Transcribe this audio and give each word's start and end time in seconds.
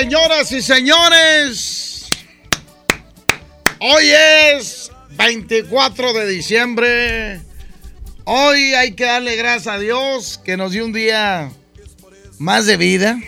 Señoras 0.00 0.50
y 0.50 0.60
señores. 0.60 2.08
Hoy 3.78 4.10
es 4.10 4.90
24 5.10 6.12
de 6.12 6.26
diciembre. 6.26 7.40
Hoy 8.24 8.74
hay 8.74 8.94
que 8.94 9.04
darle 9.04 9.36
gracias 9.36 9.72
a 9.72 9.78
Dios 9.78 10.40
que 10.44 10.56
nos 10.56 10.72
dio 10.72 10.84
un 10.84 10.92
día 10.92 11.52
más 12.40 12.66
de 12.66 12.76
vida 12.76 13.20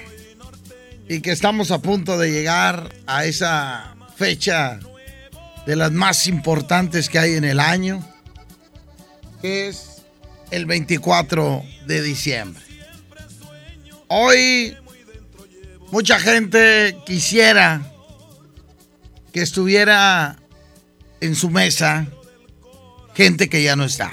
y 1.08 1.20
que 1.20 1.30
estamos 1.30 1.70
a 1.70 1.78
punto 1.78 2.18
de 2.18 2.32
llegar 2.32 2.92
a 3.06 3.26
esa 3.26 3.94
fecha 4.16 4.80
de 5.66 5.76
las 5.76 5.92
más 5.92 6.26
importantes 6.26 7.08
que 7.08 7.20
hay 7.20 7.34
en 7.34 7.44
el 7.44 7.60
año, 7.60 8.04
que 9.40 9.68
es 9.68 10.02
el 10.50 10.66
24 10.66 11.62
de 11.86 12.02
diciembre. 12.02 12.64
Hoy 14.08 14.76
mucha 15.96 16.18
gente 16.20 16.94
quisiera 17.06 17.80
que 19.32 19.40
estuviera 19.40 20.36
en 21.22 21.34
su 21.34 21.48
mesa 21.48 22.06
gente 23.14 23.48
que 23.48 23.62
ya 23.62 23.76
no 23.76 23.84
está. 23.84 24.12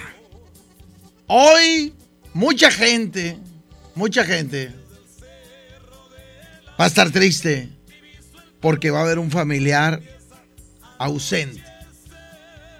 Hoy 1.27 1.93
mucha 2.33 2.71
gente, 2.71 3.37
mucha 3.95 4.23
gente 4.23 4.71
va 6.79 6.85
a 6.85 6.87
estar 6.87 7.11
triste 7.11 7.67
porque 8.61 8.89
va 8.89 8.99
a 8.99 9.03
haber 9.03 9.19
un 9.19 9.29
familiar 9.29 10.01
ausente. 10.99 11.61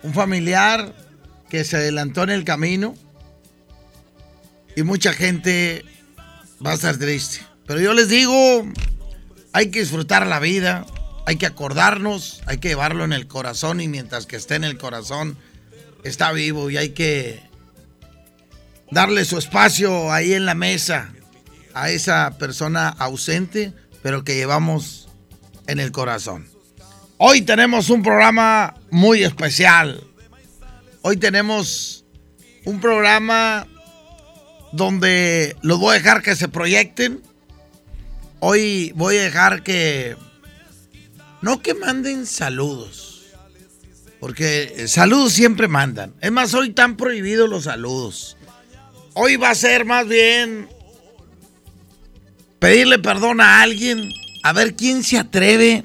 Un 0.01 0.13
familiar 0.13 0.95
que 1.49 1.65
se 1.65 1.75
adelantó 1.75 2.23
en 2.23 2.29
el 2.29 2.45
camino 2.45 2.95
y 4.77 4.83
mucha 4.83 5.11
gente 5.11 5.83
va 6.65 6.71
a 6.71 6.75
estar 6.75 6.95
triste. 6.95 7.41
Pero 7.65 7.81
yo 7.81 7.93
les 7.93 8.07
digo, 8.07 8.65
hay 9.53 9.69
que 9.69 9.79
disfrutar 9.79 10.27
la 10.27 10.39
vida, 10.39 10.85
hay 11.25 11.37
que 11.37 11.45
acordarnos, 11.45 12.41
hay 12.45 12.57
que 12.57 12.69
llevarlo 12.69 13.05
en 13.05 13.13
el 13.13 13.27
corazón 13.27 13.79
y 13.79 13.87
mientras 13.87 14.25
que 14.25 14.35
esté 14.35 14.55
en 14.55 14.63
el 14.63 14.77
corazón 14.77 15.37
está 16.03 16.31
vivo 16.31 16.69
y 16.69 16.77
hay 16.77 16.89
que 16.89 17.41
darle 18.91 19.25
su 19.25 19.37
espacio 19.37 20.11
ahí 20.11 20.33
en 20.33 20.45
la 20.45 20.55
mesa 20.55 21.13
a 21.73 21.89
esa 21.89 22.37
persona 22.37 22.89
ausente, 22.89 23.73
pero 24.01 24.23
que 24.23 24.35
llevamos 24.35 25.07
en 25.67 25.79
el 25.79 25.91
corazón. 25.91 26.47
Hoy 27.17 27.41
tenemos 27.41 27.89
un 27.89 28.03
programa 28.03 28.75
muy 28.91 29.23
especial. 29.23 30.03
Hoy 31.03 31.17
tenemos 31.17 32.05
un 32.65 32.79
programa 32.79 33.67
donde 34.71 35.55
los 35.61 35.79
voy 35.79 35.91
a 35.91 35.99
dejar 35.99 36.21
que 36.21 36.35
se 36.35 36.47
proyecten. 36.47 37.21
Hoy 38.45 38.91
voy 38.97 39.15
a 39.15 39.23
dejar 39.23 39.63
que... 39.63 40.17
No 41.41 41.61
que 41.61 41.73
manden 41.73 42.25
saludos. 42.25 43.27
Porque 44.19 44.83
saludos 44.89 45.31
siempre 45.31 45.69
mandan. 45.69 46.13
Es 46.19 46.29
más, 46.29 46.53
hoy 46.53 46.67
están 46.67 46.97
prohibidos 46.97 47.49
los 47.49 47.63
saludos. 47.63 48.35
Hoy 49.13 49.37
va 49.37 49.51
a 49.51 49.55
ser 49.55 49.85
más 49.85 50.05
bien 50.09 50.67
pedirle 52.59 52.99
perdón 52.99 53.39
a 53.39 53.61
alguien. 53.61 54.09
A 54.43 54.51
ver 54.51 54.75
quién 54.75 55.05
se 55.05 55.19
atreve 55.19 55.83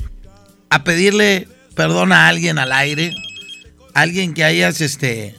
a 0.69 0.83
pedirle 0.83 1.47
perdón 1.77 2.11
a 2.11 2.27
alguien 2.27 2.59
al 2.59 2.73
aire. 2.73 3.15
Alguien 3.95 4.35
que 4.35 4.43
hayas 4.43 4.81
este 4.81 5.37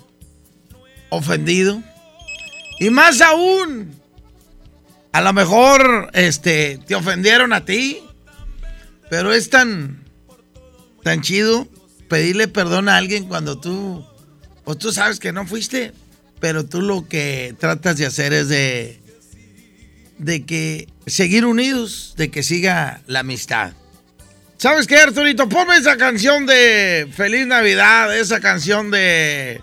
ofendido. 1.10 1.84
Y 2.80 2.90
más 2.92 3.20
aún, 3.20 3.99
a 5.12 5.22
lo 5.22 5.34
mejor 5.34 6.10
este, 6.14 6.80
te 6.86 6.96
ofendieron 6.96 7.54
a 7.54 7.66
ti, 7.66 8.02
pero 9.10 9.34
es 9.34 9.50
tan, 9.50 10.06
tan 11.04 11.22
chido 11.22 11.68
pedirle 12.08 12.48
perdón 12.48 12.90
a 12.90 12.98
alguien 12.98 13.26
cuando 13.26 13.60
tú, 13.60 14.06
pues 14.64 14.78
tú 14.78 14.92
sabes 14.92 15.20
que 15.20 15.32
no 15.32 15.46
fuiste, 15.46 15.94
pero 16.40 16.66
tú 16.66 16.82
lo 16.82 17.08
que 17.08 17.56
tratas 17.60 17.98
de 17.98 18.06
hacer 18.06 18.34
es 18.34 18.50
de, 18.50 19.00
de 20.18 20.46
que 20.46 20.88
seguir 21.08 21.46
unidos, 21.46 22.14
de 22.18 22.30
que 22.30 22.44
siga 22.44 23.02
la 23.08 23.22
amistad. 23.22 23.74
¿Sabes 24.58 24.88
qué, 24.88 24.98
Arturito? 24.98 25.48
Ponme 25.48 25.78
esa 25.78 25.96
canción 25.96 26.46
de 26.46 27.08
Feliz 27.16 27.48
Navidad, 27.48 28.18
esa 28.18 28.42
canción 28.42 28.92
de 28.92 29.62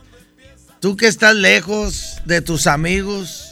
tú 0.80 0.96
que 0.96 1.06
estás 1.06 1.34
lejos 1.34 2.22
de 2.24 2.40
tus 2.40 2.66
amigos, 2.66 3.45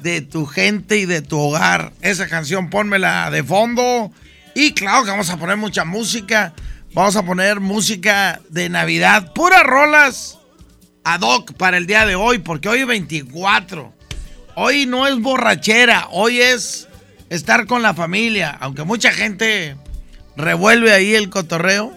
de 0.00 0.20
tu 0.20 0.46
gente 0.46 0.98
y 0.98 1.06
de 1.06 1.22
tu 1.22 1.38
hogar. 1.38 1.92
Esa 2.00 2.28
canción 2.28 2.70
pónmela 2.70 3.30
de 3.30 3.42
fondo. 3.44 4.12
Y 4.54 4.72
claro 4.72 5.04
que 5.04 5.10
vamos 5.10 5.30
a 5.30 5.36
poner 5.36 5.56
mucha 5.56 5.84
música. 5.84 6.52
Vamos 6.94 7.16
a 7.16 7.22
poner 7.22 7.60
música 7.60 8.40
de 8.48 8.68
Navidad, 8.68 9.32
puras 9.34 9.62
rolas 9.62 10.38
ad 11.04 11.20
hoc 11.20 11.52
para 11.54 11.76
el 11.76 11.86
día 11.86 12.06
de 12.06 12.16
hoy, 12.16 12.38
porque 12.38 12.68
hoy 12.68 12.80
es 12.80 12.86
24. 12.86 13.94
Hoy 14.56 14.86
no 14.86 15.06
es 15.06 15.18
borrachera, 15.20 16.08
hoy 16.10 16.40
es 16.40 16.88
estar 17.30 17.66
con 17.66 17.82
la 17.82 17.94
familia, 17.94 18.56
aunque 18.58 18.84
mucha 18.84 19.12
gente 19.12 19.76
revuelve 20.36 20.92
ahí 20.92 21.14
el 21.14 21.30
cotorreo. 21.30 21.96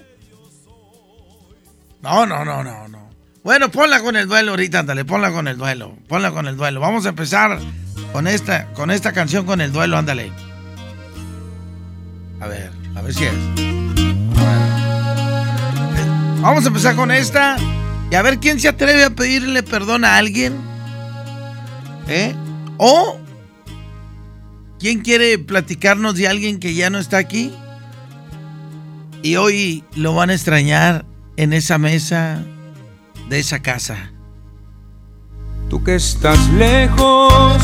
No, 2.02 2.26
no, 2.26 2.46
no, 2.46 2.64
no, 2.64 2.88
no. 2.88 3.10
Bueno, 3.44 3.72
ponla 3.72 4.02
con 4.02 4.16
el 4.16 4.28
duelo 4.28 4.52
ahorita, 4.52 4.80
ándale, 4.80 5.04
ponla 5.04 5.32
con 5.32 5.48
el 5.48 5.58
duelo, 5.58 5.98
ponla 6.08 6.32
con 6.32 6.48
el 6.48 6.56
duelo. 6.56 6.80
Vamos 6.80 7.06
a 7.06 7.10
empezar 7.10 7.60
con 8.12 8.28
esta, 8.28 8.68
con 8.74 8.92
esta 8.92 9.14
canción 9.14 9.46
con 9.46 9.62
el 9.62 9.72
duelo, 9.72 9.98
ándale. 9.98 10.32
A 12.40 12.48
ver, 12.48 12.72
a 12.96 13.02
ver 13.02 13.14
si 13.14 13.26
es. 13.26 13.34
Vamos 16.42 16.66
a 16.66 16.68
empezar 16.68 16.96
con 16.96 17.12
esta 17.12 17.56
y 18.10 18.16
a 18.16 18.22
ver 18.22 18.40
quién 18.40 18.60
se 18.60 18.68
atreve 18.68 19.04
a 19.04 19.12
pedirle 19.12 19.64
perdón 19.64 20.06
a 20.06 20.18
alguien. 20.18 20.56
¿Eh? 22.08 22.36
O 22.78 23.20
quién 24.80 25.02
quiere 25.02 25.38
platicarnos 25.38 26.16
de 26.16 26.28
alguien 26.28 26.60
que 26.60 26.74
ya 26.74 26.90
no 26.90 26.98
está 26.98 27.18
aquí 27.18 27.54
y 29.22 29.36
hoy 29.36 29.84
lo 29.96 30.16
van 30.16 30.32
a 30.32 30.34
extrañar 30.34 31.06
en 31.38 31.54
esa 31.54 31.78
mesa 31.78 32.44
de 33.30 33.40
esa 33.40 33.62
casa. 33.62 34.12
Tú 35.70 35.84
que 35.84 35.96
estás 35.96 36.50
lejos 36.50 37.64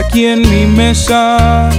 aquí 0.00 0.26
en 0.26 0.42
mi 0.48 0.66
mesa 0.66 1.70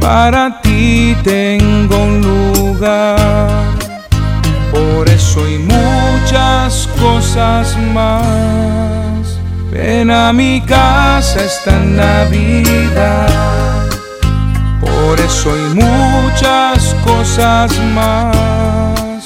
para 0.00 0.60
ti 0.60 1.16
tengo 1.22 1.96
un 1.96 2.20
lugar. 2.20 3.48
Por 4.70 5.08
eso 5.08 5.48
y 5.48 5.58
muchas 5.58 6.88
cosas 7.00 7.76
más. 7.92 9.38
Ven 9.70 10.10
a 10.10 10.32
mi 10.32 10.60
casa 10.60 11.42
esta 11.44 11.78
Navidad. 11.78 13.28
Por 14.80 15.18
eso 15.20 15.56
y 15.56 15.74
muchas 15.74 16.94
cosas 17.04 17.72
más. 17.94 19.24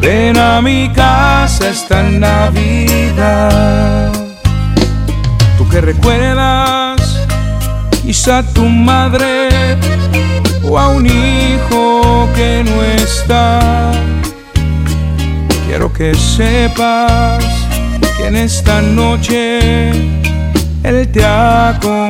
Ven 0.00 0.36
a 0.38 0.60
mi 0.62 0.88
casa 0.92 1.68
esta 1.68 2.02
Navidad. 2.02 3.66
Tú 5.58 5.68
que 5.68 5.80
recuerdas 5.80 7.05
quizá 8.06 8.40
tu 8.54 8.62
madre 8.68 9.48
o 10.62 10.78
a 10.78 10.88
un 10.90 11.04
hijo 11.04 12.28
que 12.36 12.62
no 12.64 12.82
está. 12.84 13.90
Quiero 15.66 15.92
que 15.92 16.14
sepas 16.14 17.44
que 18.16 18.28
en 18.28 18.36
esta 18.36 18.80
noche 18.80 19.90
Él 20.84 21.08
te 21.12 21.24
acompañará. 21.24 22.00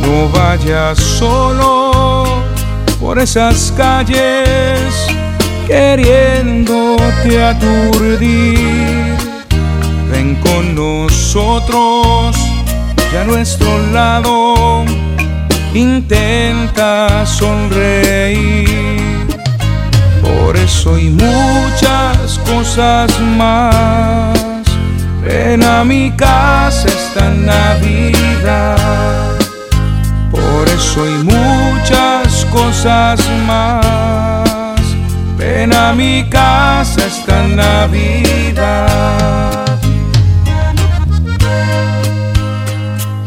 No 0.00 0.30
vayas 0.30 0.98
solo 0.98 2.24
por 2.98 3.18
esas 3.18 3.74
calles 3.76 5.06
queriéndote 5.66 7.44
aturdir. 7.44 9.18
Ven 10.10 10.34
con 10.36 10.74
nosotros 10.74 12.49
y 13.12 13.16
a 13.16 13.24
nuestro 13.24 13.76
lado 13.92 14.84
intenta 15.74 17.26
sonreír. 17.26 19.10
Por 20.22 20.56
eso 20.56 20.96
y 20.98 21.10
muchas 21.10 22.38
cosas 22.46 23.10
más, 23.36 24.38
ven 25.22 25.62
a 25.64 25.84
mi 25.84 26.10
casa 26.12 26.88
esta 26.88 27.28
Navidad. 27.30 28.76
Por 30.30 30.66
eso 30.68 31.06
y 31.06 31.24
muchas 31.24 32.46
cosas 32.52 33.20
más, 33.46 34.80
ven 35.36 35.74
a 35.74 35.92
mi 35.92 36.24
casa 36.28 37.04
esta 37.06 37.42
Navidad. 37.48 39.10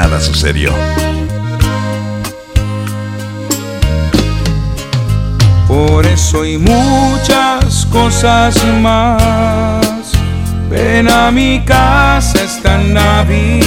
Nada 0.00 0.18
sucedió. 0.20 0.72
Por 5.68 6.04
eso 6.04 6.44
y 6.44 6.58
muchas 6.58 7.86
cosas 7.86 8.56
más, 8.82 10.12
ven 10.68 11.08
a 11.08 11.30
mi 11.30 11.64
casa 11.64 12.42
esta 12.42 12.76
Navidad. 12.76 13.64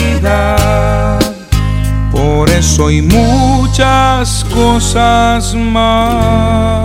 Por 2.12 2.50
eso 2.50 2.92
y 2.92 3.02
muchas 3.02 4.46
cosas 4.54 5.56
más, 5.56 6.84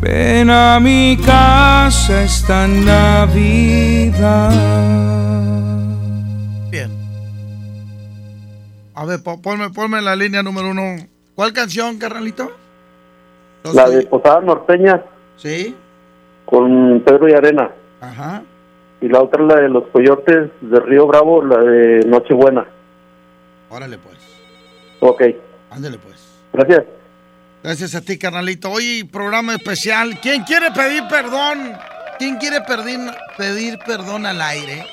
ven 0.00 0.50
a 0.50 0.80
mi 0.80 1.16
casa 1.24 2.24
esta 2.24 2.66
Navidad. 2.66 4.02
A 9.02 9.04
ver, 9.04 9.20
po- 9.20 9.42
ponme, 9.42 9.68
ponme 9.70 10.00
la 10.00 10.14
línea 10.14 10.44
número 10.44 10.70
uno. 10.70 10.94
¿Cuál 11.34 11.52
canción, 11.52 11.98
carnalito? 11.98 12.52
Los 13.64 13.74
La 13.74 13.88
de 13.88 14.02
Posada 14.06 14.40
Norteña 14.40 15.02
Sí, 15.36 15.74
con 16.46 17.00
Pedro 17.04 17.28
y 17.28 17.32
Arena. 17.32 17.68
ajá. 18.00 18.42
Y 19.00 19.08
la 19.08 19.20
otra, 19.20 19.42
la 19.42 19.56
de 19.56 19.68
los 19.68 19.88
Coyotes 19.88 20.50
de 20.60 20.78
Río 20.78 21.08
Bravo, 21.08 21.44
la 21.44 21.58
de 21.58 22.04
Nochebuena. 22.06 22.64
Órale, 23.70 23.98
pues. 23.98 24.16
Ok, 25.00 25.20
Ándale, 25.70 25.98
pues. 25.98 26.24
gracias. 26.52 26.84
Gracias 27.64 27.94
a 27.96 28.02
ti, 28.02 28.18
carnalito. 28.18 28.70
Hoy 28.70 29.02
programa 29.02 29.54
especial. 29.54 30.20
¿Quién 30.22 30.44
quiere 30.44 30.70
pedir 30.70 31.02
perdón? 31.10 31.72
¿Quién 32.20 32.36
quiere 32.36 32.60
pedir, 32.60 33.00
pedir 33.36 33.78
perdón 33.84 34.26
al 34.26 34.40
aire? 34.40 34.86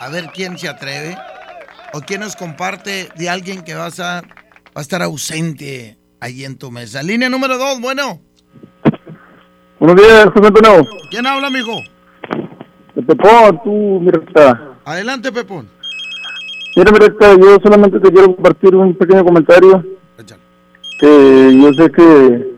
A 0.00 0.08
ver 0.10 0.26
quién 0.32 0.56
se 0.56 0.68
atreve. 0.68 1.16
¿O 1.92 2.00
quién 2.00 2.20
nos 2.20 2.36
comparte 2.36 3.08
de 3.16 3.28
alguien 3.28 3.62
que 3.62 3.74
vas 3.74 4.00
a, 4.00 4.22
va 4.22 4.76
a 4.76 4.80
estar 4.80 5.02
ausente 5.02 5.96
ahí 6.20 6.44
en 6.44 6.58
tu 6.58 6.70
mesa? 6.70 7.02
Línea 7.02 7.28
número 7.28 7.56
dos, 7.58 7.80
bueno. 7.80 8.20
Buenos 9.78 9.96
días, 9.96 10.26
José 10.34 10.46
Antonio. 10.48 10.86
¿Quién 11.10 11.26
habla, 11.26 11.48
amigo? 11.48 11.74
Pepón, 12.94 13.60
tú, 13.62 14.00
mi 14.00 14.10
recta. 14.10 14.74
Adelante, 14.84 15.30
Pepón. 15.30 15.68
Mira, 16.76 16.92
mi 16.92 16.98
recta, 16.98 17.34
yo 17.34 17.58
solamente 17.62 18.00
te 18.00 18.10
quiero 18.10 18.34
compartir 18.34 18.74
un 18.74 18.94
pequeño 18.94 19.24
comentario. 19.24 19.84
Que 20.98 21.58
yo 21.60 21.72
sé 21.74 21.92
que. 21.92 22.56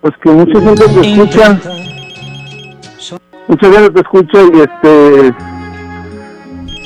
Pues 0.00 0.14
que 0.22 0.30
mucha 0.30 0.60
gente 0.60 0.84
te 0.84 1.00
escucha. 1.00 1.60
Mucha 3.46 3.72
gente 3.72 3.90
te 3.90 4.00
escucha 4.00 4.38
y 4.52 4.60
este. 4.60 5.51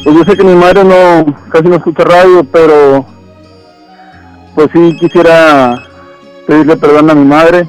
Pues 0.07 0.19
yo 0.19 0.25
sé 0.25 0.37
que 0.37 0.45
mi 0.45 0.55
madre 0.55 0.85
no. 0.85 1.35
casi 1.51 1.65
no 1.65 1.75
escucha 1.75 2.05
radio, 2.05 2.45
pero. 2.45 3.05
Pues 4.55 4.69
sí 4.73 4.97
quisiera 5.01 5.83
pedirle 6.47 6.77
perdón 6.77 7.11
a 7.11 7.15
mi 7.17 7.25
madre. 7.25 7.69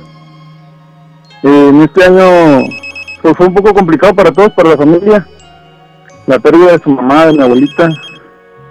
Eh, 1.42 1.68
en 1.70 1.82
este 1.82 2.04
año 2.04 2.64
pues 3.24 3.36
fue 3.36 3.48
un 3.48 3.56
poco 3.56 3.74
complicado 3.74 4.14
para 4.14 4.32
todos, 4.32 4.54
para 4.54 4.70
la 4.70 4.78
familia. 4.78 5.28
La 6.28 6.38
pérdida 6.38 6.74
de 6.74 6.84
su 6.84 6.92
mamá, 6.92 7.26
de 7.26 7.34
mi 7.34 7.42
abuelita. 7.42 7.90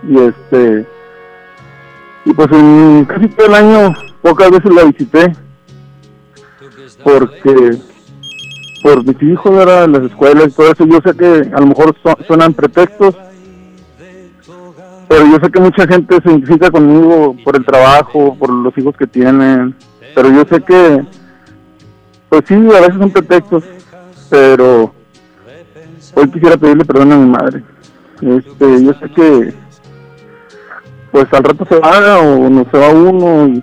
Y 0.08 0.16
este. 0.16 0.86
Y 2.24 2.32
pues 2.34 2.48
en 2.52 3.04
casi 3.04 3.26
todo 3.30 3.48
el 3.48 3.54
año, 3.56 3.94
pocas 4.22 4.48
veces 4.48 4.72
la 4.72 4.84
visité. 4.84 5.32
Porque. 7.02 7.78
Por 8.84 9.04
mis 9.04 9.20
hijos, 9.24 9.52
¿verdad? 9.56 9.88
Las 9.88 10.02
escuelas 10.04 10.46
y 10.46 10.50
todo 10.52 10.70
eso. 10.70 10.86
Yo 10.86 11.00
sé 11.04 11.16
que 11.16 11.50
a 11.52 11.58
lo 11.58 11.66
mejor 11.66 11.96
su- 12.00 12.24
suenan 12.28 12.54
pretextos. 12.54 13.16
Pero 15.08 15.26
yo 15.26 15.38
sé 15.40 15.50
que 15.50 15.60
mucha 15.60 15.86
gente 15.86 16.18
se 16.22 16.30
identifica 16.30 16.70
conmigo 16.70 17.36
por 17.44 17.56
el 17.56 17.64
trabajo, 17.64 18.36
por 18.38 18.50
los 18.50 18.76
hijos 18.76 18.96
que 18.96 19.06
tienen. 19.06 19.74
Pero 20.14 20.30
yo 20.30 20.44
sé 20.48 20.60
que 20.62 21.04
pues 22.28 22.44
sí, 22.48 22.54
a 22.54 22.80
veces 22.80 22.96
son 22.98 23.10
pretextos, 23.10 23.64
pero 24.28 24.92
hoy 26.14 26.30
quisiera 26.30 26.56
pedirle 26.56 26.84
perdón 26.84 27.12
a 27.12 27.16
mi 27.16 27.30
madre. 27.30 27.62
Este, 28.20 28.84
yo 28.84 28.92
sé 28.94 29.08
que 29.14 29.54
pues 31.12 31.26
al 31.32 31.44
rato 31.44 31.64
se 31.66 31.78
va 31.78 32.20
o 32.20 32.50
no 32.50 32.66
se 32.70 32.78
va 32.78 32.88
uno 32.90 33.48
y, 33.48 33.62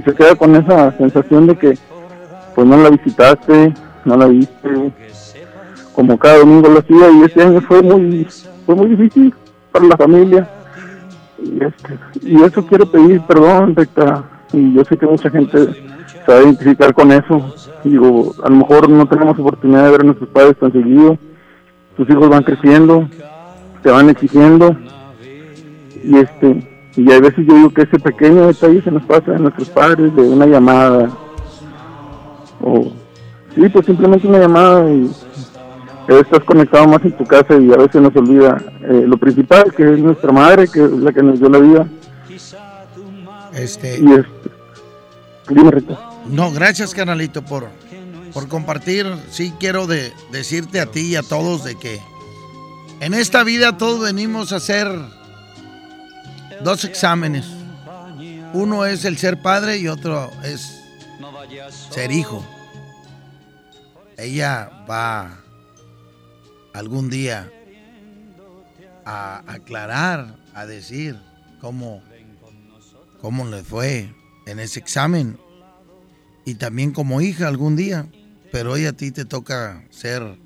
se 0.00 0.14
queda 0.14 0.34
con 0.34 0.56
esa 0.56 0.96
sensación 0.96 1.46
de 1.46 1.56
que 1.56 1.78
pues 2.54 2.66
no 2.66 2.76
la 2.76 2.90
visitaste, 2.90 3.72
no 4.04 4.16
la 4.16 4.26
viste, 4.26 4.92
como 5.94 6.18
cada 6.18 6.38
domingo 6.38 6.68
lo 6.68 6.80
hacía 6.80 7.10
y 7.10 7.22
este 7.22 7.42
año 7.42 7.60
fue 7.60 7.80
muy, 7.80 8.26
fue 8.66 8.74
muy 8.74 8.88
difícil 8.88 9.34
para 9.70 9.84
la 9.84 9.96
familia. 9.96 10.48
Y, 11.38 11.64
este, 11.64 11.98
y 12.22 12.42
eso 12.42 12.66
quiero 12.66 12.86
pedir 12.86 13.20
perdón, 13.22 13.74
Recta, 13.74 14.24
y 14.52 14.72
yo 14.72 14.84
sé 14.84 14.96
que 14.96 15.06
mucha 15.06 15.30
gente 15.30 15.58
se 16.24 16.32
va 16.32 16.38
a 16.38 16.42
identificar 16.42 16.94
con 16.94 17.12
eso. 17.12 17.54
Digo, 17.82 18.34
a 18.42 18.48
lo 18.48 18.56
mejor 18.56 18.88
no 18.88 19.06
tenemos 19.06 19.38
oportunidad 19.38 19.84
de 19.84 19.90
ver 19.90 20.00
a 20.00 20.04
nuestros 20.04 20.30
padres 20.30 20.56
tan 20.58 20.72
seguido. 20.72 21.18
Tus 21.96 22.08
hijos 22.08 22.28
van 22.28 22.44
creciendo, 22.44 23.08
te 23.82 23.90
van 23.90 24.08
exigiendo. 24.08 24.76
Y 26.02 26.16
este 26.18 26.74
y 26.96 27.10
hay 27.10 27.20
veces 27.20 27.44
yo 27.46 27.54
digo 27.54 27.70
que 27.70 27.82
ese 27.82 27.98
pequeño 27.98 28.46
detalle 28.46 28.80
se 28.82 28.90
nos 28.90 29.02
pasa 29.04 29.34
a 29.34 29.38
nuestros 29.38 29.68
padres 29.70 30.14
de 30.14 30.22
una 30.22 30.46
llamada. 30.46 31.10
O 32.62 32.92
sí, 33.54 33.68
pues 33.68 33.86
simplemente 33.86 34.28
una 34.28 34.38
llamada 34.38 34.90
y 34.90 35.10
estás 36.08 36.44
conectado 36.44 36.86
más 36.86 37.02
en 37.04 37.16
tu 37.16 37.24
casa 37.24 37.54
y 37.56 37.72
a 37.72 37.76
veces 37.76 38.00
nos 38.00 38.14
olvida 38.16 38.62
eh, 38.82 39.04
lo 39.06 39.16
principal, 39.16 39.72
que 39.74 39.82
es 39.94 39.98
nuestra 39.98 40.32
madre, 40.32 40.68
que 40.68 40.84
es 40.84 40.90
la 40.90 41.12
que 41.12 41.22
nos 41.22 41.38
dio 41.38 41.48
la 41.48 41.58
vida. 41.58 41.86
Este, 43.54 43.98
Y 44.00 44.12
es, 44.12 44.26
dime, 45.48 45.70
Rita. 45.70 45.98
no, 46.26 46.50
gracias, 46.50 46.92
carnalito, 46.94 47.42
por, 47.42 47.68
por 48.32 48.48
compartir. 48.48 49.06
Sí, 49.30 49.52
quiero 49.60 49.86
de, 49.86 50.12
decirte 50.32 50.80
a 50.80 50.86
ti 50.86 51.12
y 51.12 51.16
a 51.16 51.22
todos 51.22 51.64
de 51.64 51.76
que 51.76 52.00
en 53.00 53.14
esta 53.14 53.44
vida 53.44 53.76
todos 53.76 54.00
venimos 54.00 54.52
a 54.52 54.56
hacer 54.56 54.88
dos 56.62 56.84
exámenes. 56.84 57.46
Uno 58.52 58.84
es 58.86 59.04
el 59.04 59.18
ser 59.18 59.40
padre 59.40 59.78
y 59.78 59.88
otro 59.88 60.30
es 60.44 60.80
ser 61.90 62.12
hijo. 62.12 62.44
Ella 64.16 64.70
va 64.88 65.43
algún 66.74 67.08
día 67.08 67.50
a 69.06 69.42
aclarar, 69.50 70.36
a 70.54 70.66
decir 70.66 71.18
cómo, 71.60 72.02
cómo 73.20 73.46
le 73.46 73.62
fue 73.62 74.12
en 74.46 74.58
ese 74.58 74.80
examen. 74.80 75.38
Y 76.44 76.56
también 76.56 76.90
como 76.92 77.20
hija 77.22 77.48
algún 77.48 77.76
día. 77.76 78.06
Pero 78.52 78.72
hoy 78.72 78.86
a 78.86 78.92
ti 78.92 79.10
te 79.10 79.24
toca 79.24 79.84
ser 79.90 80.36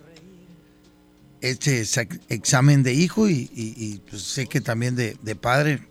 este 1.41 1.81
ex- 1.81 2.21
examen 2.29 2.83
de 2.83 2.95
hijo 2.95 3.29
y, 3.29 4.01
pues, 4.09 4.23
sé 4.23 4.47
que 4.47 4.61
también 4.61 4.97
de, 4.97 5.17
de 5.23 5.35
padre. 5.37 5.87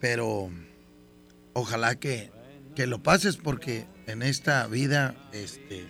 Pero 0.00 0.50
ojalá 1.54 1.94
que, 1.94 2.30
que 2.74 2.86
lo 2.86 3.02
pases 3.02 3.36
porque 3.36 3.86
en 4.06 4.22
esta 4.22 4.66
vida 4.66 5.14
este, 5.32 5.86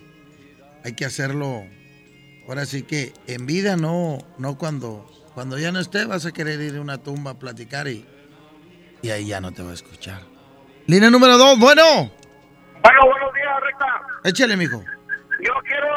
hay 0.83 0.93
que 0.93 1.05
hacerlo. 1.05 1.65
Ahora 2.47 2.65
sí 2.65 2.83
que 2.83 3.11
en 3.27 3.45
vida 3.45 3.75
no, 3.75 4.19
no 4.37 4.57
cuando, 4.57 5.09
cuando 5.33 5.57
ya 5.57 5.71
no 5.71 5.79
esté 5.79 6.05
vas 6.05 6.25
a 6.25 6.31
querer 6.31 6.61
ir 6.61 6.77
a 6.77 6.81
una 6.81 6.97
tumba 6.99 7.31
a 7.31 7.33
platicar 7.39 7.87
y, 7.87 8.05
y 9.01 9.09
ahí 9.09 9.27
ya 9.27 9.41
no 9.41 9.51
te 9.51 9.63
va 9.63 9.71
a 9.71 9.73
escuchar. 9.73 10.21
Línea 10.87 11.09
número 11.09 11.37
dos, 11.37 11.57
bueno, 11.57 11.83
Bueno, 12.83 12.99
buenos 13.05 13.33
días, 13.33 13.59
Recta. 13.63 14.01
échale, 14.25 14.55
mijo. 14.57 14.79
Yo 15.41 15.53
quiero. 15.63 15.87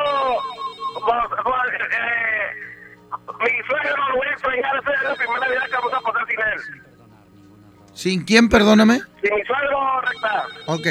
pues, 0.95 1.43
pues, 1.45 1.81
eh, 1.93 3.11
mi 3.41 3.67
suegro 3.67 4.09
lo 4.09 4.17
voy 4.17 4.27
a 4.27 4.31
extrañar. 4.33 4.77
Esa 4.79 4.95
es 4.95 5.03
la 5.03 5.15
primera 5.15 5.41
Navidad 5.41 5.65
que 5.67 5.75
vamos 5.75 5.93
a 5.93 6.01
pasar 6.01 6.27
sin 6.29 6.41
él. 6.41 6.61
¿Sin 7.93 8.25
quién, 8.25 8.49
perdóname? 8.49 9.01
Sin 9.23 9.35
mi 9.35 9.45
suegro, 9.45 10.01
Recta. 10.01 10.47
Ok. 10.67 10.87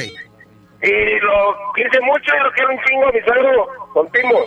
Y 0.84 1.20
lo 1.20 1.56
quise 1.76 2.00
mucho 2.02 2.32
y 2.36 2.44
lo 2.44 2.52
quiero 2.52 2.70
un 2.70 2.80
chingo, 2.84 3.12
mi 3.12 3.22
suegro. 3.22 3.68
Contigo. 3.94 4.46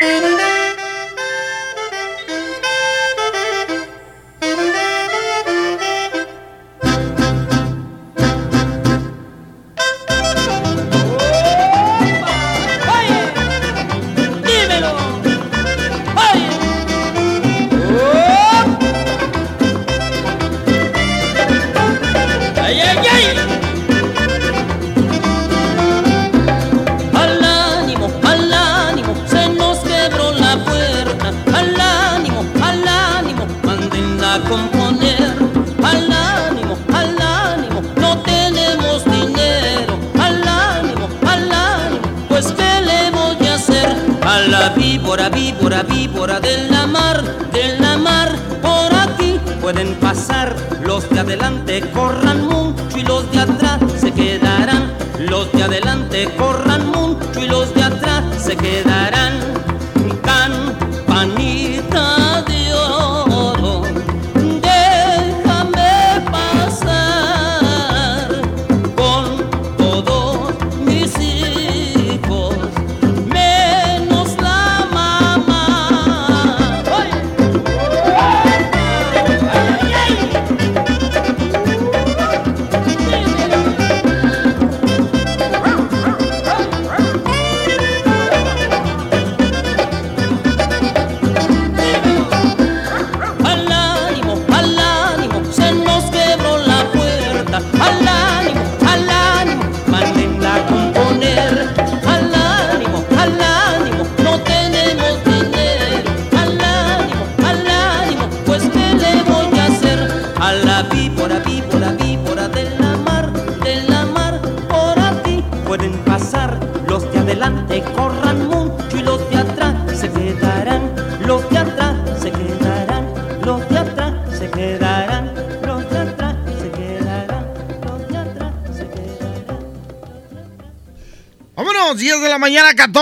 Thank 0.00 0.24
you. 0.24 0.39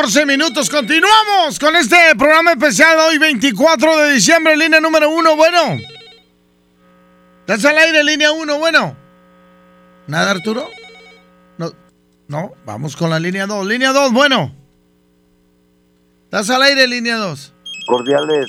14 0.01 0.27
minutos. 0.27 0.71
Continuamos 0.71 1.59
con 1.59 1.75
este 1.75 1.97
programa 2.17 2.53
especial 2.53 2.97
de 2.97 3.03
hoy, 3.03 3.19
24 3.19 3.97
de 3.99 4.13
diciembre, 4.13 4.57
línea 4.57 4.79
número 4.79 5.11
1. 5.11 5.37
Bueno, 5.37 5.59
¿estás 7.41 7.65
al 7.65 7.79
aire, 7.79 8.05
línea 8.05 8.31
1? 8.31 8.59
Bueno, 8.61 8.97
¿nada, 10.07 10.31
Arturo? 10.31 10.69
No, 11.57 11.73
no, 12.29 12.53
vamos 12.65 12.95
con 12.95 13.11
la 13.11 13.19
línea 13.19 13.47
2. 13.47 13.67
Línea 13.67 13.93
2, 13.93 14.13
bueno, 14.13 14.55
¿estás 16.27 16.49
al 16.51 16.63
aire, 16.63 16.87
línea 16.87 17.17
2? 17.17 17.53
Cordiales, 17.89 18.47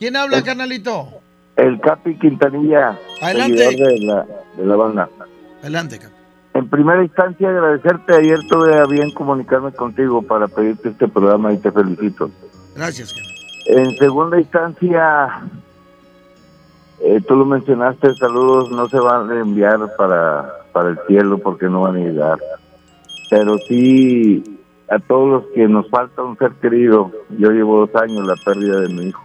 ¿Quién 0.00 0.16
habla, 0.16 0.42
carnalito? 0.42 1.20
el 1.54 1.80
Capi 1.80 2.18
Quintanilla, 2.18 2.98
Adelante. 3.20 3.76
de 3.76 3.98
la, 4.00 4.26
de 4.56 4.66
la 4.66 4.74
banda. 4.74 5.08
Adelante, 5.60 6.00
Cap. 6.00 6.11
Primera 6.82 7.04
instancia, 7.04 7.48
agradecerte. 7.48 8.12
Ayer 8.12 8.40
tuve 8.48 8.76
a 8.76 8.86
bien 8.86 9.12
comunicarme 9.12 9.70
contigo 9.70 10.20
para 10.20 10.48
pedirte 10.48 10.88
este 10.88 11.06
programa 11.06 11.52
y 11.52 11.58
te 11.58 11.70
felicito. 11.70 12.28
Gracias. 12.74 13.14
En 13.66 13.96
segunda 13.98 14.40
instancia, 14.40 15.42
eh, 17.00 17.20
tú 17.20 17.36
lo 17.36 17.44
mencionaste, 17.44 18.12
saludos 18.14 18.72
no 18.72 18.88
se 18.88 18.98
van 18.98 19.30
a 19.30 19.40
enviar 19.42 19.94
para, 19.96 20.52
para 20.72 20.88
el 20.88 20.98
cielo 21.06 21.38
porque 21.38 21.68
no 21.68 21.82
van 21.82 21.98
a 21.98 22.00
llegar. 22.00 22.40
Pero 23.30 23.58
sí 23.68 24.42
a 24.90 24.98
todos 24.98 25.28
los 25.28 25.52
que 25.54 25.68
nos 25.68 25.88
falta 25.88 26.24
un 26.24 26.36
ser 26.36 26.50
querido. 26.54 27.12
Yo 27.38 27.50
llevo 27.52 27.86
dos 27.86 27.94
años 27.94 28.26
la 28.26 28.34
pérdida 28.44 28.80
de 28.80 28.88
mi 28.88 29.04
hijo. 29.04 29.22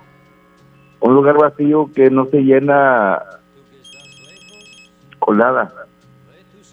Un 0.99 1.15
lugar 1.15 1.39
vacío 1.39 1.89
que 1.91 2.11
no 2.11 2.27
se 2.27 2.41
llena 2.41 3.19
con 5.17 5.39
nada. 5.39 5.87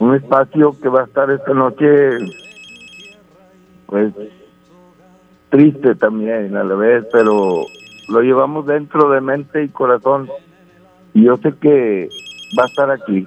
Un 0.01 0.15
espacio 0.15 0.77
que 0.81 0.89
va 0.89 1.03
a 1.03 1.05
estar 1.05 1.31
esta 1.31 1.55
noche, 1.55 2.11
pues 3.87 4.13
triste 5.51 5.95
también 5.95 6.57
a 6.57 6.65
la 6.65 6.75
vez, 6.75 7.07
pero 7.13 7.67
lo 8.09 8.21
llevamos 8.21 8.67
dentro 8.67 9.11
de 9.11 9.21
mente 9.21 9.63
y 9.63 9.69
corazón. 9.69 10.29
Y 11.13 11.25
yo 11.25 11.37
sé 11.37 11.55
que 11.61 12.09
va 12.59 12.65
a 12.65 12.67
estar 12.67 12.91
aquí. 12.91 13.27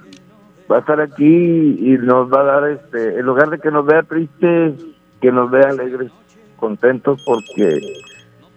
Va 0.70 0.76
a 0.76 0.80
estar 0.80 1.00
aquí 1.00 1.24
y 1.24 1.96
nos 1.98 2.30
va 2.30 2.42
a 2.42 2.60
dar, 2.60 2.70
este, 2.70 3.18
en 3.18 3.24
lugar 3.24 3.48
de 3.48 3.58
que 3.58 3.70
nos 3.70 3.86
vea 3.86 4.02
tristes, 4.02 4.74
que 5.20 5.32
nos 5.32 5.50
vea 5.50 5.70
alegres. 5.70 6.12
contentos 6.58 7.22
porque 7.24 7.80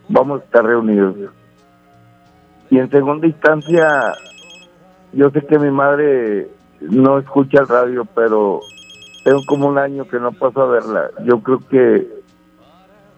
vamos 0.10 0.42
a 0.42 0.44
estar 0.44 0.66
reunidos. 0.66 1.16
Y 2.70 2.80
en 2.80 2.90
segunda 2.90 3.28
instancia, 3.28 4.14
yo 5.14 5.30
sé 5.30 5.46
que 5.46 5.60
mi 5.60 5.70
madre 5.70 6.50
no 6.82 7.20
escucha 7.20 7.62
el 7.62 7.68
radio, 7.68 8.06
pero 8.16 8.62
tengo 9.24 9.44
como 9.46 9.68
un 9.68 9.78
año 9.78 10.08
que 10.08 10.20
no 10.20 10.32
paso 10.32 10.62
a 10.62 10.68
verla. 10.68 11.12
Yo 11.24 11.42
creo 11.42 11.60
que 11.70 12.08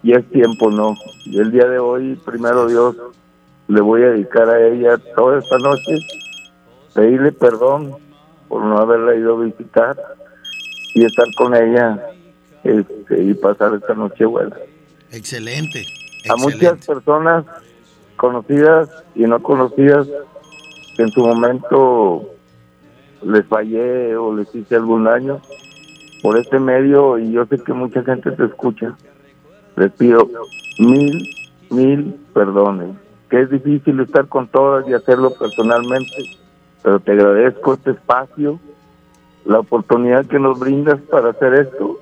ya 0.03 0.15
es 0.17 0.29
tiempo, 0.29 0.69
¿no? 0.69 0.95
Y 1.25 1.39
el 1.39 1.51
día 1.51 1.67
de 1.67 1.79
hoy, 1.79 2.15
primero 2.25 2.67
Dios, 2.67 2.95
le 3.67 3.81
voy 3.81 4.03
a 4.03 4.09
dedicar 4.09 4.49
a 4.49 4.67
ella 4.67 4.97
toda 5.15 5.39
esta 5.39 5.57
noche, 5.57 5.95
pedirle 6.93 7.31
perdón 7.31 7.95
por 8.49 8.63
no 8.63 8.77
haberla 8.77 9.15
ido 9.15 9.37
a 9.37 9.45
visitar 9.45 9.97
y 10.93 11.05
estar 11.05 11.25
con 11.35 11.55
ella 11.55 11.99
este, 12.63 13.23
y 13.23 13.33
pasar 13.33 13.73
esta 13.75 13.93
noche 13.93 14.25
buena. 14.25 14.55
Excelente. 15.11 15.85
A 16.29 16.35
muchas 16.35 16.85
personas 16.85 17.45
conocidas 18.17 18.89
y 19.15 19.23
no 19.23 19.41
conocidas 19.41 20.07
que 20.95 21.03
en 21.03 21.11
su 21.11 21.21
momento 21.21 22.32
les 23.25 23.45
fallé 23.45 24.15
o 24.15 24.35
les 24.35 24.53
hice 24.53 24.75
algún 24.75 25.05
daño 25.05 25.41
por 26.21 26.37
este 26.37 26.59
medio 26.59 27.17
y 27.19 27.31
yo 27.31 27.45
sé 27.45 27.61
que 27.61 27.73
mucha 27.73 28.03
gente 28.03 28.31
te 28.31 28.45
escucha. 28.45 28.95
Les 29.75 29.91
pido 29.91 30.29
mil, 30.79 31.29
mil 31.69 32.15
perdones. 32.33 32.95
Que 33.29 33.41
es 33.41 33.49
difícil 33.49 33.99
estar 33.99 34.27
con 34.27 34.47
todas 34.47 34.87
y 34.87 34.93
hacerlo 34.93 35.33
personalmente, 35.33 36.37
pero 36.83 36.99
te 36.99 37.13
agradezco 37.13 37.73
este 37.73 37.91
espacio, 37.91 38.59
la 39.45 39.59
oportunidad 39.59 40.25
que 40.25 40.39
nos 40.39 40.59
brindas 40.59 41.01
para 41.01 41.31
hacer 41.31 41.55
esto 41.55 41.97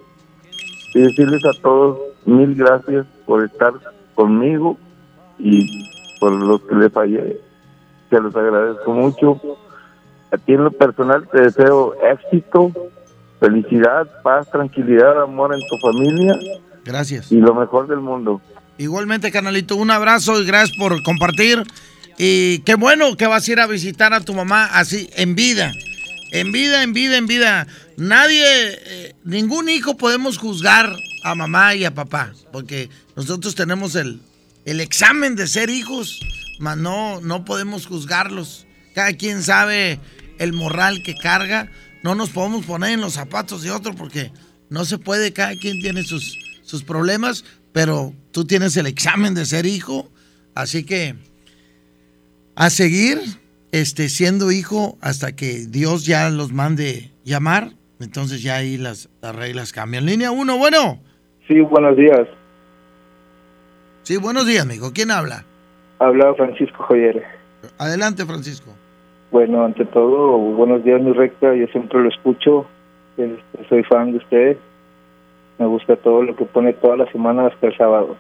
y 0.93 1.01
decirles 1.01 1.43
a 1.45 1.53
todos 1.61 1.99
mil 2.25 2.53
gracias 2.55 3.07
por 3.25 3.43
estar 3.45 3.73
conmigo 4.13 4.77
y 5.39 5.89
por 6.19 6.33
los 6.33 6.61
que 6.63 6.75
le 6.75 6.89
fallé. 6.89 7.39
Te 8.09 8.19
los 8.19 8.35
agradezco 8.35 8.91
mucho. 8.91 9.41
A 10.31 10.38
ti 10.38 10.53
en 10.53 10.63
lo 10.63 10.71
personal 10.71 11.27
te 11.29 11.41
deseo 11.41 11.93
éxito, 12.03 12.71
felicidad, 13.39 14.07
paz, 14.23 14.50
tranquilidad, 14.50 15.21
amor 15.23 15.53
en 15.53 15.59
tu 15.67 15.77
familia 15.79 16.33
Gracias. 16.85 17.31
y 17.31 17.38
lo 17.38 17.53
mejor 17.53 17.88
del 17.88 18.00
mundo. 18.00 18.41
Igualmente, 18.77 19.31
canalito, 19.31 19.75
un 19.75 19.91
abrazo 19.91 20.41
y 20.41 20.45
gracias 20.45 20.77
por 20.77 21.01
compartir. 21.03 21.63
Y 22.17 22.59
qué 22.59 22.75
bueno 22.75 23.17
que 23.17 23.27
vas 23.27 23.47
a 23.47 23.51
ir 23.51 23.59
a 23.59 23.67
visitar 23.67 24.13
a 24.13 24.21
tu 24.21 24.33
mamá 24.33 24.65
así, 24.65 25.09
en 25.15 25.35
vida. 25.35 25.71
En 26.31 26.51
vida, 26.51 26.83
en 26.83 26.93
vida, 26.93 27.17
en 27.17 27.27
vida. 27.27 27.67
Nadie, 27.97 28.43
eh, 28.45 29.15
ningún 29.23 29.69
hijo 29.69 29.97
podemos 29.97 30.38
juzgar 30.38 30.95
a 31.23 31.35
mamá 31.35 31.75
y 31.75 31.85
a 31.85 31.93
papá, 31.93 32.31
porque 32.51 32.89
nosotros 33.15 33.53
tenemos 33.53 33.95
el, 33.95 34.21
el 34.65 34.79
examen 34.79 35.35
de 35.35 35.47
ser 35.47 35.69
hijos, 35.69 36.19
mas 36.59 36.77
no, 36.77 37.21
no 37.21 37.43
podemos 37.43 37.85
juzgarlos. 37.85 38.65
Cada 38.95 39.13
quien 39.13 39.43
sabe 39.43 40.00
el 40.41 40.53
moral 40.53 41.03
que 41.03 41.15
carga. 41.15 41.69
No 42.03 42.15
nos 42.15 42.31
podemos 42.31 42.65
poner 42.65 42.91
en 42.91 43.01
los 43.01 43.13
zapatos 43.13 43.62
de 43.62 43.71
otro 43.71 43.93
porque 43.93 44.31
no 44.69 44.86
se 44.86 44.98
puede, 44.98 45.33
cada 45.33 45.55
quien 45.55 45.79
tiene 45.79 46.03
sus, 46.03 46.38
sus 46.63 46.83
problemas, 46.83 47.45
pero 47.71 48.13
tú 48.31 48.45
tienes 48.45 48.75
el 48.75 48.88
examen 48.88 49.36
de 49.36 49.45
ser 49.45 49.65
hijo, 49.65 50.10
así 50.55 50.83
que 50.83 51.15
a 52.55 52.69
seguir 52.69 53.19
este, 53.71 54.10
siendo 54.10 54.51
hijo 54.51 54.98
hasta 55.01 55.36
que 55.36 55.65
Dios 55.67 56.05
ya 56.05 56.29
los 56.29 56.51
mande 56.51 57.12
llamar, 57.24 57.71
entonces 58.00 58.41
ya 58.41 58.55
ahí 58.55 58.77
las, 58.77 59.10
las 59.21 59.36
reglas 59.36 59.71
cambian. 59.71 60.05
Línea 60.05 60.31
1, 60.31 60.57
bueno. 60.57 61.00
Sí, 61.48 61.60
buenos 61.62 61.95
días. 61.95 62.27
Sí, 64.03 64.17
buenos 64.17 64.48
días, 64.48 64.63
amigo. 64.63 64.91
¿Quién 64.91 65.12
habla? 65.12 65.45
Habla 66.00 66.33
Francisco 66.33 66.83
Joyere. 66.88 67.24
Adelante, 67.77 68.25
Francisco. 68.25 68.74
Bueno, 69.31 69.63
ante 69.63 69.85
todo, 69.85 70.37
buenos 70.37 70.83
días, 70.83 71.01
mi 71.01 71.13
recta. 71.13 71.55
Yo 71.55 71.65
siempre 71.67 72.01
lo 72.01 72.09
escucho. 72.09 72.65
Este, 73.15 73.65
soy 73.70 73.81
fan 73.83 74.11
de 74.11 74.17
usted. 74.17 74.57
Me 75.57 75.67
gusta 75.67 75.96
todo 75.96 76.22
lo 76.24 76.35
que 76.35 76.44
pone 76.44 76.74
toda 76.74 76.98
la 76.98 77.09
semana 77.13 77.48
hasta 77.48 77.67
el 77.67 77.77
sábado. 77.77 78.17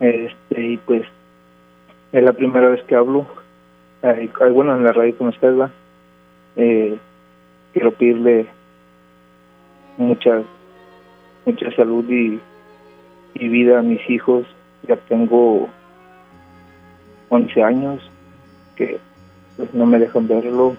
Este, 0.00 0.62
y 0.62 0.78
pues, 0.78 1.02
es 2.12 2.24
la 2.24 2.32
primera 2.32 2.70
vez 2.70 2.82
que 2.84 2.94
hablo. 2.94 3.26
Bueno, 4.54 4.74
en 4.74 4.84
la 4.84 4.92
radio 4.92 5.18
con 5.18 5.28
usted, 5.28 5.54
va. 5.54 5.70
Eh, 6.56 6.96
quiero 7.74 7.92
pedirle 7.92 8.46
mucha, 9.98 10.44
mucha 11.44 11.70
salud 11.76 12.08
y, 12.08 12.40
y 13.34 13.48
vida 13.48 13.80
a 13.80 13.82
mis 13.82 14.00
hijos. 14.08 14.46
Ya 14.88 14.96
tengo 14.96 15.68
11 17.28 17.62
años 17.62 18.10
que 18.76 18.98
pues 19.56 19.72
no 19.74 19.86
me 19.86 19.98
dejan 19.98 20.28
verlo 20.28 20.76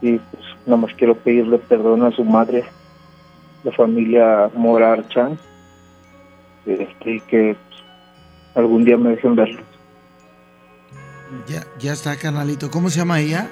y 0.00 0.18
pues 0.18 0.44
nada 0.66 0.76
más 0.82 0.94
quiero 0.94 1.16
pedirle 1.16 1.58
perdón 1.58 2.04
a 2.04 2.10
su 2.12 2.24
madre, 2.24 2.64
la 3.64 3.72
familia 3.72 4.50
Morar 4.54 5.08
Chan, 5.08 5.38
este, 6.66 7.16
y 7.16 7.20
que 7.22 7.56
pues, 7.68 7.82
algún 8.54 8.84
día 8.84 8.96
me 8.96 9.10
dejen 9.10 9.34
verlo. 9.34 9.62
Ya, 11.46 11.64
ya 11.78 11.92
está, 11.92 12.16
canalito. 12.16 12.70
¿Cómo 12.70 12.88
se 12.88 12.98
llama 12.98 13.20
ella? 13.20 13.50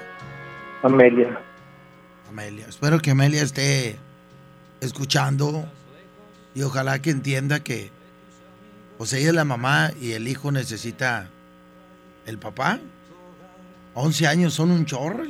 Amelia. 0.83 1.41
Amelia. 2.29 2.67
Espero 2.69 2.99
que 3.01 3.11
Amelia 3.11 3.43
esté 3.43 3.97
escuchando 4.81 5.65
y 6.55 6.63
ojalá 6.63 7.01
que 7.01 7.11
entienda 7.11 7.61
que 7.61 7.91
pues 8.97 9.13
ella 9.13 9.29
es 9.29 9.35
la 9.35 9.45
mamá 9.45 9.91
y 10.01 10.13
el 10.13 10.27
hijo 10.27 10.53
necesita 10.53 11.29
el 12.25 12.39
papá. 12.39 12.81
11 13.97 14.27
años 14.27 14.53
son 14.55 14.71
un 14.71 14.85
chorro. 14.85 15.25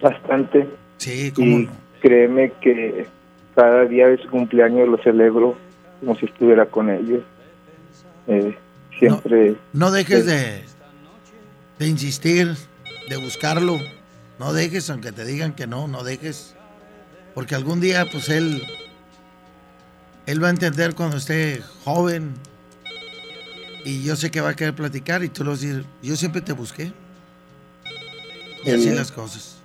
Bastante. 0.00 0.68
Sí, 0.98 1.32
cómo 1.32 1.46
Y 1.46 1.64
no. 1.64 1.72
créeme 2.00 2.52
que 2.60 3.06
cada 3.54 3.84
día 3.84 4.06
de 4.06 4.18
su 4.22 4.28
cumpleaños 4.30 4.88
lo 4.88 4.96
celebro 4.98 5.56
como 6.00 6.14
si 6.16 6.26
estuviera 6.26 6.66
con 6.66 6.88
ellos. 6.88 7.22
Eh, 8.28 8.56
siempre... 8.98 9.56
No 9.72 9.90
dejes 9.90 10.24
de, 10.26 10.62
de 11.80 11.86
insistir, 11.88 12.54
de 13.08 13.16
buscarlo. 13.16 13.76
No 14.38 14.52
dejes, 14.52 14.88
aunque 14.90 15.10
te 15.10 15.24
digan 15.24 15.52
que 15.54 15.66
no, 15.66 15.88
no 15.88 16.04
dejes. 16.04 16.54
Porque 17.34 17.56
algún 17.56 17.80
día, 17.80 18.06
pues 18.10 18.28
él, 18.28 18.62
él 20.26 20.42
va 20.42 20.46
a 20.46 20.50
entender 20.50 20.94
cuando 20.94 21.16
esté 21.16 21.60
joven. 21.84 22.34
Y 23.84 24.04
yo 24.04 24.14
sé 24.14 24.30
que 24.30 24.40
va 24.40 24.50
a 24.50 24.54
querer 24.54 24.74
platicar 24.74 25.24
y 25.24 25.28
tú 25.28 25.42
le 25.42 25.50
vas 25.50 25.62
a 25.62 25.66
decir, 25.66 25.84
yo 26.02 26.14
siempre 26.14 26.40
te 26.40 26.52
busqué. 26.52 26.92
Y 28.66 28.70
así 28.70 28.82
Sí. 28.90 28.90
las 28.94 29.12
cosas. 29.12 29.62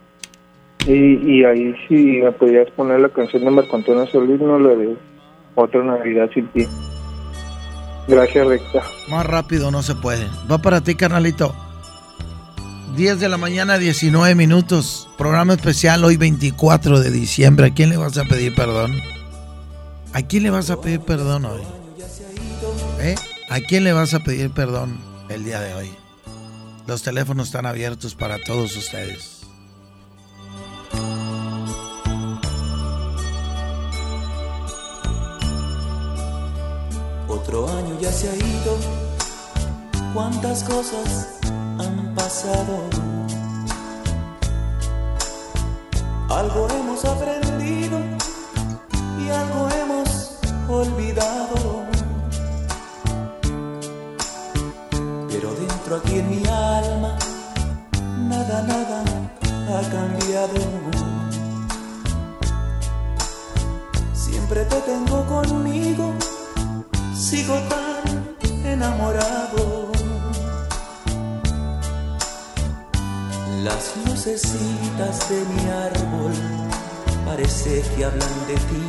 Y, 0.87 0.93
y 1.39 1.43
ahí 1.45 1.75
sí 1.87 2.19
me 2.23 2.31
podrías 2.31 2.69
poner 2.71 2.99
la 2.99 3.09
canción 3.09 3.43
de 3.43 3.51
Marco 3.51 3.75
Antonio 3.75 4.07
Solís, 4.07 4.39
no 4.39 4.57
la 4.59 4.69
de 4.75 4.95
Otra 5.55 5.83
Navidad 5.83 6.29
sin 6.33 6.47
ti. 6.53 6.65
Gracias, 8.07 8.47
Recta. 8.47 8.81
Más 9.09 9.25
rápido 9.25 9.69
no 9.71 9.83
se 9.83 9.95
puede. 9.95 10.25
Va 10.51 10.57
para 10.59 10.81
ti, 10.81 10.95
carnalito. 10.95 11.53
10 12.95 13.19
de 13.19 13.29
la 13.29 13.37
mañana, 13.37 13.77
19 13.77 14.33
minutos. 14.35 15.07
Programa 15.17 15.53
especial 15.53 16.03
hoy 16.03 16.17
24 16.17 16.99
de 16.99 17.11
diciembre. 17.11 17.67
¿A 17.67 17.73
quién 17.73 17.89
le 17.89 17.97
vas 17.97 18.17
a 18.17 18.23
pedir 18.25 18.53
perdón? 18.55 18.91
¿A 20.13 20.21
quién 20.23 20.43
le 20.43 20.49
vas 20.49 20.69
a 20.71 20.81
pedir 20.81 20.99
perdón 21.01 21.45
hoy? 21.45 21.61
¿Eh? 22.99 23.15
¿A 23.49 23.59
quién 23.61 23.83
le 23.83 23.93
vas 23.93 24.13
a 24.13 24.19
pedir 24.19 24.49
perdón 24.51 24.97
el 25.29 25.43
día 25.45 25.61
de 25.61 25.73
hoy? 25.75 25.89
Los 26.91 27.04
teléfonos 27.04 27.47
están 27.47 27.65
abiertos 27.65 28.15
para 28.15 28.38
todos 28.38 28.75
ustedes. 28.75 29.43
Otro 37.30 37.69
año 37.69 37.97
ya 38.01 38.12
se 38.12 38.30
ha 38.30 38.36
ido, 38.36 38.77
cuántas 40.13 40.65
cosas 40.65 41.39
han 41.80 42.13
pasado. 42.13 42.89
Algo 46.27 46.67
hemos 46.71 47.06
aprendido 47.06 47.99
y 49.17 49.30
algo 49.30 49.69
hemos 49.80 50.39
olvidado. 50.67 51.86
Pero 55.30 55.54
dentro 55.54 55.95
aquí 55.95 56.19
en 56.19 56.30
mi 56.30 56.40
cambiado. 59.89 60.54
Siempre 64.13 64.65
te 64.65 64.76
tengo 64.82 65.26
conmigo 65.26 66.13
sigo 67.32 67.58
tan 67.70 68.04
enamorado. 68.65 69.89
Las 73.63 73.94
lucecitas 74.06 75.30
de 75.30 75.39
mi 75.46 75.70
árbol 75.70 76.34
parece 77.26 77.84
que 77.96 78.06
hablan 78.06 78.36
de 78.48 78.56
ti 78.56 78.84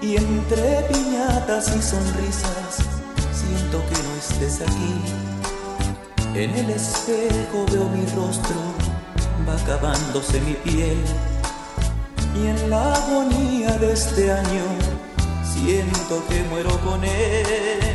Y 0.00 0.16
entre 0.16 0.82
piñatas 0.88 1.66
y 1.76 1.82
sonrisas 1.82 2.72
siento 3.32 3.82
que 3.88 3.98
no 4.06 4.12
estés 4.22 4.60
aquí. 4.62 4.94
En 6.34 6.50
el 6.50 6.70
espejo 6.70 7.66
veo 7.72 7.88
mi 7.88 8.06
rostro, 8.14 8.56
va 9.46 9.54
acabándose 9.54 10.40
mi 10.40 10.54
piel. 10.54 10.98
Y 12.36 12.46
en 12.46 12.70
la 12.70 12.94
agonía 12.94 13.70
de 13.78 13.92
este 13.92 14.32
año 14.32 14.64
siento 15.52 16.22
que 16.28 16.42
muero 16.44 16.78
con 16.80 17.04
él. 17.04 17.94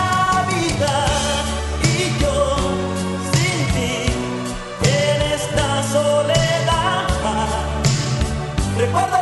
Recuerda 8.91 9.20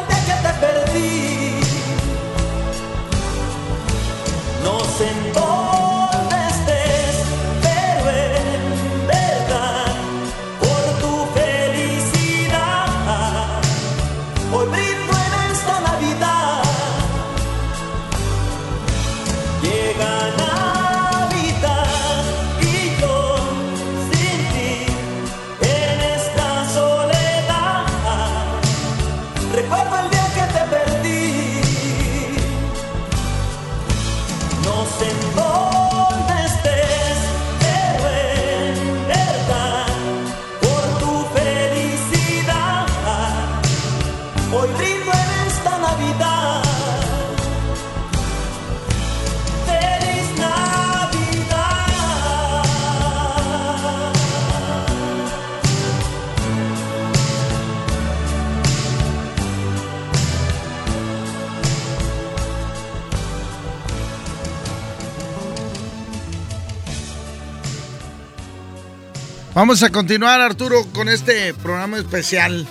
Vamos 69.60 69.84
a 69.84 69.90
continuar, 69.90 70.40
Arturo, 70.40 70.86
con 70.94 71.10
este 71.10 71.54
programa 71.54 71.98
especial. 71.98 72.66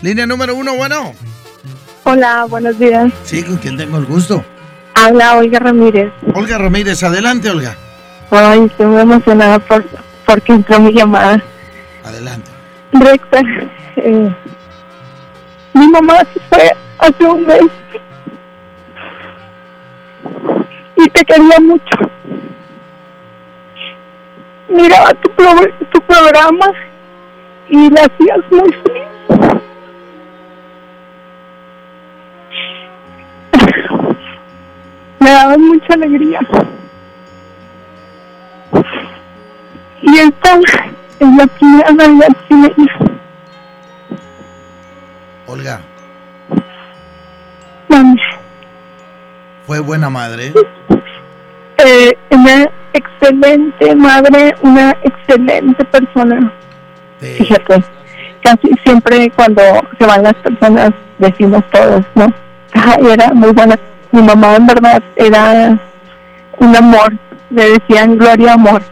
Línea 0.00 0.26
número 0.26 0.54
uno, 0.54 0.74
bueno. 0.76 1.12
Hola, 2.04 2.46
buenos 2.48 2.78
días. 2.78 3.12
Sí, 3.22 3.42
con 3.42 3.58
quien 3.58 3.76
tengo 3.76 3.98
el 3.98 4.06
gusto. 4.06 4.42
Habla 4.94 5.36
Olga 5.36 5.58
Ramírez. 5.58 6.10
Olga 6.34 6.56
Ramírez, 6.56 7.02
adelante, 7.02 7.50
Olga. 7.50 7.76
Ay, 8.30 8.60
estoy 8.64 8.86
muy 8.86 9.02
emocionada 9.02 9.58
por, 9.58 9.84
porque 10.24 10.54
entró 10.54 10.80
mi 10.80 10.94
llamada. 10.94 11.38
Adelante. 12.02 12.50
Recta, 12.92 13.42
eh, 13.96 14.34
mi 15.74 15.88
mamá 15.88 16.16
se 16.32 16.40
fue 16.48 16.76
hace 16.98 17.24
un 17.24 17.46
mes 17.46 17.60
y 20.96 21.10
te 21.10 21.24
quería 21.26 21.60
mucho. 21.60 22.15
Miraba 24.68 25.14
tu, 25.14 25.30
pro- 25.30 25.72
tu 25.92 26.00
programa 26.02 26.66
y 27.68 27.90
la 27.90 28.00
hacías 28.02 28.38
muy 28.50 28.72
feliz. 28.72 29.06
Me 35.20 35.30
daba 35.30 35.56
mucha 35.58 35.94
alegría. 35.94 36.40
Y 40.02 40.18
esta 40.18 40.54
es 41.18 41.36
la 41.36 41.46
primera 41.46 41.90
Navidad 41.92 42.28
sin 42.48 42.64
ella. 42.64 42.96
Olga, 45.46 45.80
Mami, 47.88 48.20
fue 49.66 49.78
buena 49.80 50.10
madre. 50.10 50.52
Eh, 51.78 52.16
una 52.30 52.70
excelente 52.92 53.94
madre, 53.94 54.54
una 54.62 54.96
excelente 55.02 55.84
persona. 55.84 56.52
Fíjate, 57.20 57.84
casi 58.42 58.70
siempre 58.84 59.30
cuando 59.30 59.62
se 59.98 60.06
van 60.06 60.22
las 60.22 60.34
personas 60.34 60.90
decimos 61.18 61.62
todos, 61.70 62.04
¿no? 62.14 62.32
Ay, 62.72 63.06
era 63.12 63.32
muy 63.32 63.52
buena. 63.52 63.78
Mi 64.12 64.22
mamá 64.22 64.56
en 64.56 64.66
verdad 64.66 65.02
era 65.16 65.78
un 66.58 66.76
amor, 66.76 67.12
le 67.50 67.78
decían 67.78 68.16
gloria 68.16 68.54
amor. 68.54 68.82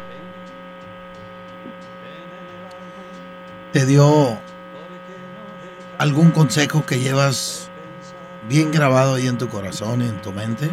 ¿Te 3.73 3.87
dio 3.87 4.39
algún 5.99 6.31
consejo 6.31 6.85
que 6.87 7.01
llevas 7.01 7.71
bien 8.49 8.71
grabado 8.71 9.15
ahí 9.15 9.27
en 9.27 9.39
tu 9.39 9.49
corazón 9.49 10.03
y 10.03 10.09
en 10.09 10.21
tu 10.23 10.33
mente? 10.33 10.71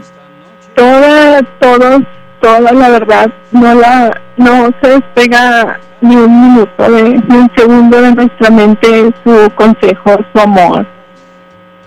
Toda, 0.75 1.41
todos, 1.59 2.01
toda 2.39 2.71
la 2.71 2.89
verdad, 2.89 3.31
no 3.51 3.75
la, 3.75 4.21
no 4.37 4.69
se 4.81 4.89
despega 4.89 5.79
ni 6.01 6.15
un 6.15 6.41
minuto, 6.41 6.91
de, 6.91 7.03
ni 7.03 7.35
un 7.35 7.51
segundo 7.55 8.01
de 8.01 8.15
nuestra 8.15 8.49
mente 8.49 9.13
su 9.23 9.51
consejo, 9.55 10.17
su 10.33 10.41
amor, 10.41 10.85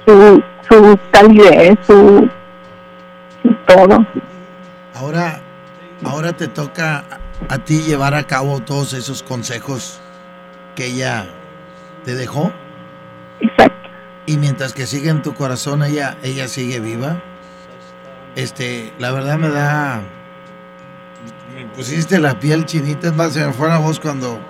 su, 0.07 0.43
su 0.69 0.99
calidez, 1.11 1.77
su, 1.87 2.29
su 3.43 3.55
todo. 3.67 4.07
Ahora, 4.95 5.41
ahora 6.05 6.33
te 6.33 6.47
toca 6.47 7.05
a 7.49 7.59
ti 7.59 7.81
llevar 7.83 8.15
a 8.15 8.25
cabo 8.25 8.61
todos 8.61 8.93
esos 8.93 9.23
consejos 9.23 10.01
que 10.75 10.87
ella 10.87 11.27
te 12.05 12.15
dejó. 12.15 12.53
Exacto. 13.41 13.89
Y 14.27 14.39
mientras 14.39 14.73
que 14.73 14.87
sigue 14.87 15.11
en 15.11 15.23
tu 15.23 15.35
corazón, 15.35 15.83
ella, 15.83 16.17
ella 16.23 16.49
sigue 16.49 16.81
viva. 16.81 17.21
Este, 18.37 18.93
la 18.99 19.13
verdad 19.13 19.39
me 19.39 19.49
da. 19.49 20.01
Me 21.55 21.67
pusiste 21.77 22.19
la 22.19 22.39
piel 22.39 22.65
chinita, 22.67 23.09
es 23.09 23.15
más, 23.15 23.33
se 23.33 23.47
me 23.47 23.53
fue 23.53 23.69
la 23.69 23.79
voz 23.79 24.01
cuando 24.01 24.41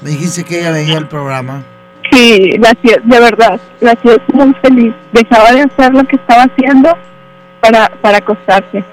me 0.00 0.10
dijiste 0.10 0.44
que 0.44 0.60
ella 0.60 0.70
veía 0.70 0.98
el 0.98 1.08
programa. 1.08 1.62
Sí, 2.12 2.56
la 2.58 2.70
hacía- 2.70 3.00
de 3.02 3.20
verdad, 3.20 3.60
la 3.80 3.92
hacía 3.92 4.16
muy 4.32 4.54
feliz. 4.62 4.94
Dejaba 5.12 5.52
de 5.52 5.62
hacer 5.62 5.92
lo 5.92 6.04
que 6.04 6.16
estaba 6.16 6.44
haciendo 6.44 6.96
para, 7.60 7.88
para 8.00 8.18
acostarse. 8.18 8.84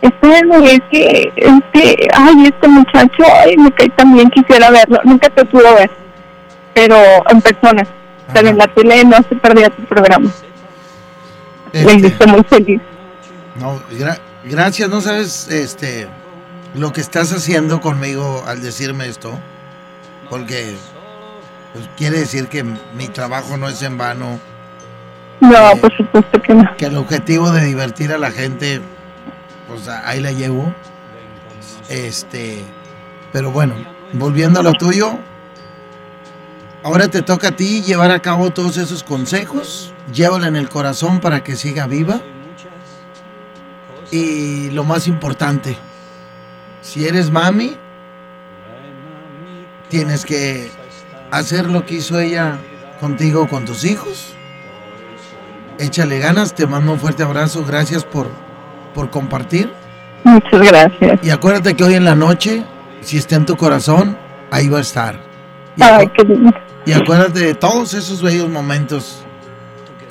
Espérame, 0.00 0.64
es 0.64 0.80
que, 0.90 1.32
es 1.36 1.52
que, 1.72 2.08
ay, 2.14 2.46
este 2.46 2.68
muchacho, 2.68 3.22
ay, 3.44 3.56
me 3.58 3.70
cae 3.72 3.88
también, 3.90 4.30
quisiera 4.30 4.70
verlo. 4.70 4.98
Nunca 5.04 5.28
te 5.28 5.44
pudo 5.44 5.74
ver, 5.74 5.90
pero 6.72 6.96
en 7.30 7.40
persona. 7.42 7.86
Pero 8.32 8.48
en 8.48 8.58
la 8.58 8.66
tele 8.68 9.04
no 9.04 9.16
se 9.28 9.36
perdía 9.36 9.68
tu 9.68 9.82
programa. 9.84 10.30
Este. 11.72 11.94
Hiciste 11.96 12.26
muy 12.26 12.42
feliz. 12.44 12.80
No, 13.56 13.80
gra- 13.90 14.18
gracias, 14.44 14.88
no 14.88 15.00
sabes 15.00 15.48
este 15.48 16.08
lo 16.74 16.92
que 16.92 17.00
estás 17.00 17.32
haciendo 17.32 17.80
conmigo 17.80 18.42
al 18.48 18.60
decirme 18.60 19.06
esto, 19.06 19.38
porque 20.28 20.74
pues, 21.72 21.88
quiere 21.96 22.18
decir 22.18 22.48
que 22.48 22.64
mi 22.64 23.08
trabajo 23.08 23.56
no 23.56 23.68
es 23.68 23.80
en 23.82 23.96
vano, 23.96 24.40
No, 25.40 25.76
por 25.80 25.96
supuesto 25.96 26.42
que 26.42 26.54
no. 26.54 26.76
que 26.76 26.86
el 26.86 26.96
objetivo 26.96 27.50
de 27.52 27.64
divertir 27.64 28.12
a 28.12 28.18
la 28.18 28.32
gente, 28.32 28.80
pues 29.68 29.86
ahí 29.88 30.20
la 30.20 30.32
llevo. 30.32 30.74
Este, 31.88 32.64
pero 33.32 33.50
bueno, 33.52 33.74
volviendo 34.14 34.58
a 34.58 34.62
lo 34.64 34.72
tuyo, 34.72 35.16
ahora 36.82 37.06
te 37.08 37.22
toca 37.22 37.48
a 37.48 37.52
ti 37.52 37.82
llevar 37.82 38.10
a 38.10 38.20
cabo 38.20 38.50
todos 38.50 38.78
esos 38.78 39.04
consejos, 39.04 39.92
llévala 40.12 40.48
en 40.48 40.56
el 40.56 40.68
corazón 40.68 41.20
para 41.20 41.44
que 41.44 41.54
siga 41.56 41.86
viva. 41.86 42.20
Y 44.10 44.70
lo 44.70 44.84
más 44.84 45.08
importante, 45.08 45.76
si 46.82 47.06
eres 47.06 47.30
mami, 47.30 47.76
tienes 49.88 50.24
que 50.24 50.70
hacer 51.30 51.66
lo 51.66 51.84
que 51.84 51.94
hizo 51.96 52.18
ella 52.20 52.58
contigo, 53.00 53.48
con 53.48 53.64
tus 53.64 53.84
hijos. 53.84 54.34
Échale 55.78 56.18
ganas, 56.20 56.54
te 56.54 56.66
mando 56.66 56.92
un 56.92 57.00
fuerte 57.00 57.22
abrazo, 57.22 57.64
gracias 57.66 58.04
por, 58.04 58.28
por 58.94 59.10
compartir. 59.10 59.72
Muchas 60.22 60.60
gracias. 60.62 61.18
Y 61.22 61.30
acuérdate 61.30 61.74
que 61.74 61.84
hoy 61.84 61.94
en 61.94 62.04
la 62.04 62.14
noche, 62.14 62.62
si 63.00 63.18
está 63.18 63.36
en 63.36 63.46
tu 63.46 63.56
corazón, 63.56 64.16
ahí 64.50 64.68
va 64.68 64.78
a 64.78 64.82
estar. 64.82 65.18
Y, 65.76 65.82
Ay, 65.82 66.06
acu- 66.06 66.12
qué 66.16 66.24
lindo. 66.24 66.52
y 66.86 66.92
acuérdate 66.92 67.40
de 67.40 67.54
todos 67.54 67.94
esos 67.94 68.22
bellos 68.22 68.48
momentos 68.48 69.23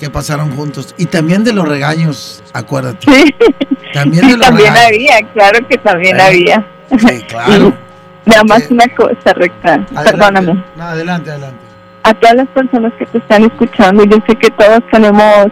que 0.04 0.10
pasaron 0.10 0.54
juntos. 0.54 0.94
Y 0.98 1.06
también 1.06 1.44
de 1.44 1.54
los 1.54 1.66
regaños, 1.66 2.42
acuérdate. 2.52 3.06
También 3.94 4.26
de 4.26 4.32
Sí, 4.32 4.36
los 4.36 4.46
también 4.46 4.74
regaños. 4.74 4.86
había, 4.86 5.32
claro 5.32 5.66
que 5.66 5.78
también 5.78 6.20
había. 6.20 6.66
Sí, 6.90 7.22
claro. 7.22 7.72
Nada 8.26 8.44
más 8.44 8.70
una 8.70 8.86
cosa, 8.88 9.32
recta. 9.34 9.86
Perdóname. 10.04 10.62
No, 10.76 10.82
adelante, 10.84 11.30
adelante. 11.30 11.56
A 12.02 12.12
todas 12.12 12.36
las 12.36 12.48
personas 12.48 12.92
que 12.98 13.06
te 13.06 13.16
están 13.16 13.44
escuchando, 13.44 14.04
yo 14.04 14.18
sé 14.26 14.36
que 14.36 14.50
todos 14.50 14.80
tenemos 14.92 15.46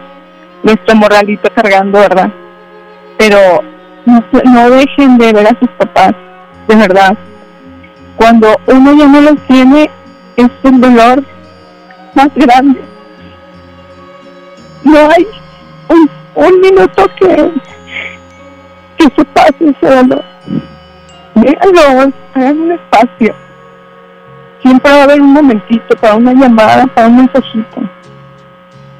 nuestro 0.61 0.95
morralito 0.97 1.49
cargando, 1.55 1.99
¿verdad? 1.99 2.29
Pero 3.17 3.39
no, 4.05 4.23
no 4.43 4.69
dejen 4.69 5.17
de 5.17 5.33
ver 5.33 5.47
a 5.47 5.57
sus 5.59 5.69
papás, 5.79 6.13
de 6.67 6.75
verdad. 6.75 7.17
Cuando 8.17 8.55
uno 8.67 8.93
ya 8.93 9.07
no 9.07 9.19
los 9.21 9.37
tiene, 9.47 9.89
es 10.37 10.49
el 10.63 10.79
dolor 10.79 11.23
más 12.13 12.29
grande. 12.35 12.92
No 14.83 14.97
hay 14.97 15.27
un, 15.89 16.09
un 16.35 16.61
minuto 16.61 17.05
que, 17.15 17.51
que 18.97 19.03
se 19.15 19.25
pase 19.25 19.55
ese 19.59 19.95
dolor. 19.95 20.23
Véanlo, 21.35 22.13
hagan 22.33 22.59
un 22.59 22.71
espacio. 22.73 23.33
Siempre 24.61 24.91
va 24.91 24.99
a 24.99 25.03
haber 25.03 25.21
un 25.21 25.33
momentito 25.33 25.95
para 25.97 26.15
una 26.15 26.33
llamada, 26.33 26.85
para 26.87 27.07
un 27.07 27.17
mensajito. 27.17 27.81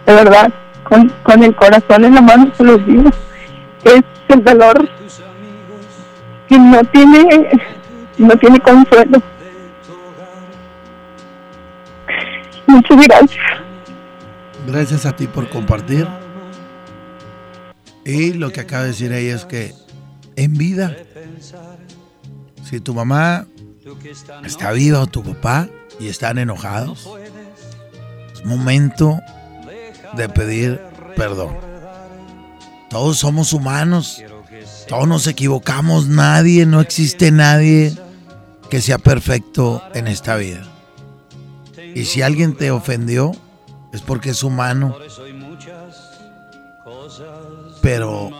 De 0.05 0.13
verdad, 0.13 0.51
con, 0.83 1.09
con 1.23 1.43
el 1.43 1.55
corazón 1.55 2.05
en 2.05 2.15
la 2.15 2.21
mano 2.21 2.51
se 2.55 2.63
los 2.63 2.85
digo. 2.85 3.09
Es 3.83 4.01
el 4.29 4.43
dolor 4.43 4.89
que 6.47 6.57
no 6.57 6.83
tiene, 6.85 7.49
no 8.17 8.35
tiene 8.37 8.59
consuelo. 8.59 9.21
Muchas 12.67 13.07
gracias. 13.07 13.62
Gracias 14.67 15.05
a 15.05 15.15
ti 15.15 15.27
por 15.27 15.49
compartir. 15.49 16.07
Y 18.05 18.33
lo 18.33 18.51
que 18.51 18.61
acaba 18.61 18.83
de 18.83 18.89
decir 18.89 19.11
ella 19.11 19.35
es 19.35 19.45
que 19.45 19.73
en 20.35 20.53
vida, 20.53 20.95
si 22.69 22.79
tu 22.79 22.93
mamá 22.93 23.45
está 24.45 24.71
viva 24.71 24.99
o 24.99 25.07
tu 25.07 25.23
papá 25.23 25.69
y 25.99 26.07
están 26.07 26.37
enojados, 26.37 27.09
es 28.33 28.45
momento 28.45 29.19
de 30.15 30.29
pedir 30.29 30.81
perdón. 31.15 31.55
Todos 32.89 33.17
somos 33.17 33.53
humanos, 33.53 34.21
todos 34.87 35.07
nos 35.07 35.27
equivocamos, 35.27 36.07
nadie, 36.07 36.65
no 36.65 36.81
existe 36.81 37.31
nadie 37.31 37.93
que 38.69 38.81
sea 38.81 38.97
perfecto 38.97 39.83
en 39.93 40.07
esta 40.07 40.35
vida. 40.35 40.63
Y 41.95 42.05
si 42.05 42.21
alguien 42.21 42.55
te 42.55 42.71
ofendió, 42.71 43.33
es 43.93 44.01
porque 44.01 44.31
es 44.31 44.43
humano. 44.43 44.97
Pero 47.81 48.31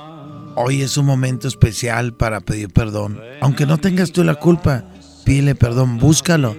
hoy 0.56 0.82
es 0.82 0.98
un 0.98 1.06
momento 1.06 1.48
especial 1.48 2.14
para 2.14 2.42
pedir 2.42 2.74
perdón. 2.74 3.22
Aunque 3.40 3.66
no 3.66 3.78
tengas 3.78 4.12
tú 4.12 4.24
la 4.24 4.36
culpa, 4.36 4.84
pídele 5.24 5.56
perdón, 5.56 6.00
búscalo 6.00 6.56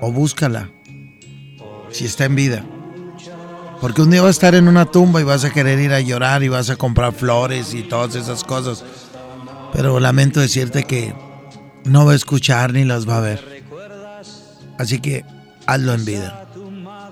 o 0.00 0.10
búscala 0.10 0.70
si 1.90 2.06
está 2.06 2.24
en 2.24 2.34
vida. 2.34 2.64
Porque 3.80 4.02
un 4.02 4.10
día 4.10 4.22
va 4.22 4.28
a 4.28 4.32
estar 4.32 4.54
en 4.54 4.68
una 4.68 4.86
tumba 4.86 5.20
y 5.20 5.24
vas 5.24 5.44
a 5.44 5.50
querer 5.50 5.78
ir 5.78 5.92
a 5.92 6.00
llorar 6.00 6.42
y 6.42 6.48
vas 6.48 6.68
a 6.68 6.76
comprar 6.76 7.12
flores 7.12 7.72
y 7.74 7.82
todas 7.82 8.14
esas 8.14 8.44
cosas. 8.44 8.84
Pero 9.72 10.00
lamento 10.00 10.40
decirte 10.40 10.84
que 10.84 11.14
no 11.84 12.04
va 12.04 12.12
a 12.12 12.16
escuchar 12.16 12.72
ni 12.72 12.84
las 12.84 13.08
va 13.08 13.18
a 13.18 13.20
ver. 13.20 13.64
Así 14.78 15.00
que 15.00 15.24
hazlo 15.66 15.94
en 15.94 16.04
vida. 16.04 16.49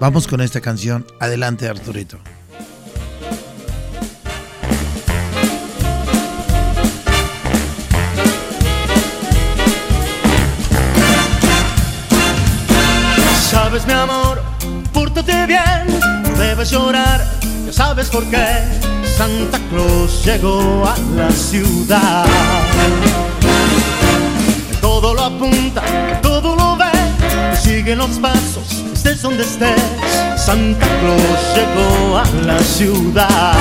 Vamos 0.01 0.29
con 0.29 0.41
esta 0.41 0.61
canción. 0.61 1.05
Adelante, 1.19 1.69
Arturito. 1.69 2.19
Sabes, 13.51 13.87
mi 13.87 13.93
amor, 13.93 14.41
pórtate 14.93 15.47
bien, 15.47 15.61
no 16.23 16.39
debes 16.39 16.71
llorar, 16.71 17.27
ya 17.67 17.73
sabes 17.73 18.09
por 18.09 18.25
qué. 18.31 18.47
Santa 19.17 19.59
Claus 19.69 20.25
llegó 20.25 20.87
a 20.87 20.97
la 21.17 21.31
ciudad. 21.31 22.25
Todo 24.81 25.13
lo 25.13 25.25
apunta, 25.25 25.83
todo 26.23 26.55
lo 26.55 26.77
ve, 26.77 27.57
sigue 27.61 27.97
los 27.97 28.19
pasos, 28.19 28.85
donde 29.17 29.43
estés. 29.43 29.81
Santa 30.37 30.87
Claus 31.01 31.41
llegó 31.55 32.19
a 32.19 32.25
la 32.45 32.59
ciudad. 32.59 33.55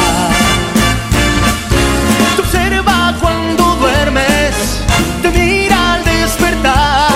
Te 2.35 2.41
observa 2.41 3.15
cuando 3.21 3.63
duermes, 3.75 4.81
te 5.21 5.29
mira 5.29 5.93
al 5.93 6.03
despertar. 6.03 7.09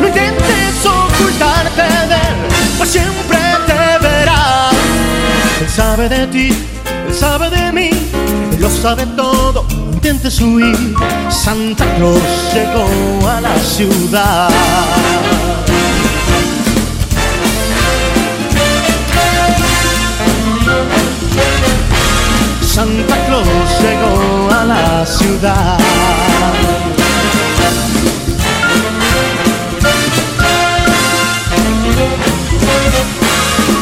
No 0.00 0.08
intentes 0.08 0.84
ocultarte 0.84 1.82
de 1.82 2.14
él, 2.14 2.36
pues 2.78 2.90
siempre 2.90 3.38
te 3.66 4.04
verá. 4.04 4.70
Él 5.60 5.68
sabe 5.68 6.08
de 6.08 6.26
ti, 6.26 6.48
él 6.48 7.14
sabe 7.14 7.48
de 7.50 7.72
mí, 7.72 7.90
él 8.52 8.60
lo 8.60 8.68
sabe 8.68 9.06
todo. 9.16 9.64
No 9.70 9.92
intentes 9.92 10.40
huir, 10.40 10.94
Santa 11.30 11.84
Claus 11.94 12.20
llegó 12.52 13.28
a 13.30 13.40
la 13.40 13.56
ciudad. 13.60 14.48
Santa 22.76 23.16
Claus 23.24 23.80
llegó 23.80 24.50
a 24.50 24.64
la 24.66 25.06
ciudad. 25.06 25.78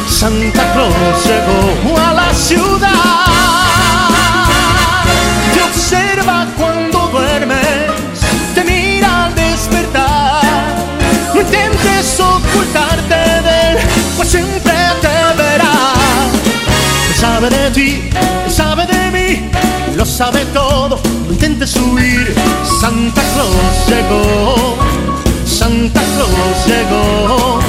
Santa 0.07 0.73
Claus 0.75 1.27
llegó 1.27 1.99
a 1.99 2.13
la 2.13 2.33
ciudad. 2.33 3.14
Sabe 17.45 17.57
de 17.59 17.71
ti, 17.73 18.11
sabe 18.49 18.87
de 18.87 19.11
mí, 19.11 19.51
lo 19.97 20.07
sabe 20.07 20.47
todo, 20.47 20.99
no 21.27 21.33
intentes 21.33 21.77
huir. 21.77 22.35
Santa 22.81 23.21
Claus 23.35 23.87
llegó, 23.87 24.77
Santa 25.45 26.01
Claus 26.01 26.67
llegó, 26.67 27.61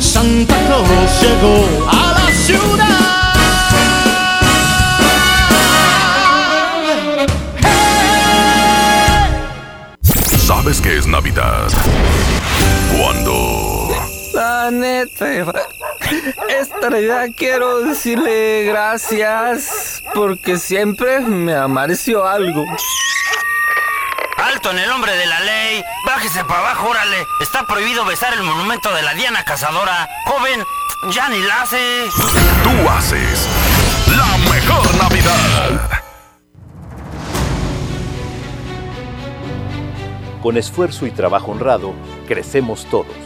Santa 0.00 0.54
Claus 0.66 1.22
llegó 1.22 1.88
a 1.88 2.12
la 2.18 2.34
ciudad. 2.44 2.96
¿Sabes 10.46 10.80
qué 10.80 10.98
es 10.98 11.06
Navidad? 11.06 11.68
Cuando... 12.98 13.88
La 14.34 14.70
neta, 14.70 15.26
esta 16.48 16.90
Navidad 16.90 17.28
quiero 17.36 17.80
decirle 17.80 18.64
gracias 18.64 20.02
porque 20.14 20.58
siempre 20.58 21.20
me 21.20 21.54
amareció 21.54 22.26
algo. 22.26 22.64
Alto 24.36 24.70
en 24.70 24.78
el 24.78 24.88
nombre 24.88 25.16
de 25.16 25.26
la 25.26 25.40
ley. 25.40 25.84
Bájese 26.04 26.44
para 26.44 26.60
abajo, 26.60 26.88
órale. 26.90 27.26
Está 27.40 27.66
prohibido 27.66 28.04
besar 28.04 28.34
el 28.34 28.42
monumento 28.42 28.92
de 28.94 29.02
la 29.02 29.14
Diana 29.14 29.44
Cazadora. 29.44 30.08
Joven, 30.26 30.62
ya 31.10 31.28
ni 31.28 31.40
la 31.40 31.62
hace. 31.62 32.06
Tú 32.62 32.90
haces 32.90 33.48
la 34.16 34.36
mejor 34.50 34.94
Navidad. 34.96 35.90
Con 40.42 40.56
esfuerzo 40.56 41.06
y 41.06 41.10
trabajo 41.10 41.50
honrado, 41.50 41.92
crecemos 42.28 42.86
todos. 42.88 43.25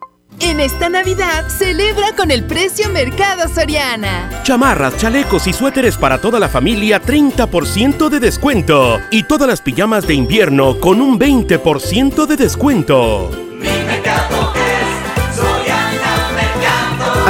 En 0.43 0.59
esta 0.59 0.89
Navidad, 0.89 1.47
celebra 1.49 2.15
con 2.15 2.31
el 2.31 2.43
precio 2.43 2.89
Mercado 2.89 3.47
Soriana. 3.47 4.41
Chamarras, 4.41 4.97
chalecos 4.97 5.45
y 5.45 5.53
suéteres 5.53 5.97
para 5.97 6.19
toda 6.19 6.39
la 6.39 6.49
familia, 6.49 6.99
30% 6.99 8.09
de 8.09 8.19
descuento. 8.19 8.99
Y 9.11 9.23
todas 9.23 9.47
las 9.47 9.61
pijamas 9.61 10.07
de 10.07 10.15
invierno 10.15 10.79
con 10.79 10.99
un 10.99 11.19
20% 11.19 12.25
de 12.25 12.37
descuento. 12.37 13.50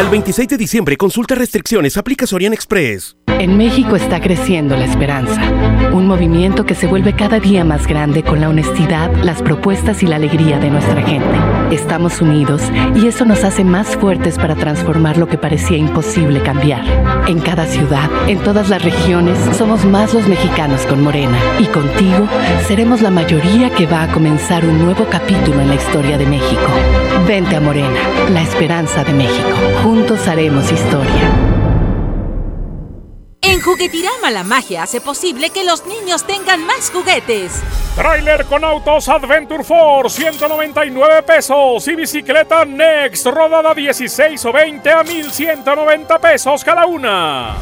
Al 0.01 0.09
26 0.09 0.47
de 0.47 0.57
diciembre, 0.57 0.97
consulta 0.97 1.35
restricciones, 1.35 1.95
aplica 1.95 2.25
Sorian 2.25 2.53
Express. 2.53 3.15
En 3.27 3.55
México 3.55 3.95
está 3.95 4.19
creciendo 4.19 4.75
la 4.75 4.85
esperanza, 4.85 5.39
un 5.93 6.07
movimiento 6.07 6.65
que 6.65 6.73
se 6.73 6.87
vuelve 6.87 7.15
cada 7.15 7.39
día 7.39 7.63
más 7.63 7.85
grande 7.85 8.23
con 8.23 8.41
la 8.41 8.49
honestidad, 8.49 9.15
las 9.23 9.43
propuestas 9.43 10.01
y 10.01 10.07
la 10.07 10.15
alegría 10.15 10.57
de 10.57 10.71
nuestra 10.71 11.03
gente. 11.03 11.37
Estamos 11.69 12.19
unidos 12.19 12.63
y 12.95 13.05
eso 13.05 13.25
nos 13.25 13.43
hace 13.43 13.63
más 13.63 13.95
fuertes 13.95 14.37
para 14.37 14.55
transformar 14.55 15.17
lo 15.17 15.27
que 15.27 15.37
parecía 15.37 15.77
imposible 15.77 16.41
cambiar. 16.41 16.83
En 17.27 17.39
cada 17.39 17.67
ciudad, 17.67 18.09
en 18.27 18.39
todas 18.39 18.69
las 18.69 18.81
regiones, 18.83 19.37
somos 19.55 19.85
más 19.85 20.15
los 20.15 20.27
mexicanos 20.27 20.81
con 20.87 21.03
Morena 21.03 21.37
y 21.59 21.65
contigo 21.65 22.27
seremos 22.67 23.03
la 23.03 23.11
mayoría 23.11 23.69
que 23.69 23.85
va 23.85 24.01
a 24.01 24.11
comenzar 24.11 24.65
un 24.65 24.79
nuevo 24.79 25.05
capítulo 25.11 25.61
en 25.61 25.67
la 25.67 25.75
historia 25.75 26.17
de 26.17 26.25
México. 26.25 26.71
Vente 27.27 27.55
a 27.55 27.59
Morena, 27.59 27.99
la 28.29 28.41
esperanza 28.41 29.03
de 29.03 29.13
México. 29.13 29.49
Juntos 29.83 30.27
haremos 30.27 30.71
historia. 30.71 31.31
En 33.41 33.61
Juguetirama 33.61 34.31
la 34.31 34.43
magia 34.43 34.83
hace 34.83 35.01
posible 35.01 35.49
que 35.49 35.63
los 35.63 35.85
niños 35.85 36.25
tengan 36.25 36.65
más 36.65 36.89
juguetes. 36.91 37.61
Trailer 37.95 38.45
con 38.45 38.63
autos 38.63 39.07
Adventure 39.07 39.63
Force, 39.63 40.21
199 40.21 41.23
pesos. 41.23 41.87
Y 41.87 41.95
bicicleta 41.95 42.65
Next, 42.65 43.25
rodada 43.27 43.73
16 43.73 44.43
o 44.45 44.51
20 44.51 44.91
a 44.91 45.03
1190 45.03 46.19
pesos 46.19 46.63
cada 46.63 46.85
una. 46.85 47.57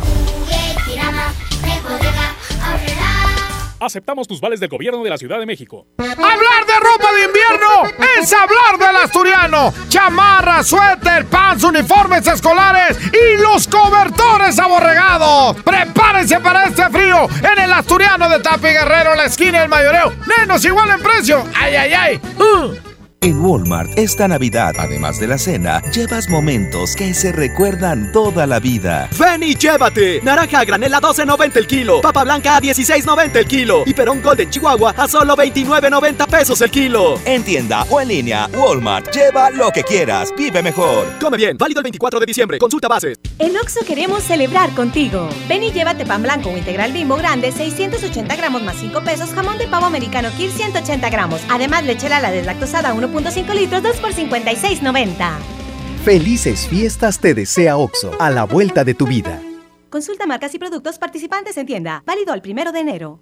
Aceptamos 3.82 4.28
tus 4.28 4.42
vales 4.42 4.60
del 4.60 4.70
gobierno 4.70 5.04
de 5.04 5.10
la 5.10 5.18
Ciudad 5.18 5.40
de 5.40 5.46
México. 5.46 5.88
Hablar 5.98 6.66
de 6.68 6.80
ropa 6.80 7.14
de 7.14 7.26
invierno 7.26 8.06
es 8.20 8.34
hablar 8.34 8.78
del 8.78 8.96
asturiano. 8.98 9.74
Chamarra, 9.88 10.64
suéter, 10.64 11.26
pants, 11.28 11.64
uniformes 11.64 12.28
escolares 12.28 12.98
y 13.14 13.42
los 13.42 13.68
cobertores 13.68 14.60
aborregados. 14.60 15.56
Prepárense 15.64 16.40
para 16.42 16.66
este 16.66 16.90
frío 16.90 17.28
en 17.52 17.64
el 17.64 17.72
asturiano 17.72 18.28
de 18.28 18.40
Tapi 18.40 18.68
Guerrero, 18.68 19.16
la 19.16 19.26
esquina 19.26 19.62
del 19.62 19.70
mayoreo. 19.70 20.14
Menos 20.38 20.64
igual 20.66 20.90
en 20.90 21.02
precio. 21.02 21.46
¡Ay, 21.56 21.76
ay, 21.76 21.94
ay! 21.94 22.22
Uh. 22.38 22.89
En 23.22 23.38
Walmart 23.42 24.00
esta 24.00 24.30
Navidad, 24.30 24.76
además 24.80 25.20
de 25.20 25.28
la 25.28 25.38
cena, 25.38 25.82
llevas 25.92 26.30
momentos 26.30 26.96
que 26.96 27.14
se 27.14 27.34
recuerdan 27.34 28.14
toda 28.14 28.48
la 28.48 28.62
vida. 28.62 29.10
Ven 29.20 29.44
y 29.44 29.56
llévate. 29.56 30.22
Naranja 30.24 30.62
a 30.62 30.64
granel 30.64 30.94
a 30.94 31.02
12.90 31.02 31.58
el 31.58 31.68
kilo. 31.68 32.00
Papa 32.00 32.24
blanca 32.24 32.56
a 32.56 32.62
16.90 32.62 33.36
el 33.36 33.46
kilo. 33.46 33.84
Y 33.86 33.94
perón 33.94 34.22
Golden 34.22 34.50
Chihuahua 34.50 34.94
a 34.96 35.06
solo 35.10 35.36
29.90 35.36 36.28
pesos 36.28 36.62
el 36.62 36.72
kilo. 36.72 37.20
En 37.26 37.44
tienda 37.44 37.84
o 37.90 38.00
en 38.00 38.08
línea, 38.08 38.50
Walmart. 38.54 39.14
Lleva 39.14 39.50
lo 39.50 39.70
que 39.72 39.84
quieras. 39.84 40.34
Vive 40.38 40.64
mejor. 40.64 41.06
Come 41.20 41.36
bien. 41.36 41.58
Válido 41.58 41.82
el 41.82 41.84
24 41.84 42.22
de 42.22 42.26
diciembre. 42.26 42.58
Consulta 42.58 42.88
bases. 42.88 43.20
En 43.38 43.56
Oxo 43.58 43.82
queremos 43.86 44.24
celebrar 44.24 44.74
contigo. 44.76 45.28
Ven 45.50 45.64
y 45.64 45.74
llévate 45.74 46.06
pan 46.06 46.24
blanco 46.24 46.52
o 46.52 46.58
integral 46.58 46.94
bimbo 46.94 47.18
grande, 47.18 47.52
680 47.52 48.34
gramos 48.38 48.64
más 48.64 48.78
5 48.78 49.04
pesos. 49.04 49.32
Jamón 49.32 49.58
de 49.58 49.68
pavo 49.68 49.88
americano 49.88 50.30
Kir 50.38 50.52
180 50.52 51.10
gramos. 51.10 51.42
Además, 51.50 51.84
leche 51.84 52.08
la 52.08 52.32
deslactosada 52.32 52.94
1.5 53.12 53.54
litros, 53.54 53.84
2 53.84 53.98
por 53.98 54.14
56.90. 54.14 55.60
Felices 56.04 56.68
fiestas 56.68 57.20
te 57.20 57.34
desea 57.34 57.78
Oxo, 57.78 58.12
a 58.20 58.30
la 58.30 58.46
vuelta 58.46 58.84
de 58.84 58.94
tu 58.94 59.06
vida. 59.06 59.42
Consulta 59.90 60.26
marcas 60.26 60.54
y 60.54 60.60
productos 60.60 60.98
participantes 60.98 61.58
en 61.58 61.66
tienda. 61.66 62.04
Válido 62.06 62.34
el 62.34 62.42
primero 62.42 62.72
de 62.72 62.80
enero. 62.80 63.20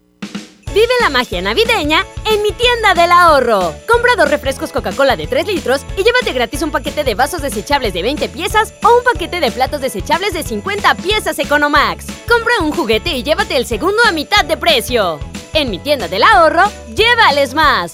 Vive 0.73 0.93
la 1.01 1.09
magia 1.09 1.41
navideña 1.41 2.05
en 2.25 2.43
mi 2.43 2.51
tienda 2.51 2.93
del 2.93 3.11
ahorro. 3.11 3.73
Compra 3.91 4.15
dos 4.15 4.29
refrescos 4.29 4.71
Coca-Cola 4.71 5.15
de 5.15 5.25
3 5.25 5.47
litros 5.47 5.81
y 5.97 6.03
llévate 6.03 6.33
gratis 6.33 6.61
un 6.61 6.71
paquete 6.71 7.03
de 7.03 7.15
vasos 7.15 7.41
desechables 7.41 7.93
de 7.93 8.03
20 8.03 8.29
piezas 8.29 8.73
o 8.83 8.97
un 8.97 9.03
paquete 9.03 9.39
de 9.39 9.49
platos 9.49 9.81
desechables 9.81 10.33
de 10.33 10.43
50 10.43 10.93
piezas 10.95 11.39
Economax. 11.39 12.05
Compra 12.27 12.59
un 12.61 12.71
juguete 12.71 13.15
y 13.15 13.23
llévate 13.23 13.57
el 13.57 13.65
segundo 13.65 13.97
a 14.05 14.11
mitad 14.11 14.45
de 14.45 14.57
precio. 14.57 15.19
En 15.53 15.71
mi 15.71 15.79
tienda 15.79 16.07
del 16.07 16.21
ahorro, 16.21 16.63
llévales 16.93 17.55
más. 17.55 17.93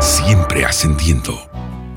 Siempre 0.00 0.64
ascendiendo. 0.64 1.36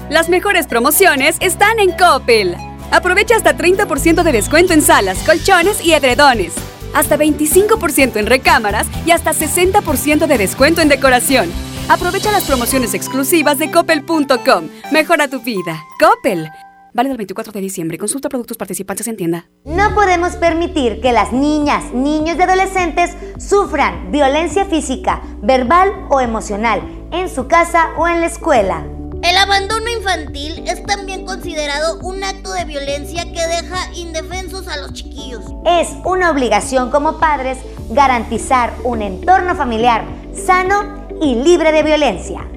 Las 0.10 0.28
mejores 0.28 0.66
promociones 0.66 1.38
están 1.40 1.80
en 1.80 1.92
Coppel. 1.92 2.56
Aprovecha 2.90 3.36
hasta 3.36 3.56
30% 3.56 4.24
de 4.24 4.32
descuento 4.32 4.74
en 4.74 4.82
salas, 4.82 5.20
colchones 5.20 5.86
y 5.86 5.94
edredones. 5.94 6.54
Hasta 6.94 7.18
25% 7.18 8.18
en 8.18 8.26
recámaras 8.26 8.88
y 9.06 9.12
hasta 9.12 9.34
60% 9.34 10.26
de 10.26 10.38
descuento 10.38 10.82
en 10.82 10.90
decoración. 10.90 11.50
Aprovecha 11.90 12.32
las 12.32 12.46
promociones 12.46 12.94
exclusivas 12.94 13.60
de 13.60 13.72
coppel.com. 13.72 14.70
Mejora 14.92 15.28
tu 15.28 15.42
vida. 15.42 15.84
Coppel. 16.00 16.50
Válido 16.94 17.14
el 17.14 17.18
24 17.18 17.54
de 17.54 17.62
diciembre. 17.62 17.98
Consulta 17.98 18.28
productos 18.28 18.58
participantes 18.58 19.08
en 19.08 19.16
tienda. 19.16 19.50
No 19.64 19.94
podemos 19.96 20.36
permitir 20.36 21.00
que 21.00 21.14
las 21.14 21.32
niñas, 21.32 21.94
niños 21.94 22.38
y 22.38 22.42
adolescentes 22.42 23.16
sufran 23.38 24.12
violencia 24.12 24.66
física, 24.66 25.22
verbal 25.42 26.08
o 26.10 26.20
emocional 26.20 26.82
en 27.12 27.30
su 27.30 27.48
casa 27.48 27.92
o 27.98 28.08
en 28.08 28.20
la 28.20 28.28
escuela. 28.28 28.86
El 29.24 29.38
abandono 29.38 29.88
infantil 29.88 30.64
es 30.68 30.84
también 30.84 31.26
considerado 31.26 32.00
un 32.00 32.24
acto 32.24 32.52
de 32.54 32.66
violencia 32.66 33.24
que 33.24 33.48
deja 33.48 33.94
indefensos 33.94 34.68
a 34.68 34.78
los 34.78 34.94
chiquillos. 34.94 35.46
Es 35.66 35.90
una 36.04 36.32
obligación 36.32 36.90
como 36.90 37.20
padres 37.20 37.60
garantizar 37.92 38.74
un 38.84 39.02
entorno 39.02 39.56
familiar 39.56 40.04
sano 40.34 41.06
y 41.22 41.36
libre 41.36 41.72
de 41.72 41.84
violencia. 41.84 42.48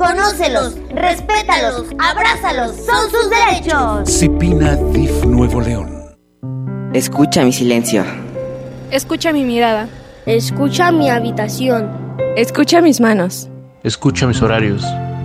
Conócelos, 0.00 0.78
respétalos, 0.94 1.88
abrázalos, 1.98 2.74
son 2.74 3.10
sus 3.10 3.28
derechos. 3.28 4.08
Cipina 4.08 4.74
DIF 4.94 5.26
Nuevo 5.26 5.60
León. 5.60 5.90
Escucha 6.94 7.44
mi 7.44 7.52
silencio. 7.52 8.02
Escucha 8.90 9.30
mi 9.30 9.44
mirada. 9.44 9.90
Escucha 10.24 10.90
mi 10.90 11.10
habitación. 11.10 12.16
Escucha 12.34 12.80
mis 12.80 12.98
manos. 12.98 13.50
Escucha 13.82 14.26
mis 14.26 14.40
horarios. 14.40 14.82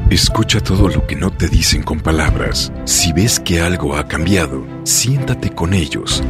Escucha 0.09 0.59
todo 0.59 0.89
lo 0.89 1.07
que 1.07 1.15
no 1.15 1.31
te 1.31 1.47
dicen 1.47 1.81
con 1.81 2.01
palabras. 2.01 2.73
Si 2.83 3.13
ves 3.13 3.39
que 3.39 3.61
algo 3.61 3.95
ha 3.95 4.09
cambiado, 4.09 4.67
siéntate 4.83 5.51
con 5.51 5.73
ellos. 5.73 6.21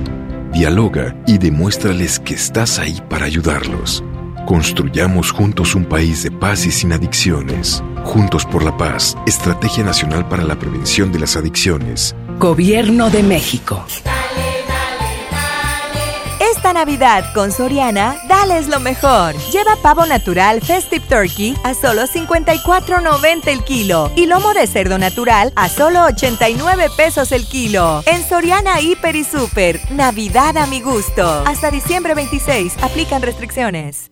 Dialoga 0.54 1.16
y 1.26 1.40
demuéstrales 1.40 2.20
que 2.20 2.36
estás 2.36 2.78
ahí 2.78 3.02
para 3.10 3.26
ayudarlos. 3.26 4.04
Construyamos 4.46 5.32
juntos 5.32 5.74
un 5.74 5.86
país 5.86 6.22
de 6.22 6.30
paz 6.30 6.68
y 6.68 6.72
sin 6.72 6.94
adicciones. 6.94 7.84
Juntos 8.04 8.46
por 8.46 8.64
la 8.64 8.78
paz, 8.78 9.18
Estrategia 9.26 9.84
Nacional 9.84 10.28
para 10.28 10.44
la 10.44 10.60
Prevención 10.60 11.12
de 11.12 11.20
las 11.20 11.36
Adicciones. 11.36 12.16
Gobierno 12.38 13.10
de 13.10 13.24
México. 13.24 13.84
Esta 16.40 16.74
Navidad 16.74 17.34
con 17.34 17.52
Soriana, 17.52 18.18
dales 18.28 18.68
lo 18.68 18.80
mejor. 18.80 19.36
Lleva 19.52 19.78
pavo 19.82 20.06
natural 20.06 20.62
Festive 20.62 21.06
Turkey 21.08 21.56
a 21.64 21.74
solo 21.74 22.04
54.90 22.04 23.48
el 23.48 23.64
kilo 23.64 24.12
y 24.16 24.28
lomo 24.28 24.54
de 24.54 24.68
cerdo 24.68 25.00
natural 25.00 25.54
a 25.56 25.70
solo 25.70 26.04
89 26.06 26.90
pesos 26.96 27.32
el 27.32 27.48
kilo. 27.48 28.04
En 28.06 28.24
Soriana 28.24 28.80
Hiper 28.80 29.16
y 29.16 29.24
Super, 29.24 29.80
Navidad 29.92 30.56
a 30.58 30.68
mi 30.68 30.82
gusto. 30.82 31.44
Hasta 31.48 31.72
diciembre 31.72 32.14
26, 32.14 32.76
aplican 32.84 33.24
restricciones. 33.24 34.12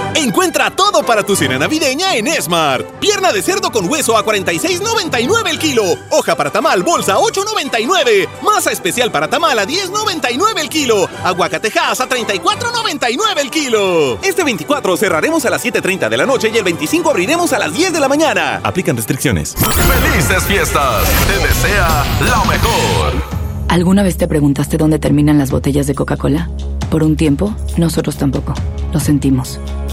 Encuentra 0.15 0.69
todo 0.69 1.03
para 1.03 1.23
tu 1.23 1.35
cena 1.35 1.57
navideña 1.57 2.15
en 2.15 2.27
Smart. 2.41 2.85
Pierna 2.99 3.31
de 3.31 3.41
cerdo 3.41 3.71
con 3.71 3.89
hueso 3.89 4.17
a 4.17 4.25
46.99 4.25 5.49
el 5.49 5.59
kilo. 5.59 5.83
Hoja 6.09 6.35
para 6.35 6.51
tamal 6.51 6.83
bolsa 6.83 7.13
a 7.13 7.17
8.99. 7.17 8.27
Masa 8.43 8.71
especial 8.71 9.11
para 9.11 9.29
tamal 9.29 9.57
a 9.57 9.65
10.99 9.65 10.59
el 10.59 10.69
kilo. 10.69 11.09
Aguacatejas 11.23 12.01
a 12.01 12.09
34.99 12.09 13.39
el 13.39 13.49
kilo. 13.49 14.19
Este 14.21 14.43
24 14.43 14.97
cerraremos 14.97 15.45
a 15.45 15.49
las 15.49 15.63
7.30 15.63 16.09
de 16.09 16.17
la 16.17 16.25
noche 16.25 16.51
y 16.53 16.57
el 16.57 16.63
25 16.63 17.09
abriremos 17.09 17.53
a 17.53 17.59
las 17.59 17.73
10 17.73 17.93
de 17.93 17.99
la 17.99 18.07
mañana. 18.07 18.59
Aplican 18.63 18.97
restricciones. 18.97 19.55
¡Felices 19.55 20.43
fiestas! 20.43 21.03
Te 21.27 21.47
desea 21.47 22.05
lo 22.19 22.45
mejor. 22.45 23.41
¿Alguna 23.69 24.03
vez 24.03 24.17
te 24.17 24.27
preguntaste 24.27 24.75
dónde 24.77 24.99
terminan 24.99 25.37
las 25.37 25.49
botellas 25.49 25.87
de 25.87 25.95
Coca-Cola? 25.95 26.49
Por 26.89 27.03
un 27.03 27.15
tiempo, 27.15 27.55
nosotros 27.77 28.17
tampoco. 28.17 28.53
Lo 28.91 28.99
sentimos. 28.99 29.61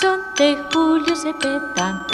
son 0.00 0.20
de 0.36 0.64
Julio 0.72 1.14
Cepeda. 1.14 2.06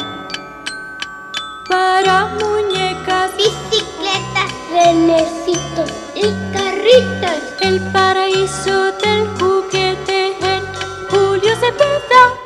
Para 1.69 2.27
muñecas, 2.41 3.31
bicicletas, 3.37 4.51
renecitos 4.73 5.91
y 6.15 6.27
carritas. 6.53 7.39
El 7.61 7.81
paraíso 7.93 8.93
del 8.93 9.29
juguete 9.39 10.37
en 10.41 10.63
Julio 11.11 11.55
Cepeda. 11.57 12.46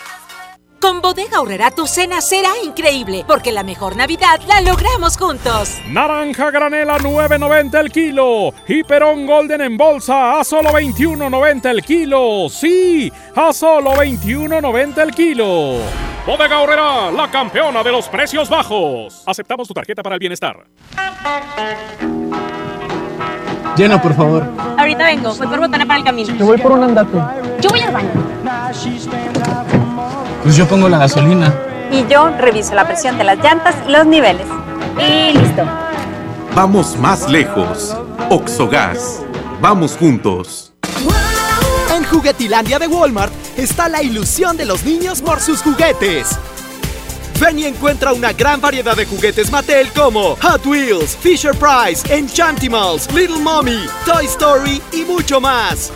Con 0.81 0.99
Bodega 0.99 1.37
Aurrera 1.37 1.69
tu 1.69 1.85
cena 1.85 2.21
será 2.21 2.49
increíble, 2.65 3.23
porque 3.27 3.51
la 3.51 3.61
mejor 3.61 3.95
Navidad 3.95 4.41
la 4.47 4.61
logramos 4.61 5.15
juntos. 5.15 5.77
Naranja 5.87 6.49
granela 6.49 6.97
9.90 6.97 7.79
el 7.79 7.91
kilo 7.91 8.51
y 8.67 8.83
Perón 8.83 9.27
Golden 9.27 9.61
en 9.61 9.77
bolsa 9.77 10.39
a 10.39 10.43
solo 10.43 10.71
21.90 10.71 11.69
el 11.69 11.83
kilo. 11.83 12.49
Sí, 12.49 13.13
a 13.35 13.53
solo 13.53 13.91
21.90 13.91 14.97
el 15.03 15.11
kilo. 15.13 15.77
Bodega 16.25 16.55
Aurrera, 16.55 17.11
la 17.11 17.29
campeona 17.29 17.83
de 17.83 17.91
los 17.91 18.07
precios 18.09 18.49
bajos. 18.49 19.21
Aceptamos 19.27 19.67
tu 19.67 19.75
tarjeta 19.75 20.01
para 20.01 20.15
el 20.15 20.19
bienestar. 20.19 20.65
Llena, 23.77 24.01
por 24.01 24.15
favor. 24.15 24.47
Ahorita 24.79 25.05
vengo, 25.05 25.35
voy 25.35 25.47
por 25.47 25.59
botana 25.59 25.85
para 25.85 25.99
el 25.99 26.05
camino. 26.05 26.35
Yo 26.35 26.45
voy 26.47 26.57
por 26.57 26.71
un 26.71 26.83
andate. 26.83 27.19
Yo 27.61 27.69
voy 27.69 27.81
al 27.81 27.93
baño. 27.93 28.09
Pues 30.43 30.55
yo 30.55 30.67
pongo 30.67 30.89
la 30.89 30.97
gasolina. 30.97 31.53
Y 31.91 32.07
yo 32.07 32.29
reviso 32.37 32.73
la 32.73 32.87
presión 32.87 33.17
de 33.17 33.23
las 33.23 33.37
llantas 33.37 33.75
y 33.87 33.91
los 33.91 34.05
niveles. 34.07 34.47
Y 34.97 35.37
listo. 35.37 35.63
Vamos 36.55 36.97
más 36.97 37.29
lejos. 37.29 37.95
Oxogas. 38.29 39.21
Vamos 39.61 39.95
juntos. 39.97 40.73
En 41.95 42.03
Juguetilandia 42.05 42.79
de 42.79 42.87
Walmart 42.87 43.31
está 43.55 43.87
la 43.87 44.01
ilusión 44.01 44.57
de 44.57 44.65
los 44.65 44.83
niños 44.83 45.21
por 45.21 45.39
sus 45.39 45.61
juguetes. 45.61 46.37
Ven 47.39 47.59
y 47.59 47.65
encuentra 47.65 48.13
una 48.13 48.33
gran 48.33 48.61
variedad 48.61 48.95
de 48.95 49.05
juguetes 49.05 49.51
Mattel 49.51 49.91
como 49.93 50.35
Hot 50.41 50.65
Wheels, 50.65 51.15
Fisher 51.17 51.55
Price, 51.55 52.03
Enchantimals, 52.13 53.11
Little 53.13 53.39
Mommy, 53.39 53.85
Toy 54.05 54.25
Story 54.25 54.81
y 54.91 55.03
mucho 55.03 55.39
más. 55.39 55.91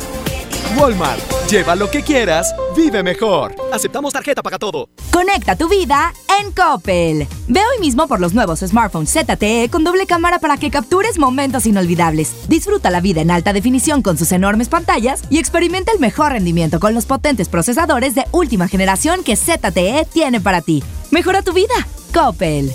Walmart, 0.77 1.21
lleva 1.49 1.75
lo 1.75 1.89
que 1.89 2.01
quieras, 2.01 2.53
vive 2.75 3.03
mejor. 3.03 3.55
Aceptamos 3.71 4.13
tarjeta 4.13 4.41
para 4.41 4.57
todo. 4.57 4.89
Conecta 5.11 5.55
tu 5.55 5.69
vida 5.69 6.13
en 6.39 6.51
Coppel. 6.51 7.27
Ve 7.47 7.59
hoy 7.59 7.79
mismo 7.79 8.07
por 8.07 8.19
los 8.19 8.33
nuevos 8.33 8.59
smartphones 8.59 9.11
ZTE 9.11 9.69
con 9.71 9.83
doble 9.83 10.05
cámara 10.05 10.39
para 10.39 10.57
que 10.57 10.71
captures 10.71 11.17
momentos 11.17 11.65
inolvidables. 11.65 12.47
Disfruta 12.47 12.89
la 12.89 13.01
vida 13.01 13.21
en 13.21 13.31
alta 13.31 13.53
definición 13.53 14.01
con 14.01 14.17
sus 14.17 14.31
enormes 14.31 14.69
pantallas 14.69 15.21
y 15.29 15.37
experimenta 15.37 15.91
el 15.91 15.99
mejor 15.99 16.33
rendimiento 16.33 16.79
con 16.79 16.93
los 16.93 17.05
potentes 17.05 17.47
procesadores 17.47 18.15
de 18.15 18.25
última 18.31 18.67
generación 18.67 19.23
que 19.23 19.35
ZTE 19.35 20.07
tiene 20.11 20.41
para 20.41 20.61
ti. 20.61 20.83
Mejora 21.11 21.41
tu 21.41 21.53
vida. 21.53 21.73
Coppel. 22.13 22.71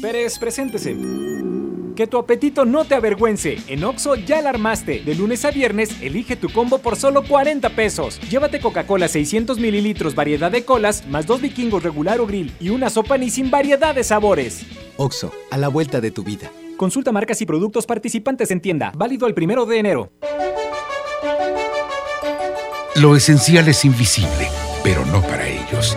Pérez, 0.00 0.38
preséntese. 0.38 0.96
Que 1.96 2.06
tu 2.06 2.16
apetito 2.16 2.64
no 2.64 2.84
te 2.84 2.94
avergüence. 2.94 3.58
En 3.66 3.82
Oxo 3.82 4.14
ya 4.14 4.40
la 4.40 4.50
armaste. 4.50 5.00
De 5.00 5.16
lunes 5.16 5.44
a 5.44 5.50
viernes, 5.50 6.00
elige 6.00 6.36
tu 6.36 6.48
combo 6.48 6.78
por 6.78 6.94
solo 6.94 7.24
40 7.24 7.70
pesos. 7.70 8.20
Llévate 8.30 8.60
Coca-Cola 8.60 9.08
600 9.08 9.58
mililitros, 9.58 10.14
variedad 10.14 10.52
de 10.52 10.64
colas, 10.64 11.04
más 11.08 11.26
dos 11.26 11.40
vikingos 11.40 11.82
regular 11.82 12.20
o 12.20 12.26
grill 12.26 12.52
y 12.60 12.68
una 12.70 12.88
sopa 12.88 13.18
ni 13.18 13.30
sin 13.30 13.50
variedad 13.50 13.96
de 13.96 14.04
sabores. 14.04 14.64
Oxo, 14.96 15.32
a 15.50 15.56
la 15.56 15.66
vuelta 15.66 16.00
de 16.00 16.12
tu 16.12 16.22
vida. 16.22 16.52
Consulta 16.76 17.10
marcas 17.10 17.42
y 17.42 17.46
productos 17.46 17.84
participantes 17.84 18.52
en 18.52 18.60
tienda. 18.60 18.92
Válido 18.96 19.26
el 19.26 19.34
primero 19.34 19.66
de 19.66 19.78
enero. 19.78 20.12
Lo 22.94 23.16
esencial 23.16 23.66
es 23.68 23.84
invisible, 23.84 24.48
pero 24.84 25.04
no 25.06 25.20
para 25.22 25.48
ellos. 25.48 25.96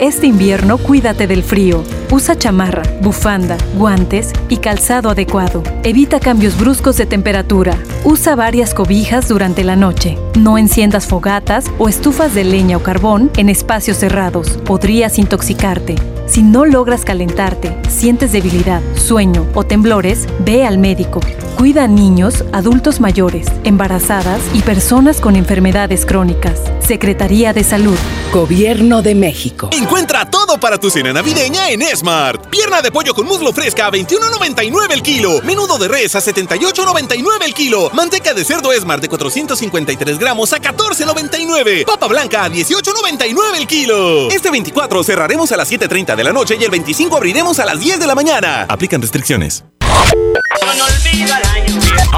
Este 0.00 0.26
invierno 0.26 0.78
cuídate 0.78 1.28
del 1.28 1.44
frío. 1.44 1.84
Usa 2.10 2.36
chamarra, 2.36 2.82
bufanda, 3.00 3.56
guantes 3.76 4.32
y 4.48 4.56
calzado 4.56 5.08
adecuado. 5.08 5.62
Evita 5.84 6.18
cambios 6.18 6.58
bruscos 6.58 6.96
de 6.96 7.06
temperatura. 7.06 7.78
Usa 8.04 8.34
varias 8.34 8.74
cobijas 8.74 9.28
durante 9.28 9.62
la 9.62 9.76
noche. 9.76 10.18
No 10.36 10.58
enciendas 10.58 11.06
fogatas 11.06 11.70
o 11.78 11.88
estufas 11.88 12.34
de 12.34 12.42
leña 12.42 12.76
o 12.76 12.82
carbón 12.82 13.30
en 13.36 13.48
espacios 13.48 13.96
cerrados. 13.96 14.58
Podrías 14.64 15.16
intoxicarte. 15.18 15.94
Si 16.26 16.42
no 16.42 16.64
logras 16.64 17.04
calentarte, 17.04 17.76
sientes 17.88 18.32
debilidad, 18.32 18.80
sueño 18.94 19.46
o 19.54 19.64
temblores, 19.64 20.26
ve 20.40 20.66
al 20.66 20.78
médico. 20.78 21.20
Cuida 21.56 21.84
a 21.84 21.86
niños, 21.86 22.44
adultos 22.52 23.00
mayores, 23.00 23.46
embarazadas 23.62 24.40
y 24.54 24.62
personas 24.62 25.20
con 25.20 25.36
enfermedades 25.36 26.06
crónicas. 26.06 26.60
Secretaría 26.80 27.52
de 27.52 27.62
Salud. 27.62 27.96
Gobierno 28.32 29.02
de 29.02 29.14
México. 29.14 29.68
Encuentra 29.72 30.30
todo 30.30 30.43
para 30.58 30.78
tu 30.78 30.90
cena 30.90 31.12
navideña 31.12 31.70
en 31.70 31.82
Smart. 31.96 32.48
Pierna 32.48 32.82
de 32.82 32.90
pollo 32.90 33.14
con 33.14 33.26
muslo 33.26 33.52
fresca 33.52 33.86
a 33.86 33.90
21.99 33.90 34.92
el 34.92 35.02
kilo. 35.02 35.40
Menudo 35.42 35.78
de 35.78 35.88
res 35.88 36.14
a 36.14 36.20
78.99 36.20 37.44
el 37.44 37.54
kilo. 37.54 37.90
Manteca 37.92 38.34
de 38.34 38.44
cerdo 38.44 38.72
Smart 38.72 39.02
de 39.02 39.08
453 39.08 40.18
gramos 40.18 40.52
a 40.52 40.60
14.99. 40.60 41.84
Papa 41.84 42.06
blanca 42.06 42.44
a 42.44 42.50
18.99 42.50 43.56
el 43.56 43.66
kilo. 43.66 44.30
Este 44.30 44.50
24 44.50 45.04
cerraremos 45.04 45.52
a 45.52 45.56
las 45.56 45.70
7.30 45.70 46.16
de 46.16 46.24
la 46.24 46.32
noche 46.32 46.56
y 46.58 46.64
el 46.64 46.70
25 46.70 47.16
abriremos 47.16 47.58
a 47.58 47.64
las 47.64 47.78
10 47.80 47.98
de 47.98 48.06
la 48.06 48.14
mañana. 48.14 48.66
Aplican 48.68 49.00
restricciones. 49.00 49.64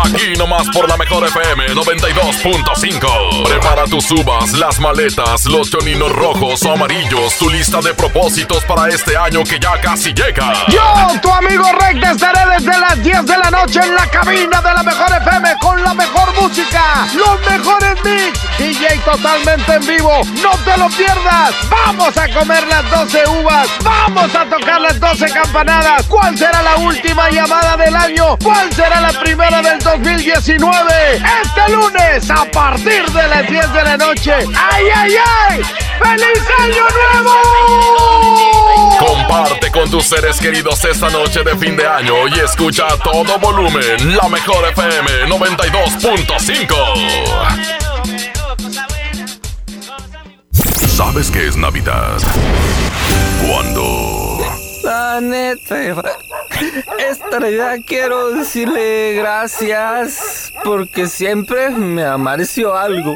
Aquí 0.05 0.35
nomás 0.39 0.69
por 0.73 0.89
la 0.89 0.97
mejor 0.97 1.27
FM 1.27 1.69
92.5. 1.75 3.49
Prepara 3.49 3.85
tus 3.85 4.11
uvas, 4.11 4.53
las 4.53 4.79
maletas, 4.79 5.47
los 5.47 5.71
choninos 5.71 6.13
rojos 6.13 6.63
o 6.65 6.73
amarillos, 6.73 7.37
tu 7.39 7.49
lista 7.51 7.81
de 7.81 7.95
propósitos 7.95 8.65
para 8.65 8.89
este 8.89 9.17
año 9.17 9.43
que 9.43 9.59
ya 9.59 9.81
casi 9.81 10.13
llega. 10.13 10.53
Yo, 10.69 11.21
tu 11.21 11.33
amigo 11.33 11.65
Recta, 11.73 12.13
estaré 12.13 12.41
desde 12.57 12.79
las 12.79 13.03
10 13.03 13.27
de 13.27 13.39
la 13.39 13.51
noche 13.51 13.81
en 13.83 13.95
la 13.95 14.07
cabina 14.09 14.61
de 14.61 14.75
la 14.75 14.83
mejor 14.83 15.09
FM 15.11 15.55
con 15.61 15.83
la 15.83 15.95
mejor 15.95 16.35
música, 16.41 17.09
los 17.15 17.41
mejores 17.51 17.97
mix, 18.05 18.41
DJ 18.59 18.99
totalmente 19.05 19.75
en 19.75 19.87
vivo. 19.87 20.21
No 20.43 20.51
te 20.65 20.77
lo 20.79 20.89
pierdas. 20.91 21.55
Vamos 21.69 22.17
a 22.17 22.29
comer 22.29 22.67
las 22.69 22.91
12 22.91 23.29
uvas. 23.41 23.69
Vamos 23.83 24.35
a 24.35 24.45
tocar 24.45 24.81
las 24.81 25.01
12 25.01 25.31
campanadas. 25.31 26.07
¿Cuál 26.07 26.37
será 26.39 26.63
la 26.63 26.77
última 26.77 27.31
llamada 27.31 27.76
del 27.77 27.95
año? 27.95 28.37
¿Cuál 28.43 28.73
será 28.73 29.01
la 29.01 29.13
primera 29.21 29.63
del 29.63 29.79
2019? 29.79 31.17
Este 31.17 31.73
lunes 31.73 32.29
a 32.31 32.45
partir 32.51 33.07
de 33.07 33.29
las 33.29 33.49
10 33.49 33.73
de 33.73 33.83
la 33.83 33.97
noche. 33.97 34.33
¡Ay, 34.33 34.85
ay, 34.95 35.15
ay! 35.49 35.63
¡Feliz 36.03 36.43
año 36.59 36.85
nuevo! 37.13 38.57
Comparte 38.99 39.71
con 39.71 39.91
tus 39.91 40.07
seres 40.07 40.39
queridos 40.39 40.83
esta 40.85 41.11
noche 41.11 41.43
de 41.43 41.55
fin 41.57 41.77
de 41.77 41.87
año 41.87 42.29
y 42.29 42.41
escucha 42.41 42.87
a 42.87 42.97
todo 42.97 43.39
volumen 43.39 44.17
la 44.17 44.27
mejor 44.29 44.67
FM 44.71 45.27
92.5. 45.29 46.75
¿Sabes 50.97 51.31
qué 51.31 51.47
es 51.47 51.57
Navidad? 51.57 52.17
Cuando 53.47 53.96
La 55.17 55.23
neta, 55.23 55.77
esta 56.99 57.41
Navidad 57.41 57.79
quiero 57.87 58.33
decirle 58.33 59.15
gracias 59.15 60.53
porque 60.63 61.09
siempre 61.09 61.71
me 61.71 62.05
amareció 62.05 62.77
algo. 62.77 63.15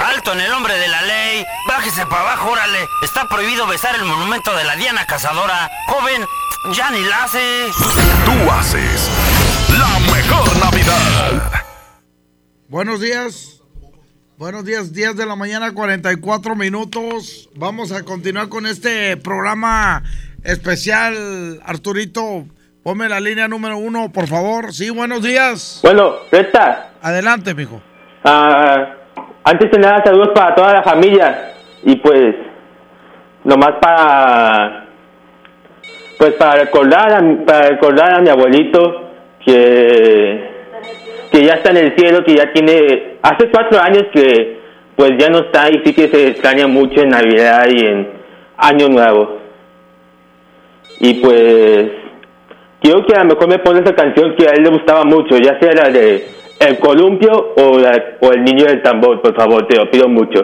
Alto 0.00 0.34
en 0.34 0.40
el 0.40 0.50
nombre 0.50 0.76
de 0.76 0.86
la 0.86 1.00
ley. 1.00 1.46
Bájese 1.66 2.04
para 2.04 2.20
abajo, 2.20 2.50
órale. 2.50 2.78
Está 3.02 3.26
prohibido 3.26 3.66
besar 3.66 3.94
el 3.94 4.04
monumento 4.04 4.54
de 4.54 4.64
la 4.64 4.76
Diana 4.76 5.06
Cazadora. 5.06 5.70
Joven, 5.86 6.26
ya 6.72 6.90
ni 6.90 7.00
la 7.04 7.24
hace. 7.24 7.70
Tú 8.26 8.52
haces 8.52 9.08
la 9.78 9.98
mejor 10.12 10.56
Navidad. 10.58 11.64
Buenos 12.68 13.00
días. 13.00 13.57
Buenos 14.38 14.64
días, 14.64 14.92
10 14.92 15.16
de 15.16 15.26
la 15.26 15.34
mañana, 15.34 15.74
44 15.74 16.54
minutos. 16.54 17.50
Vamos 17.56 17.90
a 17.90 18.04
continuar 18.04 18.48
con 18.48 18.66
este 18.66 19.16
programa 19.16 20.04
especial. 20.44 21.58
Arturito, 21.66 22.44
ponme 22.84 23.08
la 23.08 23.18
línea 23.18 23.48
número 23.48 23.78
uno, 23.78 24.12
por 24.12 24.28
favor. 24.28 24.72
Sí, 24.72 24.90
buenos 24.90 25.24
días. 25.24 25.80
Bueno, 25.82 26.18
Reta. 26.30 26.90
Adelante, 27.02 27.52
mijo. 27.52 27.82
Ah, 28.22 28.94
antes 29.42 29.72
de 29.72 29.78
nada, 29.80 30.04
saludos 30.04 30.28
para 30.32 30.54
toda 30.54 30.72
la 30.72 30.82
familia. 30.84 31.54
Y 31.82 31.96
pues, 31.96 32.36
nomás 33.42 33.72
para. 33.82 34.86
Pues 36.16 36.34
para 36.34 36.60
recordar 36.60 37.12
a, 37.12 37.44
para 37.44 37.70
recordar 37.70 38.14
a 38.14 38.20
mi 38.20 38.28
abuelito 38.28 39.10
que. 39.44 40.47
Que 41.38 41.46
ya 41.46 41.54
está 41.54 41.70
en 41.70 41.76
el 41.76 41.94
cielo, 41.96 42.24
que 42.24 42.34
ya 42.34 42.52
tiene. 42.52 43.18
Hace 43.22 43.48
cuatro 43.50 43.80
años 43.80 44.04
que. 44.12 44.58
Pues 44.96 45.12
ya 45.16 45.28
no 45.28 45.38
está 45.38 45.70
y 45.70 45.80
sí 45.84 45.92
que 45.94 46.08
se 46.08 46.26
extraña 46.28 46.66
mucho 46.66 47.00
en 47.00 47.10
Navidad 47.10 47.66
y 47.70 47.86
en 47.86 48.08
Año 48.56 48.88
Nuevo. 48.88 49.38
Y 51.00 51.14
pues. 51.14 51.90
Quiero 52.80 53.04
que 53.06 53.14
a 53.14 53.24
lo 53.24 53.34
mejor 53.34 53.48
me 53.48 53.58
pone 53.58 53.80
esa 53.80 53.94
canción 53.94 54.34
que 54.36 54.46
a 54.48 54.52
él 54.52 54.62
le 54.62 54.70
gustaba 54.70 55.04
mucho, 55.04 55.36
ya 55.36 55.58
sea 55.60 55.72
la 55.72 55.88
de 55.90 56.28
El 56.60 56.78
Columpio 56.78 57.54
o, 57.56 57.78
la- 57.78 58.16
o 58.20 58.32
El 58.32 58.44
Niño 58.44 58.66
del 58.66 58.82
Tambor, 58.82 59.20
por 59.20 59.34
favor, 59.36 59.66
te 59.66 59.76
lo 59.76 59.90
pido 59.90 60.08
mucho. 60.08 60.40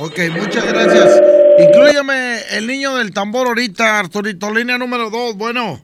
Ok, 0.00 0.18
muchas 0.36 0.72
gracias. 0.72 1.22
Inclúyame 1.58 2.38
el 2.56 2.66
niño 2.68 2.96
del 2.96 3.12
tambor 3.12 3.46
ahorita, 3.48 3.98
Arturito. 3.98 4.52
Línea 4.52 4.76
número 4.78 5.08
dos, 5.10 5.36
bueno. 5.36 5.78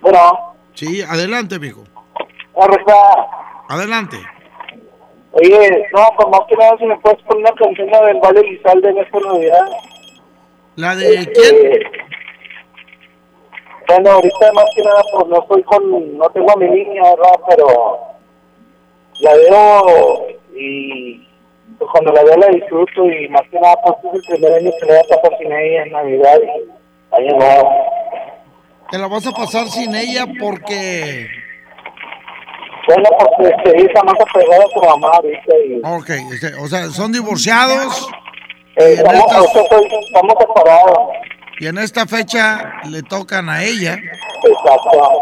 Bueno. 0.00 0.18
Sí, 0.74 1.00
adelante, 1.02 1.58
mijo. 1.60 1.84
Adelante. 3.68 4.16
Oye, 5.32 5.86
no, 5.94 6.06
pues 6.16 6.28
más 6.30 6.40
que 6.48 6.56
nada 6.56 6.76
si 6.78 6.86
me 6.86 6.98
puedes 6.98 7.22
poner 7.22 7.42
una 7.42 7.52
canción 7.52 7.90
la 7.90 8.02
del 8.06 8.20
Valle 8.20 8.40
Elizalde 8.40 8.90
en 8.90 8.98
esta 8.98 9.20
Navidad. 9.20 9.68
¿La 10.76 10.96
de 10.96 11.32
quién? 11.32 11.82
Bueno, 13.86 14.10
ahorita 14.10 14.52
más 14.52 14.64
que 14.74 14.82
nada, 14.82 15.02
pues 15.12 15.26
no 15.28 15.40
estoy 15.40 15.62
con, 15.64 16.18
no 16.18 16.28
tengo 16.30 16.52
a 16.52 16.56
mi 16.56 16.68
niña, 16.68 17.02
¿verdad? 17.02 17.40
Pero 17.48 17.98
la 19.20 19.34
veo 19.34 20.26
y 20.54 21.26
pues, 21.78 21.90
cuando 21.92 22.12
la 22.12 22.22
veo 22.24 22.36
la 22.36 22.48
disfruto 22.48 23.06
y 23.06 23.28
más 23.28 23.42
que 23.50 23.60
nada, 23.60 23.76
pues 23.84 23.96
es 24.04 24.14
el 24.14 24.34
primer 24.34 24.52
año 24.54 24.70
que 24.78 24.86
le 24.86 24.92
voy 24.92 25.00
a 25.00 25.16
pasar 25.16 25.38
sin 25.38 25.52
ella 25.52 25.82
en 25.84 25.92
Navidad 25.92 26.38
y 26.42 27.16
año 27.16 27.36
nuevo. 27.36 27.70
Te 28.90 28.98
la 28.98 29.08
vas 29.08 29.26
a 29.26 29.32
pasar 29.32 29.68
sin 29.68 29.94
ella 29.94 30.26
porque... 30.40 31.37
Bueno, 32.88 33.08
pues 33.36 33.52
este, 33.56 33.76
ella 33.78 33.86
está 33.86 34.02
más 34.02 34.14
apegada 34.20 34.64
a 34.64 34.68
su 34.72 34.80
mamá 34.80 35.08
ahorita 35.16 35.54
y... 35.66 35.80
Ok, 35.84 36.10
este, 36.32 36.54
o 36.54 36.66
sea, 36.66 36.88
son 36.88 37.12
divorciados. 37.12 38.08
Eh, 38.76 38.94
estamos, 38.96 39.14
estas- 39.26 39.38
nosotros 39.54 39.82
estamos 40.06 40.34
separados. 40.40 40.98
y 41.60 41.66
en 41.66 41.78
esta 41.78 42.06
fecha 42.06 42.72
le 42.88 43.02
tocan 43.02 43.48
a 43.50 43.62
ella. 43.62 43.94
Exacto. 43.94 45.20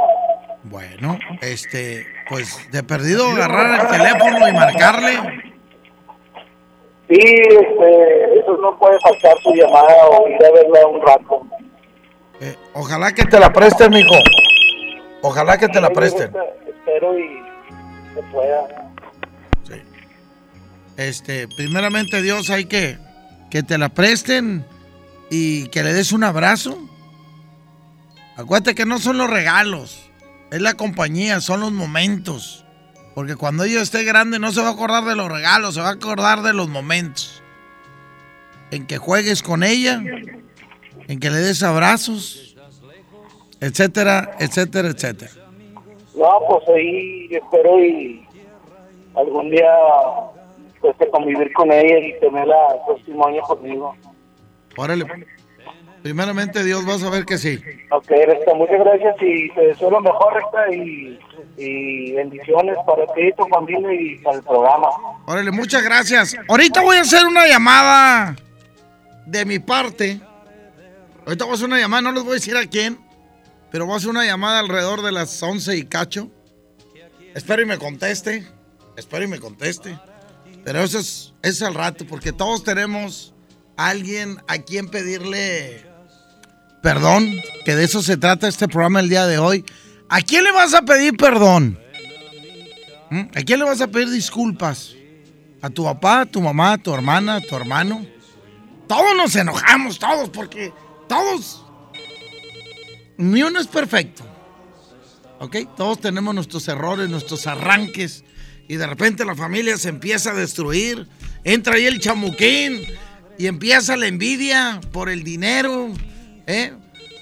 Bueno, 0.64 1.18
este, 1.42 2.06
pues 2.28 2.70
de 2.70 2.82
perdido 2.82 3.26
agarrar 3.30 3.80
el 3.80 3.88
teléfono 3.98 4.48
y 4.48 4.52
marcarle. 4.52 5.12
Sí, 7.08 7.18
este, 7.20 8.38
eso 8.40 8.56
no 8.60 8.76
puede 8.78 8.98
faltar 9.00 9.36
su 9.42 9.52
llamada 9.54 10.06
o 10.08 10.28
ir 10.28 10.44
a 10.44 10.50
verla 10.52 10.86
un 10.88 11.00
rato. 11.00 11.42
Ojalá 12.74 13.12
que 13.12 13.24
te 13.24 13.38
la 13.40 13.52
presten, 13.52 13.90
mijo. 13.90 14.14
Ojalá 15.22 15.56
que 15.56 15.68
te 15.68 15.80
la 15.80 15.90
presten. 15.90 16.32
Espero 16.66 17.16
y 17.18 17.45
se. 18.22 18.86
Este, 20.96 21.46
primeramente 21.56 22.22
Dios, 22.22 22.48
hay 22.50 22.64
que 22.64 22.98
que 23.50 23.62
te 23.62 23.78
la 23.78 23.88
presten 23.88 24.66
y 25.30 25.68
que 25.68 25.82
le 25.82 25.92
des 25.92 26.12
un 26.12 26.24
abrazo. 26.24 26.78
Acuérdate 28.36 28.74
que 28.74 28.86
no 28.86 28.98
son 28.98 29.18
los 29.18 29.30
regalos, 29.30 30.10
es 30.50 30.60
la 30.60 30.74
compañía, 30.74 31.40
son 31.40 31.60
los 31.60 31.72
momentos. 31.72 32.64
Porque 33.14 33.34
cuando 33.34 33.64
ella 33.64 33.80
esté 33.80 34.04
grande 34.04 34.38
no 34.38 34.52
se 34.52 34.60
va 34.60 34.68
a 34.68 34.72
acordar 34.72 35.04
de 35.04 35.16
los 35.16 35.30
regalos, 35.30 35.74
se 35.74 35.80
va 35.80 35.88
a 35.88 35.92
acordar 35.92 36.42
de 36.42 36.52
los 36.52 36.68
momentos. 36.68 37.42
En 38.70 38.86
que 38.86 38.98
juegues 38.98 39.42
con 39.42 39.62
ella, 39.62 40.02
en 41.08 41.18
que 41.18 41.30
le 41.30 41.38
des 41.38 41.62
abrazos, 41.62 42.56
etcétera, 43.60 44.36
etcétera, 44.38 44.88
etcétera. 44.88 45.45
No, 46.16 46.40
pues 46.48 46.68
ahí 46.68 47.28
espero 47.30 47.78
y 47.84 48.26
algún 49.14 49.50
día 49.50 49.70
pues 50.80 50.94
convivir 51.10 51.52
con 51.52 51.72
ella 51.72 51.98
y 51.98 52.18
tenerla 52.20 52.56
el 52.74 52.80
próximo 52.86 53.26
año 53.26 53.42
conmigo. 53.42 53.96
Órale. 54.76 55.06
Primeramente 56.02 56.62
Dios 56.62 56.86
vas 56.86 57.02
a 57.02 57.10
ver 57.10 57.24
que 57.24 57.36
sí. 57.36 57.58
Ok, 57.90 58.08
Recta, 58.08 58.54
muchas 58.54 58.78
gracias 58.78 59.16
y 59.20 59.50
te 59.54 59.60
deseo 59.68 59.90
lo 59.90 60.00
mejor, 60.00 60.34
Recta, 60.34 60.72
y, 60.72 61.18
y 61.56 62.12
bendiciones 62.12 62.76
para 62.86 63.06
ti, 63.12 63.32
tu 63.36 63.44
familia 63.46 63.92
y 63.92 64.16
para 64.18 64.36
el 64.36 64.42
programa. 64.44 64.88
Órale, 65.26 65.50
muchas 65.50 65.82
gracias. 65.82 66.36
Ahorita 66.48 66.82
voy 66.82 66.98
a 66.98 67.00
hacer 67.00 67.26
una 67.26 67.46
llamada 67.48 68.36
de 69.26 69.44
mi 69.44 69.58
parte. 69.58 70.20
Ahorita 71.26 71.44
voy 71.44 71.52
a 71.52 71.54
hacer 71.54 71.66
una 71.66 71.80
llamada, 71.80 72.02
no 72.02 72.12
les 72.12 72.22
voy 72.22 72.32
a 72.32 72.34
decir 72.34 72.56
a 72.56 72.66
quién, 72.66 72.98
pero 73.70 73.86
voy 73.86 73.94
a 73.94 73.96
hacer 73.98 74.10
una 74.10 74.24
llamada 74.24 74.60
alrededor 74.60 75.02
de 75.02 75.12
las 75.12 75.42
11 75.42 75.76
y 75.76 75.84
cacho. 75.84 76.30
Espero 77.34 77.62
y 77.62 77.66
me 77.66 77.78
conteste. 77.78 78.46
Espero 78.96 79.24
y 79.24 79.28
me 79.28 79.38
conteste. 79.38 79.98
Pero 80.64 80.82
eso 80.82 80.98
es, 80.98 81.34
es 81.42 81.62
al 81.62 81.74
rato, 81.74 82.06
porque 82.06 82.32
todos 82.32 82.64
tenemos 82.64 83.34
a 83.76 83.88
alguien 83.88 84.38
a 84.48 84.58
quien 84.58 84.88
pedirle 84.88 85.86
perdón, 86.86 87.42
que 87.64 87.74
de 87.74 87.82
eso 87.82 88.00
se 88.00 88.16
trata 88.16 88.46
este 88.46 88.68
programa 88.68 89.00
el 89.00 89.08
día 89.08 89.26
de 89.26 89.38
hoy. 89.38 89.64
¿A 90.08 90.20
quién 90.22 90.44
le 90.44 90.52
vas 90.52 90.72
a 90.72 90.82
pedir 90.82 91.16
perdón? 91.16 91.80
¿Mm? 93.10 93.22
¿A 93.34 93.42
quién 93.42 93.58
le 93.58 93.64
vas 93.64 93.80
a 93.80 93.88
pedir 93.88 94.08
disculpas? 94.08 94.94
¿A 95.62 95.68
tu 95.68 95.82
papá, 95.82 96.20
a 96.20 96.26
tu 96.26 96.40
mamá, 96.40 96.74
a 96.74 96.78
tu 96.78 96.94
hermana, 96.94 97.34
a 97.34 97.40
tu 97.40 97.56
hermano? 97.56 98.06
Todos 98.86 99.16
nos 99.16 99.34
enojamos, 99.34 99.98
todos, 99.98 100.30
porque 100.30 100.72
todos... 101.08 101.65
Ni 103.18 103.42
uno 103.42 103.60
es 103.60 103.66
perfecto. 103.66 104.24
¿Ok? 105.38 105.56
Todos 105.76 106.00
tenemos 106.00 106.34
nuestros 106.34 106.66
errores, 106.68 107.08
nuestros 107.08 107.46
arranques. 107.46 108.24
Y 108.68 108.76
de 108.76 108.86
repente 108.86 109.24
la 109.24 109.34
familia 109.34 109.76
se 109.76 109.88
empieza 109.88 110.30
a 110.30 110.34
destruir. 110.34 111.06
Entra 111.44 111.74
ahí 111.74 111.86
el 111.86 112.00
chamuquín 112.00 112.82
y 113.38 113.46
empieza 113.46 113.96
la 113.96 114.06
envidia 114.06 114.80
por 114.92 115.08
el 115.08 115.22
dinero. 115.22 115.92
¿eh? 116.46 116.72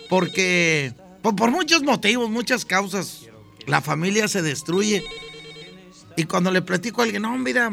Porque 0.08 0.94
por, 1.22 1.50
muchos 1.50 1.82
motivos, 1.82 2.30
muchas 2.30 2.64
causas, 2.64 3.22
la 3.66 3.80
familia 3.80 4.28
se 4.28 4.42
destruye. 4.42 5.04
Y 6.16 6.24
cuando 6.24 6.50
le 6.50 6.62
platico 6.62 7.00
a 7.00 7.04
alguien, 7.04 7.22
no, 7.22 7.36
mira, 7.38 7.70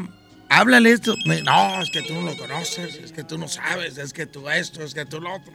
háblale 0.49 0.91
esto. 0.91 1.15
No, 1.43 1.81
es 1.81 1.89
que 1.91 2.01
tú 2.01 2.13
no 2.13 2.21
lo 2.21 2.37
conoces, 2.37 2.95
es 2.95 3.11
que 3.11 3.23
tú 3.23 3.37
no 3.37 3.47
sabes, 3.47 3.97
es 3.97 4.13
que 4.13 4.25
tú 4.25 4.49
esto, 4.49 4.83
es 4.83 4.93
que 4.93 5.05
tú 5.05 5.21
lo 5.21 5.35
otro. 5.35 5.53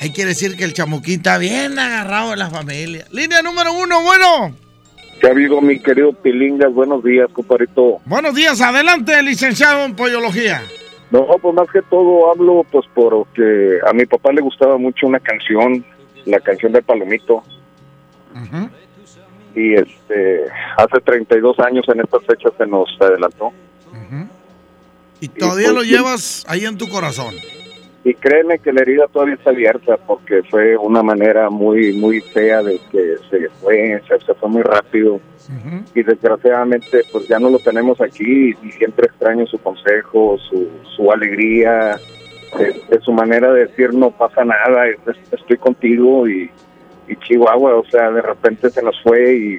Ahí 0.00 0.12
quiere 0.12 0.30
decir 0.30 0.56
que 0.56 0.64
el 0.64 0.72
chamuquín 0.72 1.16
está 1.16 1.36
bien 1.36 1.78
agarrado 1.78 2.30
de 2.30 2.38
la 2.38 2.48
familia. 2.48 3.04
Línea 3.10 3.42
número 3.42 3.74
uno, 3.74 4.02
bueno. 4.02 4.56
¿Qué 5.20 5.26
ha 5.26 5.30
habido, 5.30 5.60
mi 5.60 5.78
querido 5.78 6.14
Pilingas? 6.14 6.72
Buenos 6.72 7.04
días, 7.04 7.28
compadrito. 7.30 8.00
Buenos 8.06 8.34
días, 8.34 8.62
adelante, 8.62 9.22
licenciado 9.22 9.84
en 9.84 9.94
Pollología. 9.94 10.62
No, 11.10 11.26
pues 11.26 11.54
más 11.54 11.68
que 11.70 11.82
todo 11.82 12.30
hablo 12.30 12.64
pues 12.70 12.86
porque 12.94 13.78
a 13.86 13.92
mi 13.92 14.06
papá 14.06 14.32
le 14.32 14.40
gustaba 14.40 14.78
mucho 14.78 15.06
una 15.06 15.20
canción, 15.20 15.84
la 16.24 16.40
canción 16.40 16.72
de 16.72 16.80
Palomito. 16.80 17.42
Y 19.54 19.74
este, 19.74 20.44
hace 20.78 21.00
32 21.04 21.58
años 21.58 21.84
en 21.88 22.00
estas 22.00 22.24
fechas 22.24 22.52
se 22.56 22.66
nos 22.66 22.88
adelantó. 22.98 23.52
Y 25.20 25.28
todavía 25.28 25.66
pues, 25.66 25.76
lo 25.76 25.82
sí. 25.82 25.90
llevas 25.90 26.44
ahí 26.48 26.64
en 26.64 26.78
tu 26.78 26.88
corazón. 26.88 27.34
Y 28.02 28.14
créeme 28.14 28.58
que 28.58 28.72
la 28.72 28.80
herida 28.80 29.06
todavía 29.08 29.34
está 29.34 29.50
abierta 29.50 29.98
porque 30.06 30.42
fue 30.50 30.74
una 30.76 31.02
manera 31.02 31.50
muy, 31.50 31.92
muy 31.92 32.20
fea 32.22 32.62
de 32.62 32.80
que 32.90 33.16
se 33.28 33.48
fue, 33.60 34.00
se, 34.08 34.18
se 34.24 34.34
fue 34.34 34.48
muy 34.48 34.62
rápido. 34.62 35.20
y 35.94 36.02
desgraciadamente 36.02 37.02
pues 37.12 37.26
ya 37.28 37.38
no 37.40 37.50
lo 37.50 37.58
tenemos 37.58 38.00
aquí 38.00 38.54
y 38.62 38.70
siempre 38.72 39.06
extraño 39.06 39.46
su 39.46 39.58
consejo, 39.58 40.38
su, 40.48 40.68
su 40.96 41.10
alegría, 41.12 41.96
este, 42.58 43.00
su 43.00 43.12
manera 43.12 43.52
de 43.52 43.66
decir 43.66 43.92
no 43.92 44.10
pasa 44.12 44.44
nada, 44.44 44.86
es- 44.86 44.98
es- 45.08 45.32
estoy 45.40 45.56
contigo 45.58 46.28
y, 46.28 46.50
y 47.08 47.16
Chihuahua, 47.16 47.74
o 47.76 47.84
sea, 47.86 48.10
de 48.12 48.22
repente 48.22 48.70
se 48.70 48.82
nos 48.82 49.00
fue 49.02 49.34
y, 49.34 49.58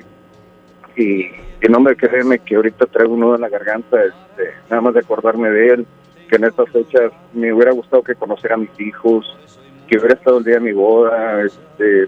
y, 0.96 1.26
y 1.62 1.68
no 1.70 1.80
me 1.80 1.96
créeme 1.96 2.40
que 2.40 2.56
ahorita 2.56 2.86
traigo 2.88 3.14
un 3.14 3.20
nudo 3.22 3.36
en 3.36 3.42
la 3.42 3.50
garganta, 3.50 3.98
este, 4.04 4.52
nada 4.70 4.82
más 4.82 4.94
de 4.94 5.02
acordarme 5.02 5.50
de 5.50 5.68
él, 5.74 5.86
que 6.32 6.38
en 6.38 6.46
estas 6.46 6.70
fechas 6.70 7.12
me 7.34 7.52
hubiera 7.52 7.74
gustado 7.74 8.02
que 8.04 8.16
conociera 8.16 8.56
a 8.56 8.58
mis 8.58 8.80
hijos, 8.80 9.38
que 9.86 9.98
hubiera 9.98 10.14
estado 10.14 10.38
el 10.38 10.46
día 10.46 10.56
de 10.56 10.62
mi 10.62 10.72
boda, 10.72 11.44
este, 11.44 12.08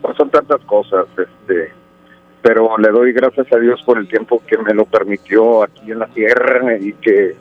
pues 0.00 0.16
son 0.16 0.30
tantas 0.30 0.64
cosas, 0.66 1.06
este, 1.18 1.72
pero 2.42 2.78
le 2.78 2.90
doy 2.90 3.12
gracias 3.12 3.52
a 3.52 3.56
Dios 3.56 3.82
por 3.84 3.98
el 3.98 4.06
tiempo 4.06 4.40
que 4.46 4.56
me 4.58 4.72
lo 4.72 4.84
permitió 4.84 5.64
aquí 5.64 5.90
en 5.90 5.98
la 5.98 6.06
tierra 6.06 6.78
y 6.78 6.92
que, 6.92 7.34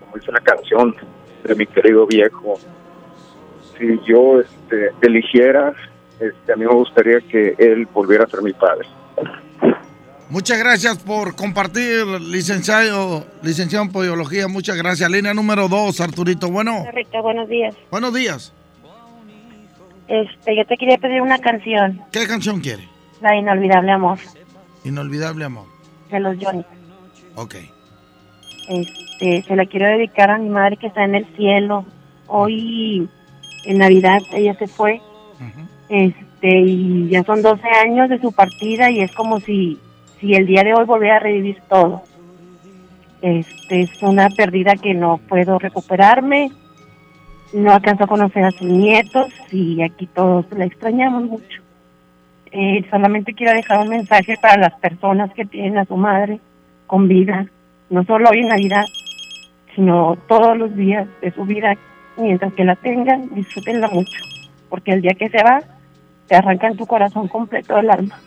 como 0.00 0.16
dice 0.16 0.32
la 0.32 0.40
canción 0.40 0.96
de 1.44 1.54
mi 1.54 1.66
querido 1.66 2.06
viejo, 2.06 2.54
si 3.76 4.00
yo 4.06 4.40
este, 4.40 4.92
eligiera, 5.02 5.74
este, 6.18 6.50
a 6.50 6.56
mí 6.56 6.64
me 6.64 6.72
gustaría 6.72 7.20
que 7.20 7.54
él 7.58 7.86
volviera 7.92 8.24
a 8.24 8.28
ser 8.28 8.40
mi 8.40 8.54
padre. 8.54 8.88
Muchas 10.28 10.58
gracias 10.58 10.98
por 10.98 11.36
compartir, 11.36 12.04
licenciado, 12.20 13.24
licenciado 13.42 13.84
en 13.84 13.92
Pollología. 13.92 14.48
Muchas 14.48 14.76
gracias. 14.76 15.08
Línea 15.10 15.32
número 15.34 15.68
dos, 15.68 16.00
Arturito. 16.00 16.50
Bueno, 16.50 16.84
Correcto, 16.84 17.22
buenos 17.22 17.48
días. 17.48 17.76
buenos 17.90 18.12
días. 18.12 18.52
Este, 20.08 20.56
yo 20.56 20.64
te 20.66 20.76
quería 20.76 20.98
pedir 20.98 21.20
una 21.20 21.38
canción, 21.38 22.00
¿Qué 22.12 22.26
canción 22.28 22.60
quiere? 22.60 22.88
La 23.20 23.34
Inolvidable 23.36 23.90
Amor, 23.90 24.18
Inolvidable 24.84 25.44
amor. 25.44 25.66
de 26.10 26.20
los 26.20 26.36
Johnny. 26.40 26.64
Ok. 27.34 27.54
Este, 28.68 29.42
se 29.42 29.56
la 29.56 29.66
quiero 29.66 29.86
dedicar 29.86 30.30
a 30.30 30.38
mi 30.38 30.48
madre 30.48 30.76
que 30.76 30.86
está 30.88 31.04
en 31.04 31.16
el 31.16 31.26
cielo. 31.36 31.84
Hoy, 32.28 33.08
en 33.64 33.78
Navidad, 33.78 34.20
ella 34.32 34.56
se 34.58 34.66
fue. 34.68 35.00
Este, 35.88 36.60
y 36.60 37.08
ya 37.10 37.22
son 37.24 37.42
12 37.42 37.62
años 37.68 38.08
de 38.08 38.20
su 38.20 38.30
partida 38.32 38.90
y 38.90 39.00
es 39.00 39.12
como 39.12 39.40
si, 39.40 39.78
si 40.20 40.34
el 40.34 40.46
día 40.46 40.62
de 40.62 40.74
hoy 40.74 40.84
volviera 40.84 41.16
a 41.16 41.20
revivir 41.20 41.60
todo. 41.68 42.02
Este, 43.22 43.80
es 43.80 44.02
una 44.02 44.28
pérdida 44.28 44.76
que 44.76 44.94
no 44.94 45.18
puedo 45.28 45.58
recuperarme. 45.58 46.50
No 47.52 47.72
alcanzó 47.72 48.04
a 48.04 48.08
conocer 48.08 48.44
a 48.44 48.50
sus 48.50 48.68
nietos 48.68 49.32
y 49.52 49.82
aquí 49.82 50.06
todos 50.06 50.46
la 50.52 50.64
extrañamos 50.64 51.24
mucho. 51.24 51.62
Eh, 52.52 52.84
solamente 52.90 53.34
quiero 53.34 53.52
dejar 53.52 53.80
un 53.80 53.88
mensaje 53.88 54.36
para 54.40 54.56
las 54.56 54.74
personas 54.80 55.32
que 55.34 55.44
tienen 55.44 55.78
a 55.78 55.84
su 55.84 55.96
madre 55.96 56.40
con 56.86 57.08
vida, 57.08 57.46
no 57.90 58.04
solo 58.04 58.30
hoy 58.30 58.38
en 58.38 58.48
Navidad, 58.48 58.84
sino 59.74 60.16
todos 60.28 60.56
los 60.56 60.74
días 60.74 61.06
de 61.20 61.30
su 61.32 61.44
vida. 61.44 61.76
Mientras 62.16 62.52
que 62.54 62.64
la 62.64 62.76
tengan, 62.76 63.28
disfrútenla 63.34 63.88
mucho, 63.88 64.18
porque 64.70 64.92
el 64.92 65.02
día 65.02 65.12
que 65.12 65.28
se 65.28 65.42
va, 65.42 65.60
te 66.28 66.34
arrancan 66.34 66.76
tu 66.76 66.86
corazón 66.86 67.28
completo 67.28 67.76
del 67.76 67.90
alma. 67.90 68.18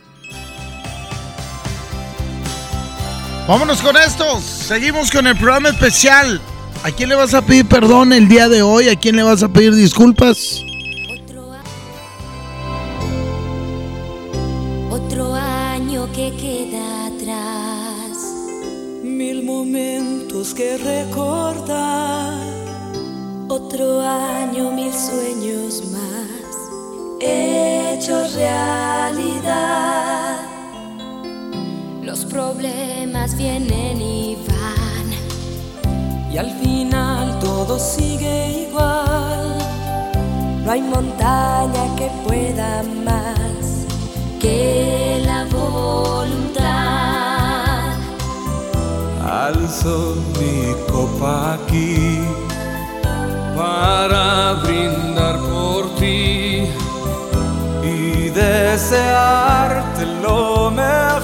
Vámonos 3.50 3.82
con 3.82 3.98
estos. 3.98 4.44
Seguimos 4.44 5.10
con 5.10 5.26
el 5.26 5.36
programa 5.36 5.70
especial. 5.70 6.40
¿A 6.84 6.92
quién 6.92 7.10
le 7.10 7.16
vas 7.16 7.34
a 7.34 7.42
pedir 7.42 7.66
perdón 7.66 8.14
el 8.14 8.28
día 8.28 8.48
de 8.48 8.62
hoy? 8.62 8.90
¿A 8.90 8.96
quién 8.96 9.16
le 9.16 9.24
vas 9.24 9.42
a 9.42 9.50
pedir 9.50 9.74
disculpas? 9.74 10.62
Otro, 11.12 11.52
a... 11.52 11.64
Otro 14.92 15.34
año 15.34 16.08
que 16.14 16.32
queda 16.36 17.08
atrás. 17.08 18.20
Mil 19.02 19.44
momentos 19.44 20.54
que 20.54 20.78
recordar. 20.78 22.38
Otro 23.48 24.08
año, 24.08 24.70
mil 24.74 24.94
sueños 24.94 25.86
más. 25.92 26.54
Hechos 27.20 28.36
realidad 28.36 29.90
los 32.10 32.26
problemas 32.26 33.38
vienen 33.38 34.02
y 34.02 34.36
van. 34.48 36.34
Y 36.34 36.40
al 36.40 36.50
final 36.60 37.38
todo 37.38 37.78
sigue 37.78 38.64
igual. 38.68 39.60
No 40.66 40.72
hay 40.72 40.82
montaña 40.82 41.96
que 41.96 42.10
pueda 42.26 42.82
más 43.06 43.86
que 44.42 45.22
la 45.24 45.46
voluntad. 45.56 46.64
Alzo 49.24 50.16
mi 50.40 50.74
copa 50.92 51.60
aquí 51.60 52.22
para 53.56 54.54
brindar 54.64 55.38
por 55.42 55.96
ti 56.00 56.64
y 57.84 58.30
desearte 58.30 60.08
lo 60.24 60.72
mejor. 60.72 61.19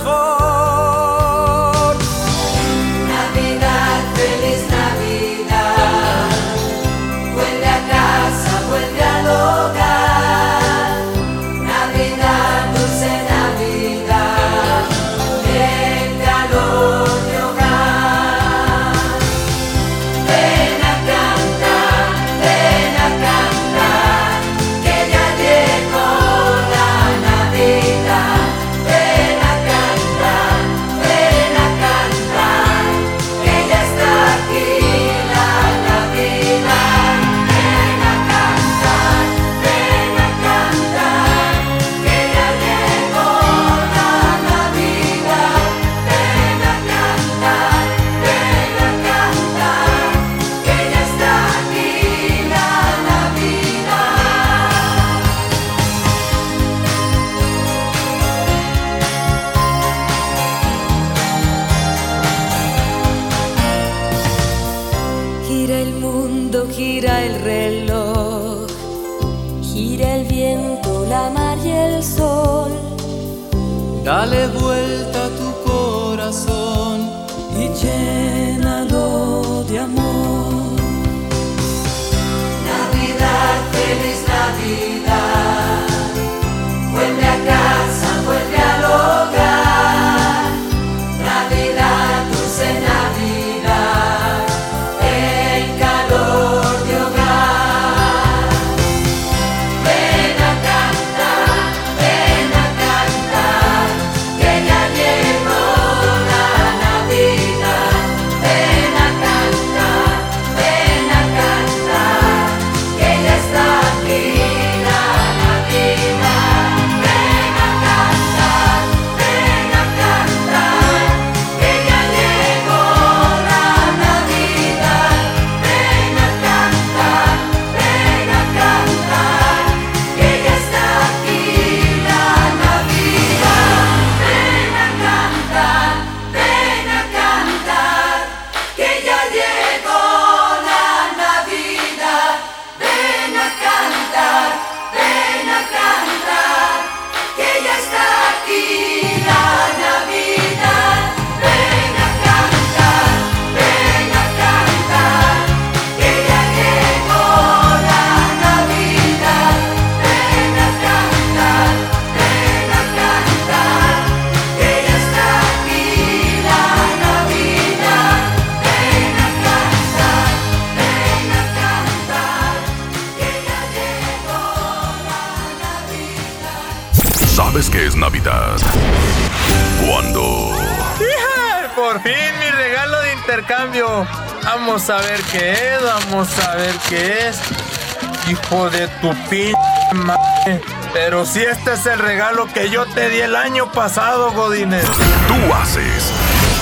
tu 189.02 189.14
pinche 189.30 189.94
madre. 189.94 190.62
Pero 190.94 191.26
si 191.26 191.42
este 191.42 191.74
es 191.74 191.86
el 191.86 192.00
regalo 192.00 192.48
que 192.54 192.70
yo 192.70 192.86
te 192.86 193.10
di 193.10 193.20
el 193.20 193.36
año 193.36 193.72
pasado, 193.72 194.32
Godínez. 194.32 194.86
Tú 195.28 195.54
haces 195.54 196.12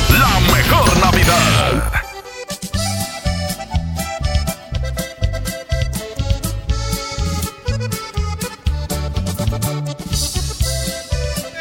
la 0.10 0.40
mejor 0.54 0.98
Navidad. 1.00 2.02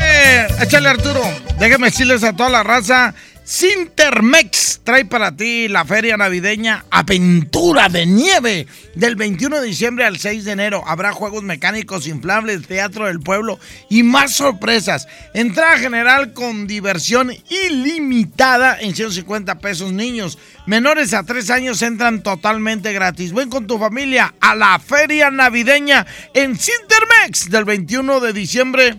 Eh, 0.00 0.48
échale 0.62 0.88
Arturo, 0.88 1.22
déjame 1.58 1.86
decirles 1.88 2.24
a 2.24 2.32
toda 2.32 2.48
la 2.48 2.62
raza, 2.62 3.14
Cintermex 3.46 4.61
trae 4.84 5.04
para 5.04 5.36
ti 5.36 5.68
la 5.68 5.84
feria 5.84 6.16
navideña 6.16 6.84
Aventura 6.90 7.88
de 7.88 8.06
Nieve 8.06 8.66
del 8.94 9.16
21 9.16 9.60
de 9.60 9.66
diciembre 9.66 10.04
al 10.04 10.18
6 10.18 10.44
de 10.44 10.52
enero. 10.52 10.82
Habrá 10.86 11.12
juegos 11.12 11.42
mecánicos 11.42 12.06
inflables, 12.06 12.66
teatro 12.66 13.06
del 13.06 13.20
pueblo 13.20 13.58
y 13.88 14.02
más 14.02 14.32
sorpresas. 14.32 15.06
Entrada 15.34 15.78
general 15.78 16.32
con 16.32 16.66
diversión 16.66 17.32
ilimitada 17.48 18.80
en 18.80 18.94
150 18.94 19.58
pesos 19.58 19.92
niños. 19.92 20.38
Menores 20.66 21.14
a 21.14 21.22
3 21.22 21.50
años 21.50 21.82
entran 21.82 22.22
totalmente 22.22 22.92
gratis. 22.92 23.32
Ven 23.32 23.50
con 23.50 23.66
tu 23.66 23.78
familia 23.78 24.34
a 24.40 24.54
la 24.54 24.78
feria 24.78 25.30
navideña 25.30 26.06
en 26.34 26.58
Sintermex 26.58 27.50
del 27.50 27.64
21 27.64 28.20
de 28.20 28.32
diciembre 28.32 28.96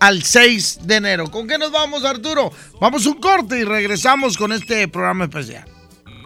al 0.00 0.22
6 0.22 0.80
de 0.82 0.96
enero. 0.96 1.30
¿Con 1.30 1.46
qué 1.46 1.58
nos 1.58 1.70
vamos, 1.72 2.04
Arturo? 2.04 2.50
Vamos 2.80 3.06
un 3.06 3.20
corte 3.20 3.58
y 3.58 3.64
regresamos 3.64 4.36
con 4.36 4.52
este 4.52 4.88
programa 4.88 5.24
especial. 5.24 5.64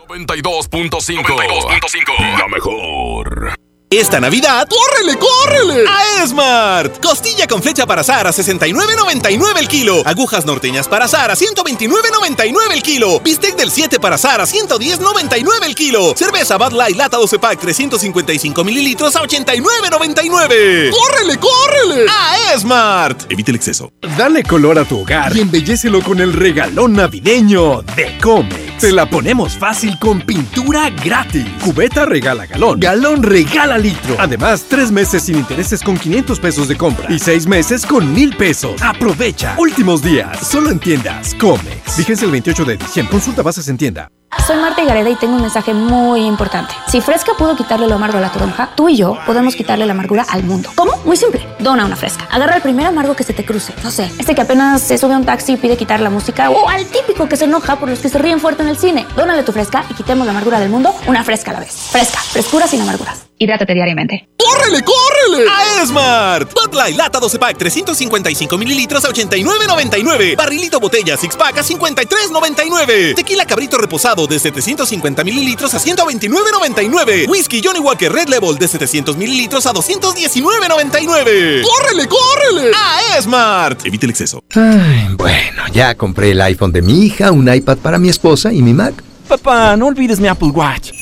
92.5. 0.09 1.23
92.5. 1.23 2.39
La 2.39 2.49
mejor. 2.49 3.60
Esta 3.93 4.21
Navidad, 4.21 4.69
¡córrele, 4.69 5.19
córrele! 5.19 5.85
A 5.89 6.23
Esmart. 6.23 7.05
Costilla 7.05 7.49
con 7.49 7.61
flecha 7.61 7.87
para 7.87 8.03
azar 8.03 8.25
a 8.25 8.31
69.99 8.31 9.59
el 9.59 9.67
kilo. 9.67 10.03
Agujas 10.05 10.47
norteñas 10.47 10.87
para 10.87 11.07
azar 11.07 11.29
a 11.29 11.35
129.99 11.35 12.73
el 12.73 12.85
kilo. 12.85 13.19
Bistec 13.19 13.57
del 13.57 13.73
7 13.73 13.99
para 13.99 14.15
azar 14.15 14.41
a 14.41 14.45
110.99 14.45 15.65
el 15.67 15.75
kilo. 15.75 16.15
Cerveza 16.17 16.57
Bud 16.57 16.73
Light 16.73 16.97
lata 16.97 17.17
12 17.17 17.41
pack 17.41 17.59
355 17.59 18.63
mililitros 18.63 19.17
a 19.17 19.23
89.99. 19.23 20.91
¡Córrele, 20.93 21.37
córrele! 21.41 22.07
A 22.09 22.55
Esmart. 22.55 23.29
Evite 23.29 23.51
el 23.51 23.57
exceso. 23.57 23.93
Dale 24.17 24.45
color 24.45 24.79
a 24.79 24.85
tu 24.85 25.01
hogar 25.01 25.37
y 25.37 25.41
embellecelo 25.41 26.01
con 26.01 26.21
el 26.21 26.33
regalón 26.33 26.93
navideño 26.93 27.83
de 27.97 28.17
Comex. 28.19 28.71
Te 28.79 28.93
la 28.93 29.11
ponemos 29.11 29.59
fácil 29.59 29.99
con 29.99 30.23
pintura 30.23 30.89
gratis. 30.89 31.45
Cubeta 31.63 32.07
regala 32.07 32.47
galón. 32.47 32.79
Galón 32.81 33.23
regala 33.23 33.80
litro. 33.81 34.17
Además, 34.19 34.67
tres 34.69 34.93
meses 34.93 35.25
sin 35.25 35.37
intereses 35.37 35.83
con 35.83 35.97
500 35.97 36.39
pesos 36.39 36.69
de 36.69 36.77
compra 36.77 37.07
y 37.11 37.19
seis 37.19 37.47
meses 37.47 37.85
con 37.85 38.13
mil 38.13 38.37
pesos. 38.37 38.81
Aprovecha. 38.83 39.55
Últimos 39.59 40.03
días. 40.03 40.47
Solo 40.47 40.71
en 40.71 40.79
tiendas 40.79 41.35
Comex. 41.35 41.97
Vigencia 41.97 42.25
el 42.25 42.33
28 42.33 42.65
de 42.65 42.77
diciembre. 42.77 43.11
Consulta 43.11 43.43
bases 43.43 43.69
en 43.69 43.77
tienda. 43.77 44.09
Soy 44.47 44.57
Marta 44.57 44.85
Gareda 44.85 45.11
y 45.11 45.17
tengo 45.17 45.35
un 45.35 45.43
mensaje 45.43 45.75
muy 45.75 46.25
importante. 46.25 46.73
Si 46.89 47.01
Fresca 47.01 47.33
pudo 47.37 47.57
quitarle 47.57 47.87
lo 47.89 47.97
amargo 47.97 48.19
a 48.19 48.21
la 48.21 48.31
toronja, 48.33 48.71
tú 48.77 48.89
y 48.89 48.97
yo 48.97 49.19
podemos 49.27 49.55
quitarle 49.55 49.87
la 49.87 49.93
amargura 49.93 50.25
al 50.29 50.45
mundo. 50.45 50.71
¿Cómo? 50.75 50.97
Muy 51.05 51.17
simple. 51.17 51.47
Dona 51.59 51.85
una 51.85 51.97
Fresca. 51.97 52.27
Agarra 52.31 52.57
el 52.57 52.63
primer 52.63 52.87
amargo 52.87 53.15
que 53.15 53.25
se 53.25 53.33
te 53.33 53.45
cruce. 53.45 53.75
No 53.83 53.91
sé, 53.91 54.11
este 54.19 54.35
que 54.35 54.41
apenas 54.41 54.83
se 54.83 54.99
sube 54.99 55.15
a 55.15 55.19
un 55.19 55.25
taxi 55.27 55.53
y 55.53 55.57
pide 55.57 55.77
quitar 55.77 56.01
la 56.01 56.11
música 56.11 56.51
o 56.51 56.69
al 56.69 56.87
típico 56.87 57.29
que 57.29 57.37
se 57.37 57.45
enoja 57.45 57.77
por 57.77 57.89
los 57.89 57.99
que 57.99 58.09
se 58.09 58.19
ríen 58.19 58.41
fuerte 58.41 58.63
en 58.63 58.69
el 58.69 58.79
cine. 58.79 59.07
Dónale 59.17 59.43
tu 59.43 59.53
Fresca 59.53 59.85
y 59.91 59.95
quitemos 59.95 60.27
la 60.27 60.33
amargura 60.33 60.59
del 60.61 60.71
mundo 60.71 60.95
una 61.07 61.23
Fresca 61.25 61.51
a 61.51 61.55
la 61.55 61.61
vez. 61.61 61.73
Fresca, 61.91 62.21
frescura 62.21 62.67
sin 62.67 62.81
amarguras. 62.83 63.27
Hidrátate 63.39 63.73
diariamente. 63.73 64.29
¡Córrele, 64.37 64.85
córrele! 64.85 65.49
A 65.51 65.83
Esmart. 65.83 66.53
Bud 66.53 66.75
Light 66.75 66.95
lata 66.95 67.19
12 67.19 67.39
pack 67.39 67.57
355 67.57 68.59
mililitros 68.59 69.03
a 69.07 69.09
89.99. 69.09 70.37
Barrilito 70.37 70.79
botella 70.79 71.17
six 71.17 71.37
pack 71.37 71.57
a 71.59 71.63
53.99. 71.63 73.15
Tequila 73.15 73.47
cabrito 73.47 73.79
reposado 73.79 74.20
de 74.27 74.39
750 74.39 75.25
mililitros 75.25 75.75
a 75.75 75.79
129.99. 75.79 77.29
Whisky 77.29 77.61
Johnny 77.63 77.81
Walker 77.81 78.13
Red 78.13 78.29
Level 78.29 78.57
de 78.59 78.69
700 78.69 79.17
mililitros 79.17 79.67
a 79.67 79.73
219.99. 79.73 81.63
¡Córrele, 81.63 82.09
córrele! 82.09 82.71
A 82.75 83.19
Esmart. 83.19 83.85
Evite 83.87 84.07
el 84.07 84.11
exceso. 84.11 84.43
Ay, 84.55 85.09
bueno, 85.17 85.63
ya 85.73 85.95
compré 85.95 86.33
el 86.33 86.41
iPhone 86.43 86.73
de 86.73 86.83
mi 86.83 87.05
hija, 87.05 87.33
un 87.33 87.53
iPad 87.53 87.79
para 87.79 87.99
mi 87.99 88.09
esposa 88.09 88.53
y 88.53 88.63
mi 88.63 88.73
Mac. 88.75 88.95
Papá, 89.29 89.77
no 89.77 89.87
olvides 89.87 90.19
mi 90.21 90.29
Apple 90.29 90.49
Watch. 90.49 91.00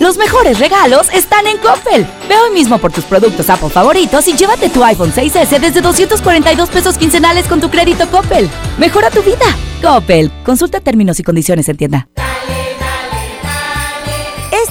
Los 0.00 0.18
mejores 0.18 0.58
regalos 0.58 1.08
están 1.12 1.46
en 1.46 1.56
Coppel. 1.56 2.06
Ve 2.28 2.36
hoy 2.36 2.50
mismo 2.50 2.78
por 2.78 2.92
tus 2.92 3.04
productos 3.04 3.48
Apple 3.48 3.70
favoritos 3.70 4.28
y 4.28 4.34
llévate 4.34 4.68
tu 4.68 4.84
iPhone 4.84 5.10
6S 5.10 5.58
desde 5.58 5.80
242 5.80 6.68
pesos 6.68 6.98
quincenales 6.98 7.46
con 7.46 7.60
tu 7.60 7.70
crédito 7.70 8.06
Coppel. 8.10 8.48
Mejora 8.78 9.10
tu 9.10 9.22
vida. 9.22 9.46
Coppel. 9.80 10.30
Consulta 10.44 10.80
términos 10.80 11.18
y 11.18 11.22
condiciones 11.22 11.68
en 11.70 11.76
tienda. 11.78 12.08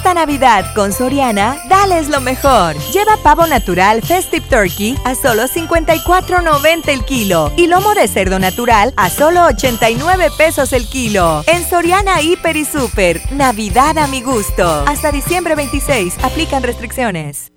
Esta 0.05 0.13
Navidad 0.13 0.71
con 0.75 0.93
Soriana, 0.93 1.57
dales 1.67 2.09
lo 2.09 2.21
mejor. 2.21 2.75
Lleva 2.93 3.17
pavo 3.23 3.47
natural 3.47 4.03
Festive 4.03 4.45
Turkey 4.47 4.95
a 5.03 5.15
solo 5.15 5.45
54.90 5.45 6.89
el 6.89 7.03
kilo 7.05 7.51
y 7.57 7.65
lomo 7.65 7.95
de 7.95 8.07
cerdo 8.07 8.37
natural 8.37 8.93
a 8.97 9.09
solo 9.09 9.45
89 9.45 10.29
pesos 10.37 10.73
el 10.73 10.87
kilo. 10.87 11.43
En 11.47 11.67
Soriana 11.67 12.21
Hiper 12.21 12.55
y 12.55 12.65
Super, 12.65 13.19
Navidad 13.31 13.97
a 13.97 14.05
mi 14.05 14.21
gusto. 14.21 14.85
Hasta 14.85 15.11
diciembre 15.11 15.55
26, 15.55 16.17
aplican 16.21 16.61
restricciones. 16.61 17.51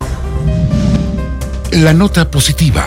La 1.73 1.93
nota 1.93 2.31
positiva. 2.31 2.87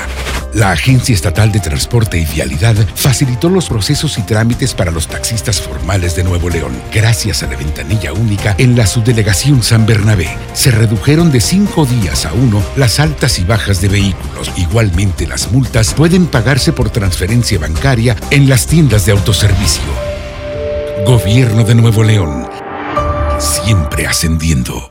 La 0.53 0.71
Agencia 0.71 1.15
Estatal 1.15 1.49
de 1.51 1.61
Transporte 1.61 2.17
y 2.17 2.25
Vialidad 2.25 2.75
facilitó 2.95 3.47
los 3.47 3.69
procesos 3.69 4.17
y 4.17 4.23
trámites 4.23 4.73
para 4.73 4.91
los 4.91 5.07
taxistas 5.07 5.61
formales 5.61 6.15
de 6.15 6.25
Nuevo 6.25 6.49
León. 6.49 6.73
Gracias 6.93 7.41
a 7.41 7.47
la 7.47 7.55
ventanilla 7.55 8.11
única 8.11 8.55
en 8.57 8.75
la 8.75 8.85
subdelegación 8.85 9.63
San 9.63 9.85
Bernabé, 9.85 10.29
se 10.53 10.71
redujeron 10.71 11.31
de 11.31 11.39
cinco 11.39 11.85
días 11.85 12.25
a 12.25 12.33
uno 12.33 12.61
las 12.75 12.99
altas 12.99 13.39
y 13.39 13.45
bajas 13.45 13.79
de 13.79 13.87
vehículos. 13.87 14.51
Igualmente, 14.57 15.25
las 15.25 15.51
multas 15.53 15.93
pueden 15.93 16.27
pagarse 16.27 16.73
por 16.73 16.89
transferencia 16.89 17.57
bancaria 17.57 18.17
en 18.29 18.49
las 18.49 18.67
tiendas 18.67 19.05
de 19.05 19.13
autoservicio. 19.13 19.83
Gobierno 21.05 21.63
de 21.63 21.75
Nuevo 21.75 22.03
León. 22.03 22.49
Siempre 23.39 24.05
ascendiendo. 24.05 24.90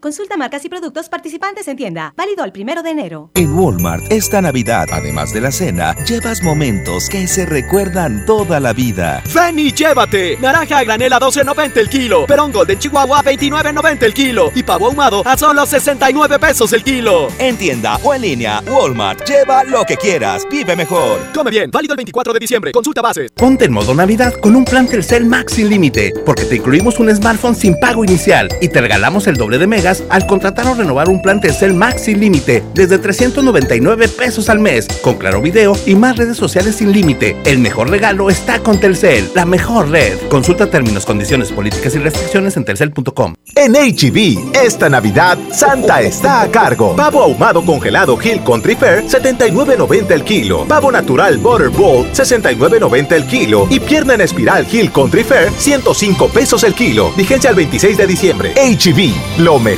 Consulta 0.00 0.36
marcas 0.36 0.64
y 0.64 0.68
productos 0.68 1.08
participantes 1.08 1.66
en 1.66 1.76
tienda. 1.76 2.14
Válido 2.16 2.44
el 2.44 2.52
primero 2.52 2.84
de 2.84 2.90
enero. 2.90 3.30
En 3.34 3.52
Walmart, 3.52 4.04
esta 4.12 4.40
Navidad, 4.40 4.86
además 4.92 5.32
de 5.32 5.40
la 5.40 5.50
cena, 5.50 5.96
llevas 6.04 6.40
momentos 6.40 7.08
que 7.08 7.26
se 7.26 7.44
recuerdan 7.44 8.24
toda 8.24 8.60
la 8.60 8.72
vida. 8.72 9.24
Ven 9.34 9.58
y 9.58 9.72
llévate. 9.72 10.36
Naranja 10.40 10.78
a 10.78 10.84
granel 10.84 11.12
a 11.12 11.18
12.90 11.18 11.76
el 11.78 11.88
kilo. 11.88 12.26
Perón 12.26 12.52
Golden 12.52 12.78
Chihuahua 12.78 13.18
a 13.18 13.24
29.90 13.24 14.02
el 14.04 14.14
kilo. 14.14 14.52
Y 14.54 14.62
pavo 14.62 14.86
ahumado 14.86 15.22
a 15.26 15.36
solo 15.36 15.66
69 15.66 16.38
pesos 16.38 16.72
el 16.72 16.84
kilo. 16.84 17.26
En 17.40 17.56
tienda 17.56 17.96
o 18.04 18.14
en 18.14 18.22
línea, 18.22 18.62
Walmart. 18.68 19.28
Lleva 19.28 19.64
lo 19.64 19.84
que 19.84 19.96
quieras. 19.96 20.46
Vive 20.48 20.76
mejor. 20.76 21.18
Come 21.34 21.50
bien. 21.50 21.72
Válido 21.72 21.94
el 21.94 21.98
24 21.98 22.32
de 22.32 22.38
diciembre. 22.38 22.70
Consulta 22.70 23.02
bases. 23.02 23.32
Ponte 23.32 23.64
en 23.64 23.72
modo 23.72 23.92
Navidad 23.94 24.34
con 24.34 24.54
un 24.54 24.64
plan 24.64 24.86
Telcel 24.86 25.24
Max 25.24 25.54
sin 25.54 25.68
límite. 25.68 26.12
Porque 26.24 26.44
te 26.44 26.56
incluimos 26.56 27.00
un 27.00 27.12
smartphone 27.12 27.56
sin 27.56 27.78
pago 27.80 28.04
inicial. 28.04 28.48
Y 28.60 28.68
te 28.68 28.80
regalamos 28.80 29.26
el 29.26 29.36
doble 29.36 29.58
de 29.58 29.66
al 30.10 30.26
contratar 30.26 30.66
o 30.66 30.74
renovar 30.74 31.08
un 31.08 31.22
plan 31.22 31.40
Telcel 31.40 31.72
Max 31.72 32.02
sin 32.02 32.20
límite 32.20 32.62
desde 32.74 32.98
399 32.98 34.08
pesos 34.08 34.50
al 34.50 34.58
mes, 34.58 34.86
con 35.02 35.16
claro 35.16 35.40
video 35.40 35.74
y 35.86 35.94
más 35.94 36.16
redes 36.16 36.36
sociales 36.36 36.76
sin 36.76 36.92
límite. 36.92 37.36
El 37.46 37.58
mejor 37.58 37.88
regalo 37.88 38.28
está 38.28 38.58
con 38.58 38.78
Telcel, 38.78 39.30
la 39.34 39.46
mejor 39.46 39.88
red. 39.88 40.18
Consulta 40.28 40.66
términos, 40.66 41.06
condiciones, 41.06 41.52
políticas 41.52 41.94
y 41.94 41.98
restricciones 41.98 42.56
en 42.58 42.66
telcel.com. 42.66 43.34
En 43.54 43.72
HB, 43.72 44.54
esta 44.62 44.90
Navidad, 44.90 45.38
Santa 45.52 46.02
está 46.02 46.42
a 46.42 46.50
cargo. 46.50 46.94
Pavo 46.94 47.22
ahumado 47.22 47.64
congelado 47.64 48.18
Hill 48.22 48.42
Country 48.44 48.74
Fair, 48.74 49.04
79.90 49.04 50.10
el 50.10 50.22
kilo. 50.22 50.66
Pavo 50.66 50.92
natural 50.92 51.38
Butter 51.38 51.70
Bowl, 51.70 52.06
69.90 52.12 53.12
el 53.12 53.26
kilo. 53.26 53.66
Y 53.70 53.80
pierna 53.80 54.14
en 54.14 54.20
espiral 54.20 54.66
Hill 54.70 54.92
Country 54.92 55.24
Fair, 55.24 55.50
105 55.50 56.28
pesos 56.28 56.62
el 56.64 56.74
kilo. 56.74 57.10
Vigencia 57.16 57.48
al 57.48 57.56
26 57.56 57.96
de 57.96 58.06
diciembre. 58.06 58.52
HB, 58.54 59.40
lo 59.40 59.58
mejor 59.58 59.77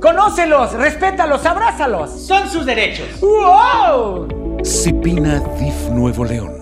Conócelos, 0.00 0.72
respétalos, 0.72 1.44
abrázalos. 1.46 2.10
Son 2.26 2.48
sus 2.50 2.66
derechos. 2.66 3.06
¡Wow! 3.20 4.28
Cipina 4.64 5.40
DIF 5.58 5.90
Nuevo 5.90 6.24
León. 6.24 6.52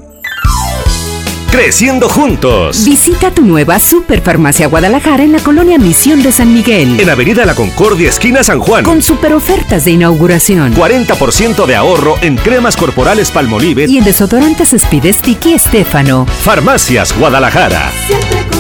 creciendo 1.50 2.08
juntos. 2.08 2.82
Visita 2.86 3.30
tu 3.30 3.42
nueva 3.42 3.78
Superfarmacia 3.78 4.68
Guadalajara 4.68 5.22
en 5.22 5.32
la 5.32 5.38
colonia 5.40 5.78
Misión 5.78 6.22
de 6.22 6.32
San 6.32 6.52
Miguel. 6.54 6.98
En 6.98 7.10
Avenida 7.10 7.44
La 7.44 7.54
Concordia, 7.54 8.08
esquina 8.08 8.42
San 8.42 8.58
Juan. 8.58 8.84
Con 8.84 9.02
super 9.02 9.34
ofertas 9.34 9.84
de 9.84 9.90
inauguración. 9.90 10.74
40% 10.74 11.66
de 11.66 11.76
ahorro 11.76 12.14
en 12.22 12.36
cremas 12.36 12.76
corporales 12.76 13.30
Palmolive. 13.30 13.84
Y 13.86 13.98
en 13.98 14.04
desodorantes 14.04 14.72
Speed 14.72 15.12
Sticky 15.12 15.50
y 15.50 15.54
Estefano. 15.54 16.26
Farmacias 16.26 17.16
Guadalajara. 17.18 17.92
Siempre. 18.06 18.51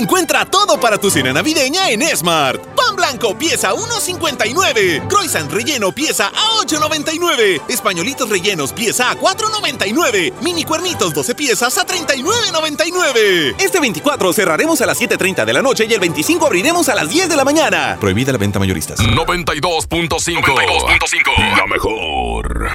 Encuentra 0.00 0.46
todo 0.46 0.80
para 0.80 0.96
tu 0.96 1.10
cena 1.10 1.30
navideña 1.30 1.90
en 1.90 2.00
Smart. 2.16 2.58
Pan 2.74 2.96
blanco 2.96 3.36
pieza 3.36 3.74
1.59. 3.74 5.06
Croissant 5.08 5.52
relleno 5.52 5.92
pieza 5.92 6.28
a 6.28 6.64
8.99. 6.64 7.60
Españolitos 7.68 8.30
rellenos 8.30 8.72
pieza 8.72 9.10
a 9.10 9.14
4.99. 9.14 10.32
Mini 10.40 10.64
cuernitos 10.64 11.12
12 11.12 11.34
piezas 11.34 11.76
a 11.76 11.86
39.99. 11.86 13.56
Este 13.58 13.78
24 13.78 14.32
cerraremos 14.32 14.80
a 14.80 14.86
las 14.86 14.98
7.30 14.98 15.44
de 15.44 15.52
la 15.52 15.60
noche 15.60 15.84
y 15.86 15.92
el 15.92 16.00
25 16.00 16.46
abriremos 16.46 16.88
a 16.88 16.94
las 16.94 17.10
10 17.10 17.28
de 17.28 17.36
la 17.36 17.44
mañana. 17.44 17.98
Prohibida 18.00 18.32
la 18.32 18.38
venta 18.38 18.58
mayoristas. 18.58 19.00
92.5. 19.00 20.40
92.5. 20.42 21.58
La 21.58 21.66
mejor. 21.66 22.74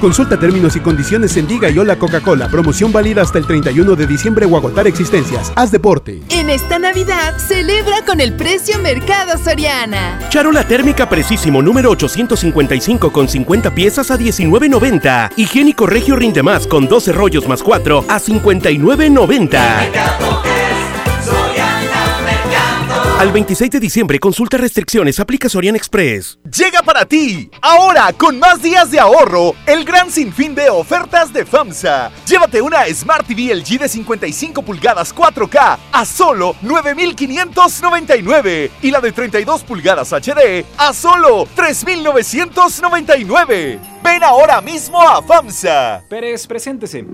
Consulta 0.00 0.38
términos 0.38 0.76
y 0.76 0.80
condiciones 0.80 1.36
en 1.36 1.46
Diga 1.46 1.70
y 1.70 1.78
Hola 1.78 1.96
Coca-Cola. 1.96 2.48
Promoción 2.48 2.92
válida 2.92 3.22
hasta 3.22 3.38
el 3.38 3.46
31 3.46 3.96
de 3.96 4.06
diciembre 4.06 4.46
o 4.46 4.56
agotar 4.56 4.86
existencias. 4.86 5.52
Haz 5.56 5.70
deporte. 5.70 6.20
En 6.30 6.50
esta 6.50 6.78
Navidad, 6.78 7.38
celebra 7.38 8.04
con 8.04 8.20
el 8.20 8.34
precio 8.34 8.78
Mercado 8.78 9.38
Soriana. 9.42 10.18
Charola 10.28 10.64
térmica 10.64 11.08
precisísimo 11.08 11.62
número 11.62 11.90
855 11.90 13.10
con 13.10 13.28
50 13.28 13.74
piezas 13.74 14.10
a 14.10 14.18
19.90. 14.18 15.32
Higiénico 15.36 15.86
Regio 15.86 16.16
Rinde 16.16 16.42
Más 16.42 16.66
con 16.66 16.88
12 16.88 17.12
rollos 17.12 17.48
más 17.48 17.62
4 17.62 18.04
a 18.08 18.18
59.90. 18.18 20.55
Al 23.18 23.32
26 23.32 23.70
de 23.70 23.80
diciembre, 23.80 24.20
consulta 24.20 24.58
restricciones, 24.58 25.18
aplica 25.18 25.48
Sorian 25.48 25.74
Express. 25.74 26.38
Llega 26.54 26.82
para 26.82 27.06
ti, 27.06 27.50
ahora 27.62 28.12
con 28.12 28.38
más 28.38 28.60
días 28.60 28.90
de 28.90 29.00
ahorro, 29.00 29.54
el 29.64 29.86
gran 29.86 30.10
sinfín 30.10 30.54
de 30.54 30.68
ofertas 30.68 31.32
de 31.32 31.46
FAMSA. 31.46 32.12
Llévate 32.26 32.60
una 32.60 32.84
Smart 32.92 33.26
TV 33.26 33.54
LG 33.54 33.78
de 33.78 33.88
55 33.88 34.60
pulgadas 34.60 35.14
4K 35.14 35.78
a 35.92 36.04
solo 36.04 36.56
9,599 36.60 38.70
y 38.82 38.90
la 38.90 39.00
de 39.00 39.12
32 39.12 39.62
pulgadas 39.62 40.12
HD 40.12 40.66
a 40.76 40.92
solo 40.92 41.48
3,999. 41.54 43.80
Ven 44.04 44.24
ahora 44.24 44.60
mismo 44.60 45.00
a 45.00 45.22
FAMSA. 45.22 46.02
Pérez, 46.10 46.46
preséntese. 46.46 47.06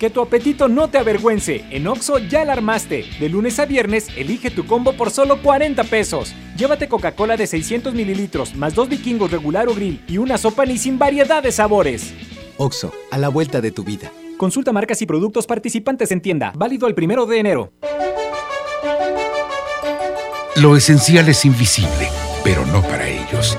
Que 0.00 0.08
tu 0.08 0.22
apetito 0.22 0.66
no 0.66 0.88
te 0.88 0.96
avergüence. 0.96 1.62
En 1.70 1.86
Oxo 1.86 2.18
ya 2.18 2.46
la 2.46 2.54
armaste. 2.54 3.04
De 3.20 3.28
lunes 3.28 3.58
a 3.58 3.66
viernes, 3.66 4.08
elige 4.16 4.50
tu 4.50 4.66
combo 4.66 4.94
por 4.94 5.10
solo 5.10 5.42
40 5.42 5.84
pesos. 5.84 6.34
Llévate 6.56 6.88
Coca-Cola 6.88 7.36
de 7.36 7.46
600 7.46 7.92
mililitros, 7.92 8.54
más 8.54 8.74
dos 8.74 8.88
vikingos 8.88 9.30
regular 9.30 9.68
o 9.68 9.74
grill 9.74 10.02
y 10.08 10.16
una 10.16 10.38
sopa 10.38 10.64
ni 10.64 10.78
sin 10.78 10.98
variedad 10.98 11.42
de 11.42 11.52
sabores. 11.52 12.14
Oxo, 12.56 12.94
a 13.10 13.18
la 13.18 13.28
vuelta 13.28 13.60
de 13.60 13.72
tu 13.72 13.84
vida. 13.84 14.10
Consulta 14.38 14.72
marcas 14.72 15.02
y 15.02 15.06
productos 15.06 15.46
participantes 15.46 16.10
en 16.12 16.22
tienda. 16.22 16.54
Válido 16.56 16.86
el 16.86 16.94
primero 16.94 17.26
de 17.26 17.38
enero. 17.38 17.72
Lo 20.56 20.78
esencial 20.78 21.28
es 21.28 21.44
invisible, 21.44 22.08
pero 22.42 22.64
no 22.64 22.80
para 22.80 23.06
ellos. 23.06 23.58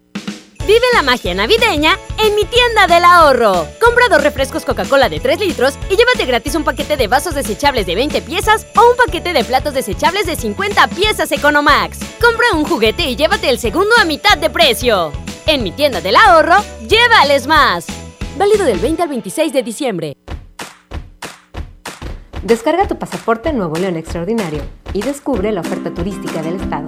Vive 0.67 0.85
la 0.93 1.01
magia 1.01 1.33
navideña 1.33 1.97
en 2.19 2.35
mi 2.35 2.45
tienda 2.45 2.85
del 2.85 3.03
ahorro. 3.03 3.65
Compra 3.83 4.05
dos 4.09 4.23
refrescos 4.23 4.63
Coca-Cola 4.63 5.09
de 5.09 5.19
3 5.19 5.39
litros 5.39 5.73
y 5.89 5.95
llévate 5.95 6.25
gratis 6.25 6.53
un 6.53 6.63
paquete 6.63 6.97
de 6.97 7.07
vasos 7.07 7.33
desechables 7.33 7.87
de 7.87 7.95
20 7.95 8.21
piezas 8.21 8.67
o 8.75 8.91
un 8.91 8.95
paquete 8.95 9.33
de 9.33 9.43
platos 9.43 9.73
desechables 9.73 10.27
de 10.27 10.35
50 10.35 10.87
piezas 10.89 11.31
Economax. 11.31 11.99
Compra 12.21 12.45
un 12.53 12.65
juguete 12.65 13.09
y 13.09 13.15
llévate 13.15 13.49
el 13.49 13.57
segundo 13.57 13.91
a 13.99 14.05
mitad 14.05 14.37
de 14.37 14.51
precio. 14.51 15.11
En 15.47 15.63
mi 15.63 15.71
tienda 15.71 15.99
del 15.99 16.15
ahorro, 16.15 16.57
llévales 16.87 17.47
más. 17.47 17.87
Válido 18.37 18.63
del 18.63 18.77
20 18.77 19.01
al 19.01 19.09
26 19.09 19.53
de 19.53 19.63
diciembre. 19.63 20.17
Descarga 22.43 22.87
tu 22.87 22.99
pasaporte 22.99 23.51
Nuevo 23.51 23.77
León 23.77 23.97
Extraordinario 23.97 24.61
y 24.93 25.01
descubre 25.01 25.51
la 25.51 25.61
oferta 25.61 25.91
turística 25.91 26.43
del 26.43 26.57
estado. 26.57 26.87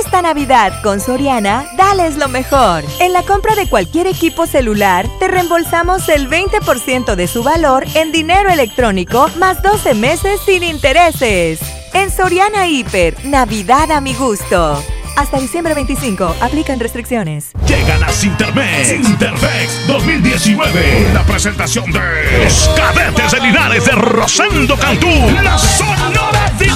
Esta 0.00 0.22
Navidad 0.22 0.82
con 0.82 1.00
Soriana, 1.00 1.66
dales 1.76 2.16
lo 2.16 2.28
mejor. 2.28 2.84
En 2.98 3.12
la 3.12 3.22
compra 3.22 3.54
de 3.54 3.68
cualquier 3.68 4.08
equipo 4.08 4.46
celular, 4.46 5.06
te 5.20 5.28
reembolsamos 5.28 6.08
el 6.08 6.28
20% 6.28 7.14
de 7.14 7.28
su 7.28 7.44
valor 7.44 7.84
en 7.94 8.10
dinero 8.10 8.50
electrónico 8.50 9.28
más 9.38 9.62
12 9.62 9.94
meses 9.94 10.40
sin 10.44 10.64
intereses. 10.64 11.60
En 11.92 12.10
Soriana 12.10 12.66
Hiper, 12.66 13.24
Navidad 13.24 13.92
a 13.92 14.00
mi 14.00 14.14
gusto. 14.14 14.82
Hasta 15.16 15.38
diciembre 15.38 15.74
25, 15.74 16.36
aplican 16.40 16.80
restricciones. 16.80 17.52
Llegan 17.66 18.00
las 18.00 18.24
Intermex. 18.24 18.90
Intermex 18.90 19.86
2019. 19.86 21.12
La 21.14 21.22
presentación 21.22 21.92
de 21.92 22.00
Los 22.42 22.68
Cadetes 22.76 23.30
de 23.30 23.40
Linares 23.40 23.84
de 23.84 23.92
Rosendo 23.92 24.76
Cantú. 24.76 25.06
La 25.42 25.56
Sonora 25.56 26.52
de 26.58 26.66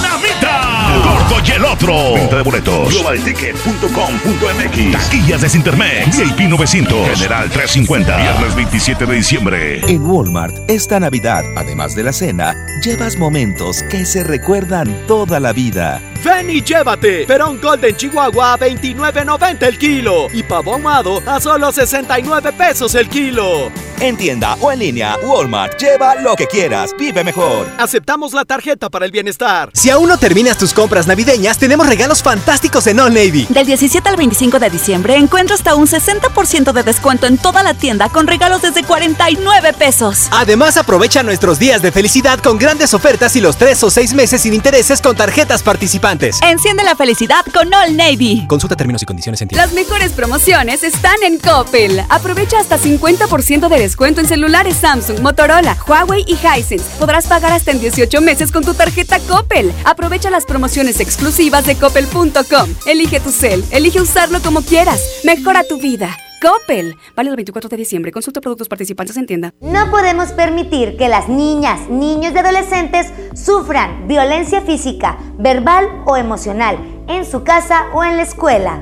y 1.45 1.51
el 1.51 1.63
otro. 1.65 2.13
Venta 2.13 2.37
de 2.37 2.41
boletos. 2.43 2.93
Globalticket.com.mx. 2.93 4.91
Taquillas 4.91 5.41
de 5.41 5.57
Intermex. 5.57 6.17
VIP 6.17 6.49
900. 6.49 7.09
General 7.17 7.49
350. 7.49 8.17
Viernes 8.17 8.55
27 8.55 9.05
de 9.05 9.13
diciembre. 9.15 9.81
En 9.87 10.05
Walmart, 10.05 10.55
esta 10.69 10.99
Navidad, 10.99 11.43
además 11.55 11.95
de 11.95 12.03
la 12.03 12.13
cena, 12.13 12.55
llevas 12.83 13.17
momentos 13.17 13.83
que 13.83 14.05
se 14.05 14.23
recuerdan 14.23 15.05
toda 15.07 15.39
la 15.39 15.53
vida. 15.53 16.01
Ven 16.23 16.49
y 16.49 16.61
llévate 16.61 17.25
Perón 17.25 17.61
Golden 17.61 17.95
Chihuahua 17.95 18.53
a 18.53 18.59
29.90 18.59 19.63
el 19.63 19.77
kilo 19.77 20.27
y 20.33 20.43
pavo 20.43 20.73
ahumado 20.73 21.21
a 21.25 21.39
solo 21.39 21.71
69 21.71 22.51
pesos 22.53 22.93
el 22.95 23.07
kilo. 23.07 23.71
En 24.01 24.15
tienda 24.15 24.55
o 24.61 24.71
en 24.71 24.79
línea, 24.79 25.17
Walmart. 25.21 25.77
Lleva 25.77 26.15
lo 26.15 26.33
que 26.37 26.47
quieras. 26.47 26.95
Vive 26.97 27.21
mejor. 27.21 27.67
Aceptamos 27.77 28.31
la 28.31 28.45
tarjeta 28.45 28.89
para 28.89 29.05
el 29.05 29.11
bienestar. 29.11 29.71
Si 29.73 29.89
aún 29.89 30.07
no 30.07 30.17
terminas 30.17 30.57
tus 30.57 30.73
compras 30.73 31.05
navideñas, 31.05 31.57
tenemos 31.57 31.85
regalos 31.85 32.23
fantásticos 32.23 32.87
en 32.87 33.01
All 33.01 33.13
Navy. 33.13 33.45
Del 33.49 33.65
17 33.65 34.07
al 34.07 34.15
25 34.15 34.57
de 34.57 34.69
diciembre 34.69 35.17
encuentro 35.17 35.53
hasta 35.53 35.75
un 35.75 35.85
60% 35.85 36.71
de 36.71 36.83
descuento 36.83 37.27
en 37.27 37.37
toda 37.37 37.61
la 37.61 37.73
tienda 37.73 38.07
con 38.07 38.25
regalos 38.25 38.61
desde 38.61 38.83
49 38.83 39.73
pesos. 39.73 40.29
Además, 40.31 40.77
aprovecha 40.77 41.21
nuestros 41.21 41.59
días 41.59 41.81
de 41.81 41.91
felicidad 41.91 42.39
con 42.39 42.57
grandes 42.57 42.93
ofertas 42.93 43.35
y 43.35 43.41
los 43.41 43.57
3 43.57 43.83
o 43.83 43.91
6 43.91 44.13
meses 44.13 44.41
sin 44.43 44.53
intereses 44.53 45.01
con 45.01 45.17
tarjetas 45.17 45.61
participantes. 45.61 46.39
Enciende 46.41 46.85
la 46.85 46.95
felicidad 46.95 47.43
con 47.53 47.73
All 47.73 47.97
Navy. 47.97 48.45
Consulta 48.47 48.77
términos 48.77 49.03
y 49.03 49.05
condiciones 49.05 49.41
en 49.41 49.49
tienda. 49.49 49.65
Las 49.65 49.75
mejores 49.75 50.13
promociones 50.13 50.83
están 50.83 51.21
en 51.21 51.37
Coppel. 51.37 52.01
Aprovecha 52.07 52.61
hasta 52.61 52.79
50% 52.79 53.67
de 53.67 53.79
descuento 53.79 53.88
en 53.97 54.25
celulares 54.27 54.77
Samsung, 54.77 55.19
Motorola, 55.21 55.77
Huawei 55.87 56.23
y 56.27 56.33
Hisense. 56.33 56.97
Podrás 56.99 57.27
pagar 57.27 57.51
hasta 57.51 57.71
en 57.71 57.79
18 57.79 58.21
meses 58.21 58.51
con 58.51 58.63
tu 58.63 58.73
tarjeta 58.73 59.19
Coppel. 59.19 59.71
Aprovecha 59.83 60.29
las 60.29 60.45
promociones 60.45 60.99
exclusivas 60.99 61.65
de 61.65 61.75
coppel.com. 61.75 62.69
Elige 62.85 63.19
tu 63.19 63.31
cel, 63.31 63.63
elige 63.71 64.01
usarlo 64.01 64.39
como 64.41 64.61
quieras. 64.61 65.21
Mejora 65.23 65.63
tu 65.63 65.79
vida. 65.79 66.15
Coppel. 66.41 66.95
Válido 67.15 67.33
el 67.33 67.37
24 67.37 67.69
de 67.69 67.77
diciembre. 67.77 68.11
Consulta 68.11 68.41
productos 68.41 68.69
participantes 68.69 69.17
en 69.17 69.25
tienda. 69.25 69.53
No 69.59 69.91
podemos 69.91 70.31
permitir 70.31 70.95
que 70.95 71.09
las 71.09 71.27
niñas, 71.27 71.89
niños 71.89 72.33
y 72.33 72.37
adolescentes 72.37 73.07
sufran 73.35 74.07
violencia 74.07 74.61
física, 74.61 75.17
verbal 75.37 75.85
o 76.05 76.15
emocional 76.15 76.77
en 77.07 77.25
su 77.25 77.43
casa 77.43 77.87
o 77.93 78.03
en 78.03 78.17
la 78.17 78.23
escuela. 78.23 78.81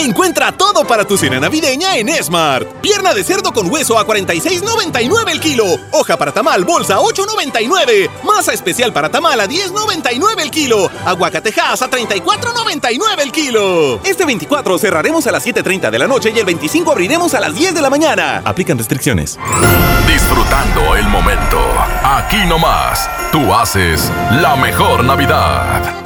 Encuentra 0.00 0.50
todo 0.50 0.86
para 0.86 1.04
tu 1.04 1.18
cena 1.18 1.38
navideña 1.38 1.98
en 1.98 2.08
Smart. 2.24 2.66
Pierna 2.80 3.12
de 3.12 3.22
cerdo 3.22 3.52
con 3.52 3.70
hueso 3.70 3.98
a 3.98 4.06
46.99 4.06 5.30
el 5.30 5.40
kilo. 5.40 5.66
Hoja 5.90 6.16
para 6.16 6.32
tamal 6.32 6.64
bolsa 6.64 6.94
a 6.94 7.00
8.99. 7.00 8.08
Masa 8.24 8.54
especial 8.54 8.94
para 8.94 9.10
tamal 9.10 9.38
a 9.38 9.46
10.99 9.46 10.40
el 10.40 10.50
kilo. 10.50 10.90
Aguacatejas 11.04 11.82
a 11.82 11.90
34.99 11.90 13.20
el 13.20 13.30
kilo. 13.30 14.00
Este 14.02 14.24
24 14.24 14.78
cerraremos 14.78 15.26
a 15.26 15.32
las 15.32 15.46
7.30 15.46 15.90
de 15.90 15.98
la 15.98 16.06
noche 16.06 16.32
y 16.34 16.38
el 16.38 16.46
25 16.46 16.92
abriremos 16.92 17.34
a 17.34 17.40
las 17.40 17.54
10 17.54 17.74
de 17.74 17.82
la 17.82 17.90
mañana. 17.90 18.40
Aplican 18.46 18.78
restricciones. 18.78 19.38
Disfrutando 20.06 20.96
el 20.96 21.06
momento. 21.08 21.60
Aquí 22.02 22.42
nomás, 22.48 23.06
tú 23.30 23.52
haces 23.52 24.10
la 24.40 24.56
mejor 24.56 25.04
Navidad. 25.04 26.00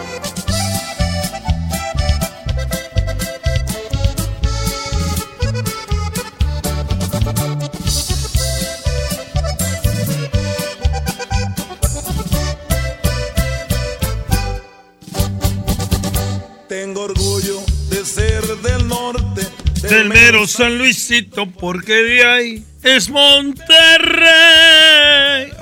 Mero 20.34 20.48
San 20.48 20.78
Luisito, 20.78 21.48
porque 21.48 21.92
de 21.92 22.26
ahí 22.26 22.66
es 22.82 23.08
Monterrey. 23.08 23.62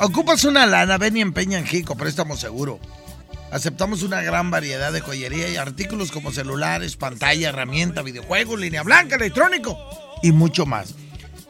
Ocupas 0.00 0.44
una 0.44 0.64
lana, 0.64 0.96
ven 0.96 1.18
y 1.18 1.20
empeña 1.20 1.58
en 1.58 1.66
Jico, 1.66 1.94
préstamo 1.94 2.38
seguro. 2.38 2.80
Aceptamos 3.50 4.02
una 4.02 4.22
gran 4.22 4.50
variedad 4.50 4.90
de 4.90 5.02
joyería 5.02 5.50
y 5.50 5.56
artículos 5.56 6.10
como 6.10 6.32
celulares, 6.32 6.96
pantalla, 6.96 7.50
herramienta, 7.50 8.00
videojuegos, 8.00 8.58
línea 8.58 8.82
blanca, 8.82 9.16
electrónico 9.16 9.76
y 10.22 10.32
mucho 10.32 10.64
más. 10.64 10.94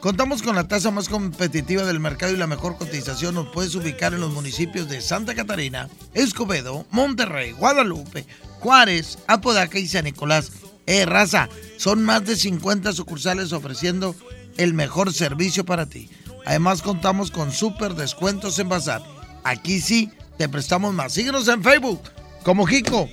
Contamos 0.01 0.43
con 0.43 0.57
la 0.57 0.67
tasa 0.67 0.91
más 0.91 1.09
competitiva 1.09 1.85
del 1.85 2.01
mercado 2.01 2.33
y 2.33 2.37
la 2.37 2.49
mejor 2.49 2.77
cotización. 2.77 3.37
Nos 3.37 3.53
puedes 3.53 3.77
ubicar 3.77 4.15
en 4.15 4.21
los 4.21 4.33
municipios 4.33 4.89
de 4.89 5.01
Santa 5.01 5.37
Catarina, 5.37 5.89
Escobedo, 6.13 6.87
Monterrey, 6.91 7.53
Guadalupe, 7.53 8.27
Juárez, 8.59 9.21
Apodaca 9.29 9.79
y 9.79 9.87
San 9.87 10.07
Nicolás. 10.07 10.51
Eh, 10.87 11.07
raza, 11.07 11.49
son 11.77 12.03
más 12.03 12.25
de 12.25 12.37
50 12.37 12.93
sucursales 12.93 13.53
ofreciendo 13.53 14.17
el 14.57 14.75
mejor 14.75 15.13
servicio 15.13 15.65
para 15.65 15.87
ti. 15.87 16.11
Además, 16.45 16.83
contamos 16.83 17.31
con 17.31 17.53
súper 17.53 17.95
descuentos 17.95 18.59
en 18.59 18.69
Bazar. 18.69 19.03
Aquí 19.45 19.81
sí 19.81 20.11
te 20.39 20.49
prestamos 20.49 20.93
más. 20.93 21.13
Síguenos 21.13 21.47
en 21.49 21.63
Facebook 21.63 22.03
como 22.43 22.67
Jico. 22.67 23.09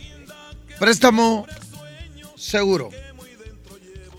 Préstamo 0.79 1.45
seguro. 2.35 2.89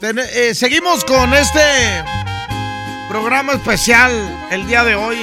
Eh, 0.02 0.54
seguimos 0.54 1.04
con 1.04 1.34
este 1.34 1.60
programa 3.08 3.54
especial 3.54 4.12
el 4.50 4.66
día 4.66 4.84
de 4.84 4.94
hoy. 4.94 5.18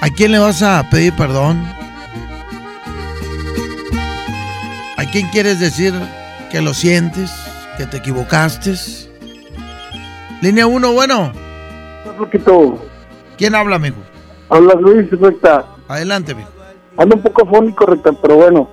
¿A 0.00 0.10
quién 0.10 0.32
le 0.32 0.38
vas 0.38 0.62
a 0.62 0.88
pedir 0.90 1.14
perdón? 1.14 1.77
¿A 5.08 5.10
quién 5.10 5.26
quieres 5.28 5.58
decir 5.58 5.94
que 6.50 6.60
lo 6.60 6.74
sientes, 6.74 7.30
que 7.78 7.86
te 7.86 7.96
equivocaste? 7.96 8.74
Línea 10.42 10.66
1, 10.66 10.92
bueno. 10.92 11.32
Un 12.04 12.16
poquito. 12.18 12.78
¿Quién 13.38 13.54
habla, 13.54 13.76
amigo? 13.76 13.96
Habla 14.50 14.74
Luis, 14.74 15.10
recta. 15.12 15.64
Adelante, 15.88 16.32
amigo. 16.32 16.50
Ando 16.98 17.16
un 17.16 17.22
poco 17.22 17.46
fónico, 17.46 17.86
recta, 17.86 18.12
pero 18.20 18.36
bueno. 18.36 18.68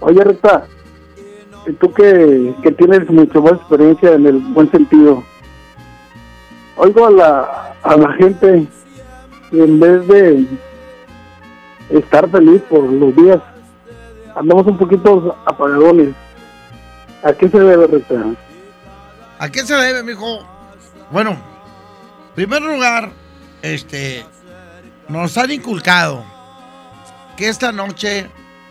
Oye, 0.00 0.24
recta, 0.24 0.66
tú 1.78 1.92
que, 1.92 2.52
que 2.60 2.72
tienes 2.72 3.08
mucho 3.08 3.40
más 3.40 3.52
experiencia 3.52 4.14
en 4.14 4.26
el 4.26 4.38
buen 4.38 4.68
sentido, 4.72 5.22
oigo 6.76 7.06
a 7.06 7.10
la, 7.12 7.74
a 7.84 7.96
la 7.96 8.12
gente 8.14 8.66
que 9.48 9.62
en 9.62 9.78
vez 9.78 10.08
de 10.08 10.44
estar 11.90 12.28
feliz 12.30 12.62
por 12.68 12.82
los 12.82 13.14
días, 13.14 13.40
andamos 14.38 14.66
un 14.66 14.78
poquito 14.78 15.36
apagadones. 15.46 16.14
¿A 17.22 17.32
qué 17.32 17.48
se 17.48 17.58
debe, 17.58 17.86
recta? 17.86 18.14
¿A 19.38 19.50
qué 19.50 19.66
se 19.66 19.74
debe, 19.74 20.02
mijo? 20.02 20.46
Bueno, 21.10 21.30
en 21.30 22.34
primer 22.34 22.62
lugar, 22.62 23.10
este, 23.62 24.24
nos 25.08 25.36
han 25.36 25.50
inculcado 25.50 26.24
que 27.36 27.48
esta 27.48 27.72
noche, 27.72 28.30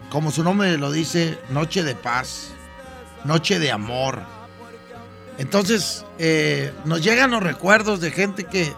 como 0.09 0.31
su 0.31 0.43
nombre 0.43 0.77
lo 0.77 0.91
dice, 0.91 1.37
noche 1.49 1.83
de 1.83 1.95
paz, 1.95 2.51
noche 3.25 3.59
de 3.59 3.71
amor. 3.71 4.19
Entonces, 5.37 6.05
eh, 6.17 6.73
nos 6.85 7.03
llegan 7.03 7.31
los 7.31 7.43
recuerdos 7.43 7.99
de 7.99 8.11
gente 8.11 8.45
que, 8.45 8.73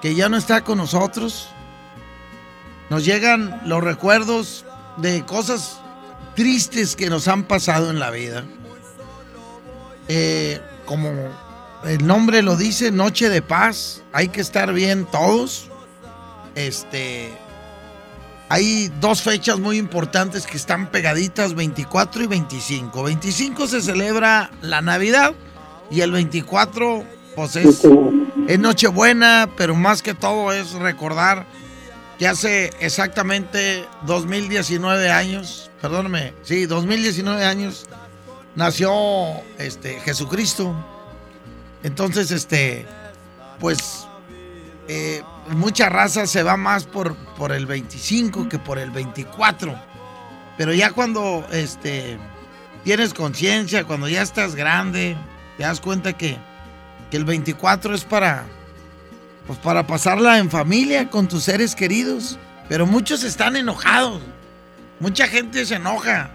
que 0.00 0.14
ya 0.14 0.28
no 0.28 0.36
está 0.38 0.64
con 0.64 0.78
nosotros. 0.78 1.48
Nos 2.88 3.04
llegan 3.04 3.60
los 3.66 3.84
recuerdos 3.84 4.64
de 4.96 5.24
cosas 5.24 5.81
tristes 6.34 6.96
que 6.96 7.10
nos 7.10 7.28
han 7.28 7.44
pasado 7.44 7.90
en 7.90 7.98
la 7.98 8.10
vida. 8.10 8.44
Eh, 10.08 10.60
como 10.84 11.10
el 11.84 12.06
nombre 12.06 12.42
lo 12.42 12.56
dice, 12.56 12.90
noche 12.90 13.28
de 13.28 13.42
paz. 13.42 14.02
Hay 14.12 14.28
que 14.28 14.40
estar 14.40 14.72
bien 14.72 15.06
todos. 15.10 15.68
Este. 16.54 17.32
Hay 18.48 18.92
dos 19.00 19.22
fechas 19.22 19.58
muy 19.58 19.78
importantes 19.78 20.46
que 20.46 20.58
están 20.58 20.90
pegaditas, 20.90 21.54
24 21.54 22.24
y 22.24 22.26
25. 22.26 23.02
25 23.02 23.66
se 23.66 23.80
celebra 23.80 24.50
la 24.60 24.82
Navidad 24.82 25.32
y 25.90 26.02
el 26.02 26.12
24 26.12 27.02
pues 27.34 27.56
es, 27.56 27.80
es 28.46 28.58
Nochebuena, 28.58 29.48
pero 29.56 29.74
más 29.74 30.02
que 30.02 30.12
todo 30.12 30.52
es 30.52 30.72
recordar 30.72 31.46
que 32.22 32.28
hace 32.28 32.70
exactamente 32.78 33.84
2019 34.06 35.10
años, 35.10 35.72
perdóname, 35.80 36.32
sí, 36.44 36.66
2019 36.66 37.44
años, 37.44 37.86
nació 38.54 38.92
este, 39.58 39.98
Jesucristo. 39.98 40.72
Entonces, 41.82 42.30
este, 42.30 42.86
pues, 43.58 44.06
eh, 44.86 45.24
mucha 45.48 45.88
raza 45.88 46.28
se 46.28 46.44
va 46.44 46.56
más 46.56 46.84
por, 46.84 47.16
por 47.36 47.50
el 47.50 47.66
25 47.66 48.48
que 48.48 48.60
por 48.60 48.78
el 48.78 48.92
24. 48.92 49.74
Pero 50.56 50.72
ya 50.72 50.92
cuando 50.92 51.44
este, 51.50 52.18
tienes 52.84 53.14
conciencia, 53.14 53.82
cuando 53.82 54.06
ya 54.06 54.22
estás 54.22 54.54
grande, 54.54 55.16
te 55.56 55.64
das 55.64 55.80
cuenta 55.80 56.12
que, 56.12 56.36
que 57.10 57.16
el 57.16 57.24
24 57.24 57.96
es 57.96 58.04
para, 58.04 58.44
pues 59.46 59.58
para 59.58 59.86
pasarla 59.86 60.38
en 60.38 60.50
familia 60.50 61.10
con 61.10 61.28
tus 61.28 61.44
seres 61.44 61.74
queridos. 61.74 62.38
Pero 62.68 62.86
muchos 62.86 63.24
están 63.24 63.56
enojados. 63.56 64.20
Mucha 65.00 65.26
gente 65.26 65.66
se 65.66 65.74
enoja. 65.74 66.30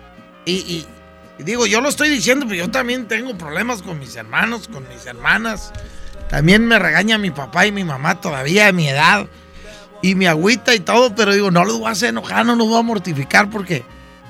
Y, 0.46 0.86
digo, 1.40 1.66
yo 1.66 1.82
lo 1.82 1.90
estoy 1.90 2.10
diciendo, 2.10 2.46
pero 2.48 2.66
yo 2.66 2.72
también 2.72 3.08
tengo 3.08 3.38
problemas 3.38 3.82
con 3.82 4.00
mis 4.00 4.16
hermanos, 4.16 4.68
con 4.68 4.88
mis 4.88 5.06
hermanas. 5.06 5.72
También 6.30 6.68
me 6.68 6.80
regaña 6.80 7.18
mi 7.18 7.32
papá 7.32 7.66
y 7.66 7.72
mi 7.72 7.84
mamá 7.84 8.20
todavía 8.22 8.68
a 8.68 8.72
mi 8.72 8.88
edad. 8.88 9.28
Y 10.02 10.16
mi 10.16 10.28
agüita 10.28 10.76
y 10.76 10.80
todo, 10.80 11.16
pero 11.16 11.34
digo, 11.34 11.50
no 11.50 11.66
los 11.66 11.80
voy 11.80 11.88
a 11.88 11.92
hacer 11.92 12.10
enojar, 12.10 12.46
no 12.46 12.56
los 12.56 12.68
voy 12.68 12.80
a 12.80 12.84
mortificar 12.84 13.50
porque 13.50 13.84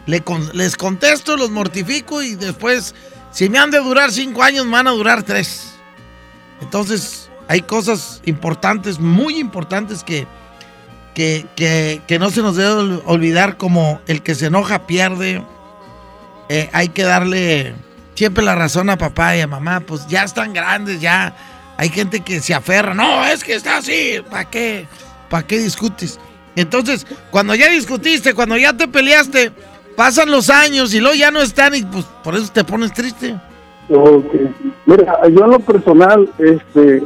les 0.05 0.77
contesto, 0.77 1.35
los 1.35 1.51
mortifico 1.51 2.23
y 2.23 2.35
después, 2.35 2.95
si 3.31 3.49
me 3.49 3.59
han 3.59 3.69
de 3.69 3.79
durar 3.79 4.11
cinco 4.11 4.43
años, 4.43 4.65
me 4.65 4.71
van 4.71 4.87
a 4.87 4.91
durar 4.91 5.23
tres. 5.23 5.73
Entonces, 6.61 7.26
hay 7.47 7.61
cosas 7.61 8.21
importantes, 8.25 8.99
muy 8.99 9.37
importantes 9.39 10.03
que, 10.03 10.27
que, 11.15 11.45
que- 11.55 12.19
no 12.19 12.29
se 12.29 12.41
nos 12.41 12.55
debe 12.55 12.71
ol- 12.71 13.01
olvidar, 13.05 13.57
como 13.57 14.01
el 14.07 14.21
que 14.21 14.35
se 14.35 14.47
enoja 14.47 14.85
pierde. 14.87 15.43
Eh, 16.49 16.69
hay 16.73 16.89
que 16.89 17.03
darle 17.03 17.73
siempre 18.15 18.43
la 18.43 18.55
razón 18.55 18.89
a 18.89 18.97
papá 18.97 19.35
y 19.35 19.41
a 19.41 19.47
mamá, 19.47 19.79
pues 19.81 20.07
ya 20.07 20.23
están 20.23 20.53
grandes, 20.53 21.01
ya. 21.01 21.35
Hay 21.77 21.89
gente 21.89 22.21
que 22.21 22.39
se 22.41 22.53
aferra, 22.53 22.93
no, 22.93 23.23
es 23.25 23.43
que 23.43 23.53
está 23.55 23.77
así, 23.77 24.15
¿para 24.29 24.45
qué? 24.49 24.87
¿Para 25.29 25.45
qué 25.45 25.59
discutes? 25.59 26.19
Entonces, 26.55 27.05
cuando 27.29 27.53
ya 27.53 27.69
discutiste, 27.69 28.33
cuando 28.33 28.57
ya 28.57 28.73
te 28.73 28.87
peleaste, 28.87 29.51
pasan 29.95 30.31
los 30.31 30.49
años 30.49 30.93
y 30.93 30.99
luego 30.99 31.15
ya 31.15 31.29
no 31.29 31.39
están 31.41 31.75
y 31.75 31.83
pues 31.83 32.05
por 32.23 32.35
eso 32.35 32.51
te 32.51 32.63
pones 32.63 32.91
triste. 32.93 33.35
Mira, 34.85 35.19
yo 35.29 35.45
en 35.45 35.51
lo 35.51 35.59
personal, 35.59 36.27
este, 36.39 37.03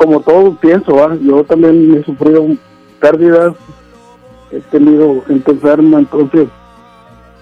como 0.00 0.20
todo 0.20 0.54
pienso, 0.54 0.96
yo 1.20 1.44
también 1.44 1.94
he 1.94 2.02
sufrido 2.02 2.46
pérdidas, 3.00 3.52
he 4.50 4.58
tenido 4.70 5.20
gente 5.26 5.50
enferma, 5.50 5.98
entonces, 5.98 6.48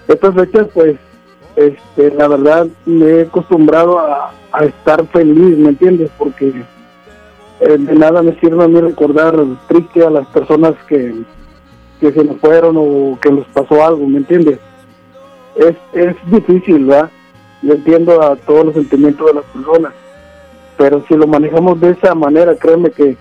estas 0.09 0.35
fechas, 0.35 0.67
pues, 0.73 0.97
este, 1.55 2.11
la 2.17 2.27
verdad, 2.27 2.67
me 2.85 3.05
he 3.05 3.21
acostumbrado 3.21 3.97
a, 3.97 4.33
a 4.51 4.65
estar 4.65 5.07
feliz, 5.07 5.57
¿me 5.57 5.69
entiendes? 5.69 6.11
Porque 6.17 6.47
eh, 7.61 7.77
de 7.77 7.95
nada 7.95 8.21
me 8.21 8.37
sirve 8.41 8.61
a 8.61 8.67
mí 8.67 8.81
recordar 8.81 9.37
triste 9.69 10.05
a 10.05 10.09
las 10.09 10.27
personas 10.27 10.73
que, 10.89 11.15
que 12.01 12.11
se 12.11 12.25
nos 12.25 12.41
fueron 12.41 12.75
o 12.75 13.17
que 13.21 13.31
nos 13.31 13.47
pasó 13.47 13.85
algo, 13.85 14.05
¿me 14.05 14.17
entiendes? 14.17 14.59
Es, 15.55 15.77
es 15.93 16.15
difícil, 16.29 16.83
¿verdad? 16.83 17.09
Yo 17.61 17.75
entiendo 17.75 18.21
a 18.21 18.35
todos 18.35 18.65
los 18.65 18.73
sentimientos 18.73 19.27
de 19.27 19.33
las 19.35 19.45
personas, 19.45 19.93
pero 20.79 21.05
si 21.09 21.13
lo 21.13 21.27
manejamos 21.27 21.79
de 21.81 21.91
esa 21.91 22.15
manera, 22.15 22.55
créeme 22.55 22.89
que 22.89 23.17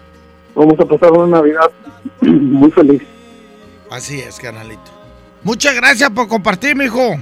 vamos 0.55 0.78
a 0.78 0.85
pasar 0.85 1.10
una 1.10 1.39
Navidad 1.39 1.68
muy 2.20 2.70
feliz. 2.70 3.02
Así 3.90 4.20
es, 4.20 4.39
canalito. 4.39 4.93
Muchas 5.43 5.74
gracias 5.74 6.09
por 6.10 6.28
compartir, 6.28 6.76
mijo. 6.76 7.16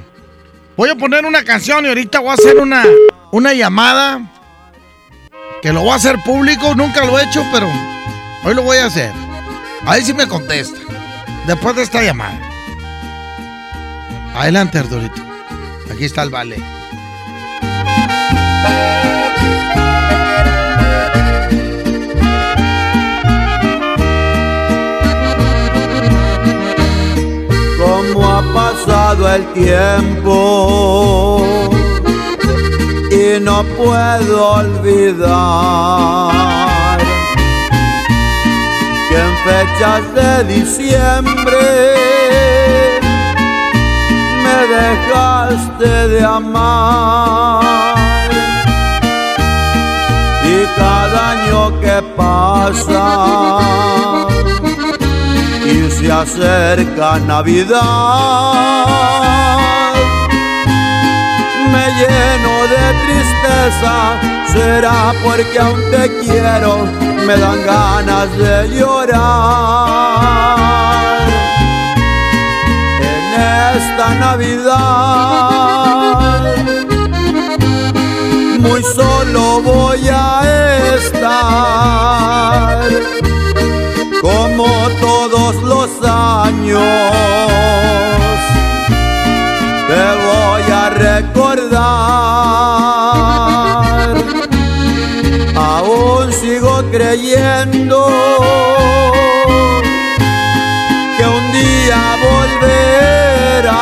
Voy 0.77 0.91
a 0.91 0.95
poner 0.95 1.25
una 1.25 1.43
canción 1.43 1.87
y 1.87 1.89
ahorita 1.89 2.21
voy 2.21 2.29
a 2.29 2.35
hacer 2.35 2.59
una, 2.59 2.85
una 3.33 3.55
llamada. 3.55 4.31
Que 5.63 5.73
lo 5.73 5.81
voy 5.81 5.91
a 5.91 5.95
hacer 5.95 6.17
público, 6.23 6.75
nunca 6.75 7.07
lo 7.07 7.19
he 7.19 7.25
hecho, 7.25 7.43
pero 7.51 7.67
hoy 8.45 8.55
lo 8.55 8.63
voy 8.63 8.77
a 8.77 8.87
hacer. 8.87 9.13
A 9.87 9.95
ver 9.95 10.03
si 10.03 10.13
me 10.13 10.29
contesta. 10.29 10.79
Después 11.47 11.77
de 11.77 11.83
esta 11.83 12.03
llamada. 12.03 12.39
Adelante, 14.35 14.81
Arturito. 14.81 15.23
Aquí 15.91 16.05
está 16.05 16.25
el 16.25 16.31
vale. 16.31 16.57
El 29.37 29.45
tiempo. 29.53 31.43
Y 33.11 33.41
no 33.41 33.63
puedo 33.79 34.53
olvidar 34.63 36.31
que 39.09 39.17
en 39.27 39.33
fechas 39.49 40.03
de 40.19 40.33
diciembre 40.55 41.65
me 44.45 44.59
dejaste 44.77 45.93
de 46.13 46.21
amar. 46.25 47.65
Y 50.45 50.57
cada 50.77 51.19
año 51.33 51.61
que 51.81 51.97
pasa 52.17 53.05
se 56.07 56.13
acerca 56.13 57.19
Navidad. 57.19 57.81
Me 61.73 61.87
lleno 61.99 62.55
de 62.75 62.85
tristeza, 63.05 63.95
será 64.53 65.01
porque 65.25 65.59
aún 65.59 65.81
te 65.91 66.03
quiero, 66.21 66.73
me 67.27 67.37
dan 67.37 67.59
ganas 67.67 68.29
de 68.39 68.55
llorar. 68.77 69.17
En 73.13 73.25
esta 73.77 74.09
Navidad, 74.27 74.77
muy 78.61 78.83
solo 78.83 79.61
voy 79.61 80.09
a 80.09 80.43
estar 80.97 81.47
como 84.27 84.67
todos 85.01 85.55
los 85.63 85.89
años. 86.03 86.83
Te 89.89 90.05
voy 90.27 90.67
a 90.83 90.85
recordar, 90.91 91.77
aún 95.55 96.33
sigo 96.33 96.75
creyendo 96.91 97.99
que 101.17 101.25
un 101.39 101.45
día 101.53 102.01
volverás, 102.29 103.77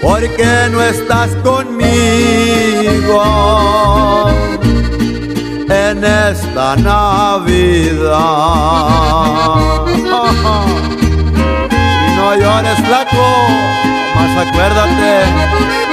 porque 0.00 0.48
no 0.72 0.78
estás 0.82 1.30
conmigo 1.48 1.94
en 6.04 6.30
esta 6.32 6.76
Navidad. 6.76 8.14
Y 12.06 12.16
no 12.16 12.34
llores, 12.36 12.78
flaco, 12.86 13.26
más 14.14 14.46
acuérdate. 14.46 15.83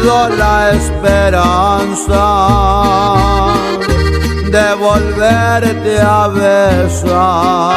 Pierdo 0.00 0.28
la 0.36 0.70
esperanza 0.70 2.26
de 4.50 4.74
volverte 4.74 6.00
a 6.00 6.28
besar. 6.28 7.76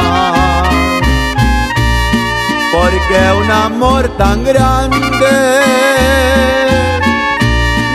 Porque 2.72 3.32
un 3.40 3.50
amor 3.50 4.08
tan 4.16 4.44
grande 4.44 5.60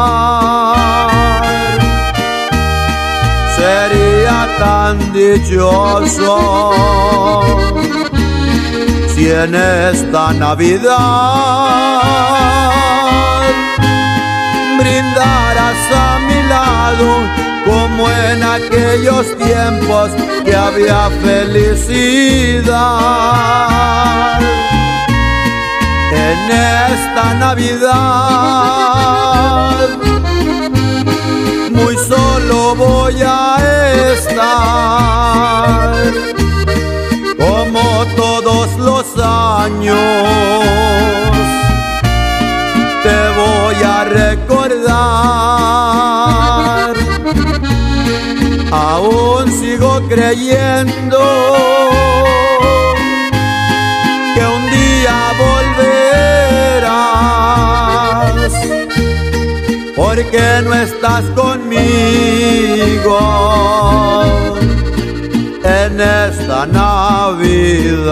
Sería 3.55 4.37
tan 4.59 4.95
dichoso 5.13 6.31
si 9.21 9.29
en 9.29 9.53
esta 9.53 10.33
Navidad 10.33 10.89
brindaras 14.79 15.81
a 16.07 16.19
mi 16.27 16.39
lado 16.49 17.09
como 17.65 18.09
en 18.09 18.41
aquellos 18.41 19.25
tiempos 19.37 20.09
que 20.43 20.55
había 20.55 21.09
felicidad. 21.21 22.71
En 26.29 26.39
esta 26.93 27.25
Navidad 27.35 27.91
muy 31.71 31.95
solo 32.09 32.75
voy 32.75 33.21
a 33.23 33.57
estar 34.13 34.81
todos 38.15 38.77
los 38.77 39.05
años 39.17 39.97
te 43.03 43.19
voy 43.39 43.75
a 43.83 44.03
recordar. 44.05 44.91
Aún 48.71 49.51
sigo 49.59 50.01
creyendo 50.07 51.19
que 54.33 54.41
un 54.57 54.63
día 54.69 55.17
volverás, 56.83 57.01
porque 59.95 60.43
no 60.63 60.73
estás 60.73 61.23
conmigo 61.35 62.11
en 65.91 65.99
esta 65.99 66.65
Navidad. 66.65 68.11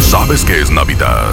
¿Sabes 0.00 0.44
qué 0.44 0.60
es 0.60 0.70
Navidad? 0.70 1.32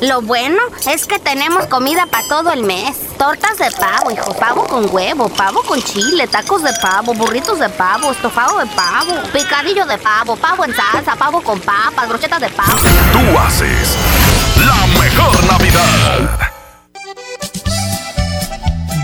Lo 0.00 0.20
bueno 0.20 0.60
es 0.86 1.06
que 1.06 1.18
tenemos 1.18 1.66
comida 1.66 2.04
para 2.06 2.28
todo 2.28 2.52
el 2.52 2.64
mes. 2.64 2.96
Tortas 3.16 3.56
de 3.56 3.70
pavo, 3.70 4.10
hijos, 4.10 4.36
pavo 4.36 4.66
con 4.66 4.94
huevo, 4.94 5.28
pavo 5.30 5.62
con 5.62 5.82
chile, 5.82 6.28
tacos 6.28 6.62
de 6.62 6.72
pavo, 6.82 7.14
burritos 7.14 7.58
de 7.58 7.68
pavo, 7.70 8.12
estofado 8.12 8.58
de 8.58 8.66
pavo, 8.66 9.14
picadillo 9.32 9.86
de 9.86 9.96
pavo, 9.96 10.36
pavo 10.36 10.66
en 10.66 10.74
salsa, 10.74 11.16
pavo 11.16 11.40
con 11.40 11.58
papas, 11.60 12.08
brochetas 12.08 12.40
de 12.40 12.48
pavo. 12.50 12.72
Tú 13.12 13.38
haces 13.38 13.96
la 14.58 14.86
mejor 15.00 15.44
Navidad. 15.44 16.55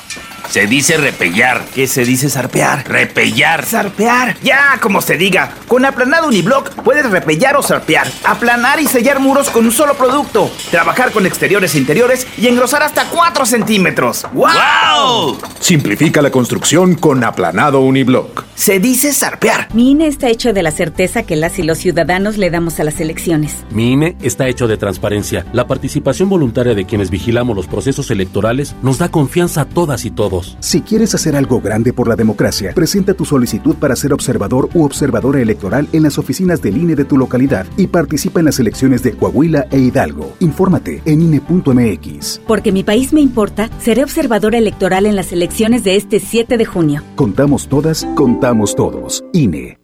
Se 0.49 0.65
dice 0.65 0.97
repellar. 0.97 1.63
¿Qué 1.75 1.87
se 1.87 2.05
dice 2.05 2.29
zarpear? 2.29 2.87
Repellar. 2.87 3.65
Zarpear. 3.65 4.37
Ya, 4.41 4.77
como 4.81 5.01
se 5.01 5.17
diga. 5.17 5.53
Con 5.67 5.85
aplanado 5.85 6.27
uniblock 6.27 6.71
puedes 6.83 7.09
repellar 7.09 7.55
o 7.55 7.63
zarpear. 7.63 8.07
Aplanar 8.23 8.79
y 8.79 8.87
sellar 8.87 9.19
muros 9.19 9.49
con 9.49 9.65
un 9.65 9.71
solo 9.71 9.95
producto. 9.97 10.49
Trabajar 10.71 11.11
con 11.11 11.25
exteriores 11.25 11.75
e 11.75 11.79
interiores 11.79 12.27
y 12.37 12.47
engrosar 12.47 12.83
hasta 12.83 13.05
4 13.09 13.45
centímetros. 13.45 14.25
¡Wow! 14.33 15.37
Simplifica 15.59 16.21
la 16.21 16.31
construcción 16.31 16.95
con 16.95 17.23
aplanado 17.23 17.81
uniblock. 17.81 18.45
Se 18.55 18.79
dice 18.79 19.13
zarpear. 19.13 19.67
Mi 19.73 19.91
INE 19.91 20.07
está 20.07 20.29
hecho 20.29 20.53
de 20.53 20.63
la 20.63 20.71
certeza 20.71 21.23
que 21.23 21.35
las 21.35 21.59
y 21.59 21.63
los 21.63 21.77
ciudadanos 21.77 22.37
le 22.37 22.49
damos 22.49 22.79
a 22.79 22.83
las 22.83 22.99
elecciones. 22.99 23.55
Mi 23.71 23.93
INE 23.93 24.15
está 24.21 24.47
hecho 24.47 24.67
de 24.67 24.77
transparencia. 24.77 25.45
La 25.53 25.67
participación 25.67 26.29
voluntaria 26.29 26.73
de 26.73 26.85
quienes 26.85 27.09
vigilamos 27.09 27.55
los 27.55 27.67
procesos 27.67 28.11
electorales 28.11 28.75
nos 28.81 28.97
da 28.97 29.09
confianza 29.09 29.61
a 29.61 29.65
todas 29.65 30.05
y 30.05 30.11
todos. 30.11 30.57
Si 30.59 30.81
quieres 30.81 31.15
hacer 31.15 31.35
algo 31.35 31.61
grande 31.61 31.93
por 31.93 32.07
la 32.07 32.15
democracia, 32.15 32.73
presenta 32.73 33.13
tu 33.13 33.25
solicitud 33.25 33.75
para 33.75 33.95
ser 33.95 34.13
observador 34.13 34.69
u 34.73 34.83
observadora 34.83 35.41
electoral 35.41 35.87
en 35.93 36.03
las 36.03 36.17
oficinas 36.17 36.61
del 36.61 36.77
INE 36.77 36.95
de 36.95 37.05
tu 37.05 37.17
localidad 37.17 37.65
y 37.77 37.87
participa 37.87 38.39
en 38.39 38.45
las 38.45 38.59
elecciones 38.59 39.03
de 39.03 39.13
Coahuila 39.13 39.67
e 39.71 39.79
Hidalgo. 39.87 40.35
Infórmate 40.39 41.01
en 41.05 41.21
INE.mx. 41.21 42.41
Porque 42.45 42.71
mi 42.71 42.83
país 42.83 43.13
me 43.13 43.21
importa, 43.21 43.69
seré 43.79 44.03
observadora 44.03 44.57
electoral 44.57 45.05
en 45.05 45.15
las 45.15 45.31
elecciones 45.31 45.83
de 45.83 45.95
este 45.95 46.19
7 46.19 46.57
de 46.57 46.65
junio. 46.65 47.03
Contamos 47.15 47.67
todas, 47.67 48.05
contamos 48.15 48.75
todos. 48.75 49.23
INE. 49.33 49.79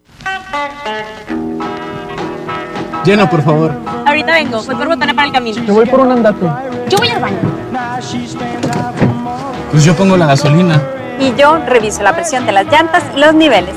Llena, 3.05 3.29
por 3.29 3.41
favor. 3.41 3.71
Ahorita 4.05 4.33
vengo, 4.33 4.63
voy 4.63 4.75
por 4.75 4.87
botana 4.87 5.13
para 5.13 5.27
el 5.27 5.33
camino. 5.33 5.65
Te 5.65 5.71
voy 5.71 5.85
por 5.85 5.99
un 5.99 6.11
andate. 6.11 6.45
Yo 6.89 6.97
voy 6.97 7.09
al 7.09 7.21
baño. 7.21 7.37
Pues 9.71 9.83
yo 9.83 9.95
pongo 9.95 10.15
la 10.15 10.27
gasolina. 10.27 10.81
Y 11.19 11.33
yo 11.35 11.57
reviso 11.65 12.01
la 12.01 12.13
presión 12.13 12.45
de 12.45 12.51
las 12.51 12.65
llantas 12.71 13.03
y 13.15 13.19
los 13.19 13.33
niveles. 13.33 13.75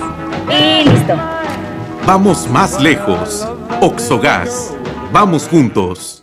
Y 0.49 0.89
listo. 0.89 1.15
Vamos 2.07 2.49
más 2.51 2.81
lejos. 2.81 3.49
Oxogas. 3.81 4.73
Vamos 5.13 5.49
juntos. 5.49 6.16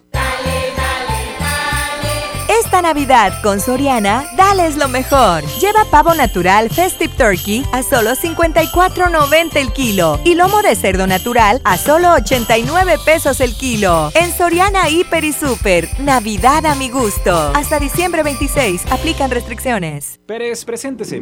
Esta 2.74 2.82
Navidad 2.82 3.40
con 3.44 3.60
Soriana, 3.60 4.26
dales 4.36 4.78
lo 4.78 4.88
mejor. 4.88 5.44
Lleva 5.60 5.86
pavo 5.92 6.16
natural 6.16 6.72
Festive 6.72 7.14
Turkey 7.16 7.64
a 7.72 7.84
solo 7.84 8.16
54.90 8.16 9.58
el 9.58 9.72
kilo 9.74 10.20
y 10.24 10.34
lomo 10.34 10.64
de 10.64 10.76
cerdo 10.76 11.06
natural 11.06 11.62
a 11.66 11.78
solo 11.78 12.14
89 12.14 12.96
pesos 13.06 13.42
el 13.42 13.56
kilo. 13.56 14.10
En 14.16 14.32
Soriana 14.36 14.90
Hiper 14.90 15.24
y 15.24 15.34
Super, 15.34 15.88
Navidad 16.00 16.66
a 16.66 16.74
mi 16.74 16.90
gusto. 16.90 17.52
Hasta 17.54 17.78
diciembre 17.78 18.24
26, 18.24 18.92
aplican 18.92 19.30
restricciones. 19.30 20.20
Pérez, 20.26 20.66
preséntese. 20.66 21.22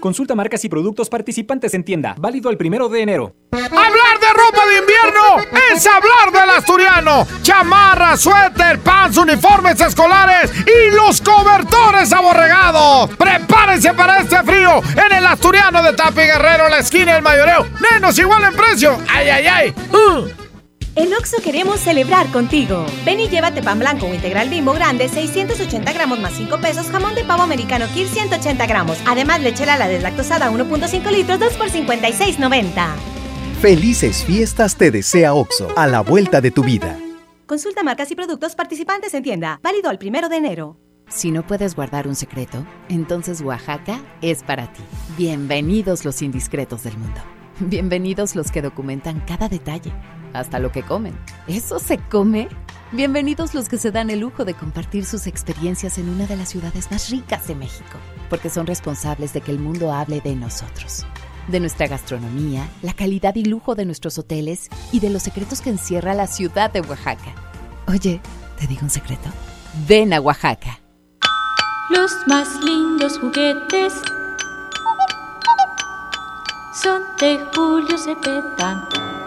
Consulta 0.00 0.34
marcas 0.34 0.64
y 0.64 0.68
productos 0.68 1.10
participantes 1.10 1.74
en 1.74 1.84
tienda. 1.84 2.14
Válido 2.18 2.50
el 2.50 2.56
primero 2.56 2.88
de 2.88 3.02
enero. 3.02 3.34
Hablar 3.52 4.18
de 4.20 4.32
ropa 4.32 4.66
de 4.66 4.78
invierno 4.78 5.58
es 5.72 5.86
hablar 5.86 6.32
del 6.32 6.50
asturiano. 6.50 7.26
Chamarra, 7.42 8.16
suéter, 8.16 8.80
pants, 8.80 9.18
uniformes 9.18 9.80
escolares 9.80 10.50
y 10.66 10.94
los 10.94 11.20
cobertores 11.20 12.12
aborregados. 12.12 13.10
Prepárense 13.16 13.92
para 13.92 14.20
este 14.20 14.42
frío 14.42 14.80
en 14.96 15.18
el 15.18 15.26
asturiano 15.26 15.82
de 15.82 15.92
Tapi 15.92 16.22
Guerrero, 16.22 16.68
la 16.68 16.78
esquina 16.78 17.14
del 17.14 17.22
mayoreo. 17.22 17.66
Menos 17.92 18.18
igual 18.18 18.42
en 18.44 18.56
precio. 18.56 18.98
¡Ay, 19.08 19.28
ay, 19.28 19.46
ay! 19.46 19.74
Uh. 19.92 20.39
En 20.96 21.12
Oxo 21.14 21.36
queremos 21.42 21.78
celebrar 21.78 22.26
contigo. 22.32 22.84
Ven 23.04 23.20
y 23.20 23.28
llévate 23.28 23.62
pan 23.62 23.78
blanco 23.78 24.06
o 24.06 24.14
integral 24.14 24.48
bimbo 24.48 24.72
grande, 24.72 25.08
680 25.08 25.92
gramos 25.92 26.18
más 26.18 26.32
5 26.34 26.60
pesos, 26.60 26.88
jamón 26.88 27.14
de 27.14 27.22
pavo 27.22 27.42
americano 27.42 27.86
Kir 27.94 28.08
180 28.08 28.66
gramos. 28.66 28.98
Además, 29.06 29.40
lechera 29.40 29.78
la 29.78 29.86
deslactosada 29.86 30.50
1.5 30.50 31.10
litros, 31.12 31.38
2 31.38 31.52
por 31.54 31.68
56.90. 31.68 32.86
Felices 33.60 34.24
fiestas 34.24 34.76
te 34.76 34.90
desea 34.90 35.32
Oxo, 35.32 35.68
a 35.76 35.86
la 35.86 36.00
vuelta 36.00 36.40
de 36.40 36.50
tu 36.50 36.64
vida. 36.64 36.98
Consulta 37.46 37.84
marcas 37.84 38.10
y 38.10 38.16
productos 38.16 38.56
participantes 38.56 39.14
en 39.14 39.22
tienda. 39.22 39.60
Válido 39.62 39.90
el 39.92 39.98
primero 39.98 40.28
de 40.28 40.36
enero. 40.38 40.76
Si 41.08 41.30
no 41.30 41.46
puedes 41.46 41.76
guardar 41.76 42.08
un 42.08 42.16
secreto, 42.16 42.66
entonces 42.88 43.40
Oaxaca 43.42 44.00
es 44.22 44.42
para 44.42 44.72
ti. 44.72 44.82
Bienvenidos 45.16 46.04
los 46.04 46.20
indiscretos 46.22 46.82
del 46.82 46.96
mundo. 46.96 47.20
Bienvenidos 47.60 48.34
los 48.34 48.50
que 48.50 48.62
documentan 48.62 49.20
cada 49.20 49.48
detalle, 49.48 49.92
hasta 50.32 50.58
lo 50.58 50.72
que 50.72 50.82
comen. 50.82 51.18
¿Eso 51.46 51.78
se 51.78 51.98
come? 51.98 52.48
Bienvenidos 52.92 53.54
los 53.54 53.68
que 53.68 53.78
se 53.78 53.90
dan 53.92 54.10
el 54.10 54.20
lujo 54.20 54.44
de 54.44 54.54
compartir 54.54 55.04
sus 55.04 55.26
experiencias 55.26 55.96
en 55.98 56.08
una 56.08 56.26
de 56.26 56.36
las 56.36 56.48
ciudades 56.48 56.90
más 56.90 57.08
ricas 57.10 57.46
de 57.46 57.54
México, 57.54 57.98
porque 58.28 58.50
son 58.50 58.66
responsables 58.66 59.32
de 59.32 59.40
que 59.40 59.52
el 59.52 59.58
mundo 59.60 59.92
hable 59.92 60.20
de 60.20 60.34
nosotros. 60.34 61.06
de 61.48 61.60
nuestra 61.60 61.86
gastronomía, 61.86 62.68
la 62.82 62.92
calidad 62.92 63.34
y 63.34 63.44
lujo 63.44 63.74
de 63.74 63.84
nuestros 63.84 64.18
hoteles 64.18 64.68
y 64.92 65.00
de 65.00 65.10
los 65.10 65.22
secretos 65.22 65.60
que 65.60 65.70
encierra 65.70 66.14
la 66.14 66.26
ciudad 66.26 66.70
de 66.70 66.80
Oaxaca. 66.80 67.34
Oye, 67.88 68.20
¿te 68.58 68.66
digo 68.66 68.82
un 68.82 68.90
secreto? 68.90 69.28
Ven 69.88 70.12
a 70.12 70.20
Oaxaca. 70.20 70.80
Los 71.90 72.12
más 72.26 72.48
lindos 72.62 73.18
juguetes 73.18 73.92
son 76.82 77.02
de 77.20 77.38
Julio 77.52 77.98
Cepeda. 77.98 79.19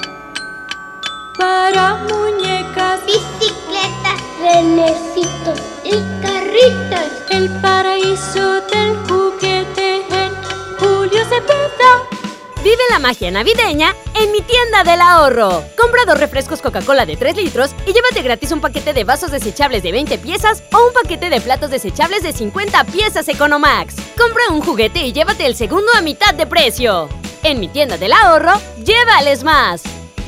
Para 1.38 1.96
muñecas, 1.96 3.00
bicicletas, 3.06 4.22
renecitos 4.42 5.60
y 5.84 5.92
carritas. 6.22 7.12
El 7.32 7.50
paraíso 7.62 8.62
del 8.62 8.96
juguete 9.08 10.06
en 10.10 10.34
Julio 10.78 11.24
Cepeda. 11.26 12.08
Vive 12.64 12.84
la 12.92 13.00
magia 13.00 13.32
navideña 13.32 13.96
en 14.14 14.32
mi 14.32 14.42
tienda 14.42 14.84
del 14.84 15.02
ahorro. 15.02 15.64
Compra 15.76 16.06
dos 16.06 16.20
refrescos 16.20 16.62
Coca-Cola 16.62 17.06
de 17.06 17.18
3 17.18 17.36
litros 17.36 17.72
y 17.86 17.94
llévate 17.94 18.22
gratis 18.22 18.52
un 18.52 18.62
paquete 18.62 18.94
de 18.94 19.04
vasos 19.04 19.32
desechables 19.32 19.82
de 19.84 19.92
20 19.92 20.18
piezas 20.20 20.64
o 20.72 20.88
un 20.88 20.94
paquete 20.94 21.30
de 21.30 21.42
platos 21.42 21.72
desechables 21.72 22.24
de 22.24 22.32
50 22.32 22.84
piezas 22.86 23.28
Economax. 23.28 23.96
Compra 24.18 24.44
un 24.52 24.62
juguete 24.62 25.04
y 25.04 25.12
llévate 25.12 25.46
el 25.46 25.56
segundo 25.56 25.92
a 25.96 26.02
mitad 26.02 26.34
de 26.34 26.46
precio. 26.46 27.10
En 27.42 27.60
mi 27.60 27.68
tienda 27.68 27.98
del 27.98 28.14
ahorro, 28.14 28.54
llévales 28.86 29.44
más. 29.44 29.84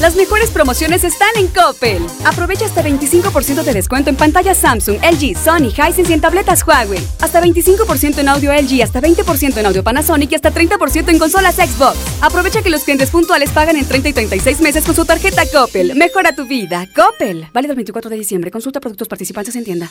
Las 0.00 0.16
mejores 0.16 0.50
promociones 0.50 1.04
están 1.04 1.28
en 1.36 1.46
Coppel. 1.48 2.02
Aprovecha 2.24 2.64
hasta 2.64 2.82
25% 2.82 3.62
de 3.62 3.74
descuento 3.74 4.08
en 4.08 4.16
pantallas 4.16 4.56
Samsung, 4.56 4.96
LG, 4.96 5.36
Sony, 5.36 5.68
Hisense 5.68 6.10
y 6.10 6.14
en 6.14 6.22
tabletas 6.22 6.66
Huawei. 6.66 7.06
Hasta 7.20 7.42
25% 7.42 8.18
en 8.18 8.28
audio 8.30 8.50
LG, 8.50 8.82
hasta 8.82 9.02
20% 9.02 9.58
en 9.58 9.66
audio 9.66 9.84
Panasonic 9.84 10.32
y 10.32 10.34
hasta 10.36 10.54
30% 10.54 11.10
en 11.10 11.18
consolas 11.18 11.56
Xbox. 11.56 11.98
Aprovecha 12.22 12.62
que 12.62 12.70
los 12.70 12.84
clientes 12.84 13.10
puntuales 13.10 13.50
pagan 13.50 13.76
en 13.76 13.84
30 13.84 14.08
y 14.08 14.12
36 14.14 14.62
meses 14.62 14.86
con 14.86 14.94
su 14.94 15.04
tarjeta 15.04 15.42
Coppel. 15.52 15.94
Mejora 15.94 16.34
tu 16.34 16.46
vida. 16.46 16.88
Coppel. 16.96 17.48
Válido 17.52 17.72
el 17.72 17.76
24 17.76 18.08
de 18.08 18.16
diciembre. 18.16 18.50
Consulta 18.50 18.80
productos 18.80 19.06
participantes 19.06 19.54
en 19.54 19.64
tienda. 19.64 19.90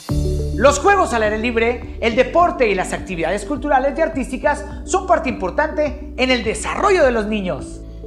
Los 0.56 0.80
juegos 0.80 1.12
al 1.12 1.22
aire 1.22 1.38
libre, 1.38 1.98
el 2.00 2.16
deporte 2.16 2.68
y 2.68 2.74
las 2.74 2.92
actividades 2.92 3.44
culturales 3.44 3.96
y 3.96 4.00
artísticas 4.00 4.64
son 4.86 5.06
parte 5.06 5.28
importante 5.28 6.12
en 6.16 6.32
el 6.32 6.42
desarrollo 6.42 7.04
de 7.04 7.12
los 7.12 7.26
niños. 7.26 7.82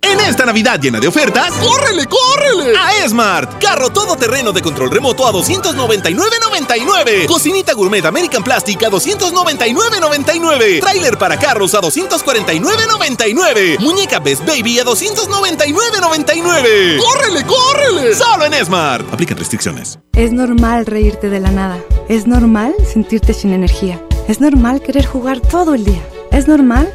En 0.00 0.20
esta 0.20 0.46
Navidad 0.46 0.80
llena 0.80 1.00
de 1.00 1.08
ofertas, 1.08 1.52
¡córrele, 1.54 2.06
córrele! 2.06 2.76
A 2.78 3.04
Esmart, 3.04 3.60
carro 3.60 3.90
todoterreno 3.90 4.52
de 4.52 4.62
control 4.62 4.90
remoto 4.90 5.26
a 5.26 5.32
299.99. 5.32 7.26
Cocinita 7.26 7.72
gourmet 7.74 8.04
American 8.04 8.44
Plastic 8.44 8.82
a 8.84 8.90
299.99. 8.90 10.80
Trailer 10.80 11.18
para 11.18 11.36
carros 11.38 11.74
a 11.74 11.80
249.99. 11.80 13.78
Muñeca 13.80 14.20
Best 14.20 14.46
Baby 14.46 14.78
a 14.78 14.84
299.99. 14.84 16.98
¡Córrele, 16.98 17.44
córrele! 17.44 18.14
Solo 18.14 18.44
en 18.44 18.54
Esmart. 18.54 19.12
Aplican 19.12 19.36
restricciones. 19.36 19.98
Es 20.14 20.30
normal 20.32 20.86
reírte 20.86 21.28
de 21.28 21.40
la 21.40 21.50
nada. 21.50 21.78
Es 22.08 22.26
normal 22.26 22.74
sentirte 22.90 23.34
sin 23.34 23.52
energía. 23.52 24.00
Es 24.28 24.40
normal 24.40 24.80
querer 24.80 25.04
jugar 25.06 25.40
todo 25.40 25.74
el 25.74 25.84
día. 25.84 26.00
Es 26.30 26.46
normal 26.46 26.94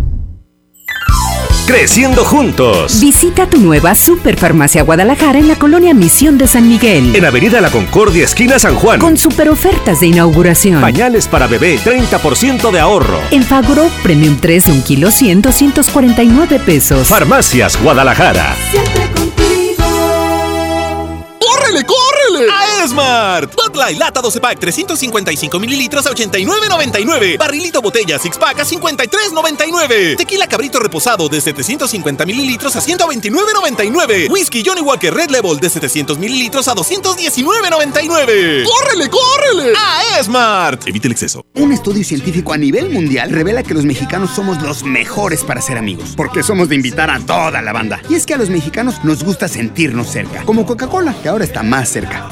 Creciendo 1.67 2.25
juntos. 2.25 2.99
Visita 2.99 3.47
tu 3.47 3.57
nueva 3.59 3.95
Superfarmacia 3.95 4.83
Guadalajara 4.83 5.39
en 5.39 5.47
la 5.47 5.55
colonia 5.55 5.93
Misión 5.93 6.37
de 6.37 6.47
San 6.47 6.67
Miguel. 6.67 7.15
En 7.15 7.23
Avenida 7.23 7.61
La 7.61 7.69
Concordia, 7.69 8.25
esquina 8.25 8.59
San 8.59 8.75
Juan. 8.75 8.99
Con 8.99 9.17
super 9.17 9.47
ofertas 9.47 10.01
de 10.01 10.07
inauguración. 10.07 10.81
Pañales 10.81 11.27
para 11.27 11.47
bebé, 11.47 11.79
30% 11.79 12.71
de 12.71 12.79
ahorro. 12.79 13.19
En 13.31 13.43
Fagro 13.43 13.89
Premium 14.03 14.37
3 14.37 14.65
de 14.65 14.71
1 14.73 14.83
kilo 14.83 15.11
100, 15.11 15.41
249 15.43 16.59
pesos. 16.59 17.07
Farmacias 17.07 17.81
Guadalajara. 17.81 18.55
Siempre 18.71 18.93
contigo. 19.03 19.20
¡Córrele, 21.71 21.85
córrele! 21.85 22.51
A 22.51 22.83
Esmart. 22.83 23.55
Bud 23.55 23.75
Light 23.77 23.97
lata 23.97 24.19
12 24.21 24.41
pack 24.41 24.59
355 24.59 25.57
mililitros 25.57 26.05
a 26.05 26.11
89.99. 26.11 27.37
Barrilito 27.37 27.81
botella 27.81 28.19
six 28.19 28.37
pack 28.37 28.59
a 28.59 28.65
53.99. 28.65 30.17
Tequila 30.17 30.47
cabrito 30.47 30.79
reposado 30.79 31.29
de 31.29 31.39
750 31.39 32.25
mililitros 32.25 32.75
a 32.75 32.81
129.99. 32.81 34.29
Whisky 34.29 34.63
Johnny 34.65 34.81
Walker 34.81 35.13
Red 35.13 35.29
Level 35.29 35.61
de 35.61 35.69
700 35.69 36.17
mililitros 36.17 36.67
a 36.67 36.75
219.99. 36.75 38.65
¡Córrele, 38.65 39.09
córrele! 39.09 39.73
A 39.77 40.19
Esmart. 40.19 40.85
Evite 40.87 41.07
el 41.07 41.13
exceso. 41.13 41.45
Un 41.55 41.71
estudio 41.71 42.03
científico 42.03 42.51
a 42.51 42.57
nivel 42.57 42.89
mundial 42.89 43.29
revela 43.29 43.63
que 43.63 43.73
los 43.73 43.85
mexicanos 43.85 44.31
somos 44.31 44.61
los 44.61 44.83
mejores 44.83 45.45
para 45.45 45.61
ser 45.61 45.77
amigos, 45.77 46.15
porque 46.17 46.43
somos 46.43 46.67
de 46.67 46.75
invitar 46.75 47.09
a 47.09 47.19
toda 47.21 47.61
la 47.61 47.71
banda. 47.71 48.01
Y 48.09 48.15
es 48.15 48.25
que 48.25 48.33
a 48.33 48.37
los 48.37 48.49
mexicanos 48.49 48.95
nos 49.05 49.23
gusta 49.23 49.47
sentirnos 49.47 50.07
cerca, 50.07 50.43
como 50.43 50.65
Coca-Cola, 50.65 51.15
que 51.21 51.29
ahora 51.29 51.45
está 51.45 51.60
más 51.63 51.89
cerca. 51.89 52.27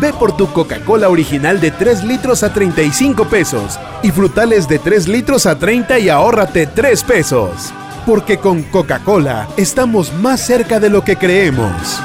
Ve 0.00 0.12
por 0.12 0.36
tu 0.36 0.52
Coca-Cola 0.52 1.08
original 1.08 1.60
de 1.60 1.70
3 1.70 2.04
litros 2.04 2.42
a 2.42 2.52
35 2.52 3.28
pesos 3.28 3.78
y 4.02 4.10
frutales 4.10 4.68
de 4.68 4.78
3 4.78 5.08
litros 5.08 5.46
a 5.46 5.58
30 5.58 5.98
y 5.98 6.08
ahórrate 6.08 6.66
3 6.66 7.04
pesos. 7.04 7.72
Porque 8.06 8.38
con 8.38 8.62
Coca-Cola 8.64 9.48
estamos 9.56 10.12
más 10.14 10.44
cerca 10.44 10.80
de 10.80 10.90
lo 10.90 11.04
que 11.04 11.16
creemos. 11.16 12.00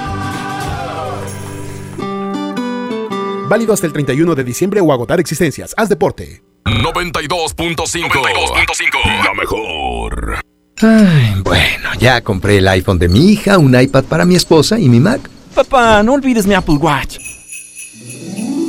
Válido 3.49 3.73
hasta 3.73 3.87
el 3.87 3.93
31 3.93 4.35
de 4.35 4.43
diciembre 4.43 4.79
o 4.79 4.93
agotar 4.93 5.19
existencias. 5.19 5.73
Haz 5.75 5.89
deporte. 5.89 6.43
92.5. 6.65 9.25
La 9.25 9.33
mejor. 9.33 10.39
Ay, 10.81 11.41
bueno, 11.43 11.89
ya 11.99 12.21
compré 12.21 12.59
el 12.59 12.67
iPhone 12.67 12.99
de 12.99 13.09
mi 13.09 13.31
hija, 13.31 13.57
un 13.57 13.79
iPad 13.79 14.05
para 14.05 14.25
mi 14.25 14.35
esposa 14.35 14.79
y 14.79 14.87
mi 14.87 14.99
Mac. 14.99 15.29
Papá, 15.53 16.03
no 16.03 16.13
olvides 16.13 16.45
mi 16.45 16.53
Apple 16.53 16.75
Watch. 16.75 17.17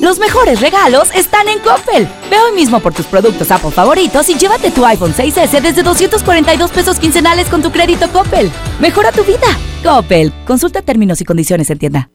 Los 0.01 0.19
mejores 0.19 0.61
regalos 0.61 1.11
están 1.15 1.49
en 1.49 1.59
Coppel. 1.59 2.09
Ve 2.31 2.39
hoy 2.39 2.53
mismo 2.53 2.81
por 2.81 2.95
tus 2.95 3.07
productos 3.07 3.51
Apple 3.51 3.71
favoritos 3.71 4.29
y 4.31 4.35
llévate 4.35 4.71
tu 4.71 4.85
iPhone 4.87 5.13
6S 5.13 5.61
desde 5.61 5.83
242 5.83 6.71
pesos 6.71 6.99
quincenales 6.99 7.49
con 7.49 7.61
tu 7.63 7.71
crédito 7.71 8.09
Coppel. 8.11 8.51
Mejora 8.81 9.13
tu 9.13 9.23
vida. 9.25 9.47
Coppel. 9.85 10.33
Consulta 10.47 10.81
términos 10.81 11.21
y 11.21 11.25
condiciones 11.25 11.69
en 11.71 11.79
tienda. 11.79 12.11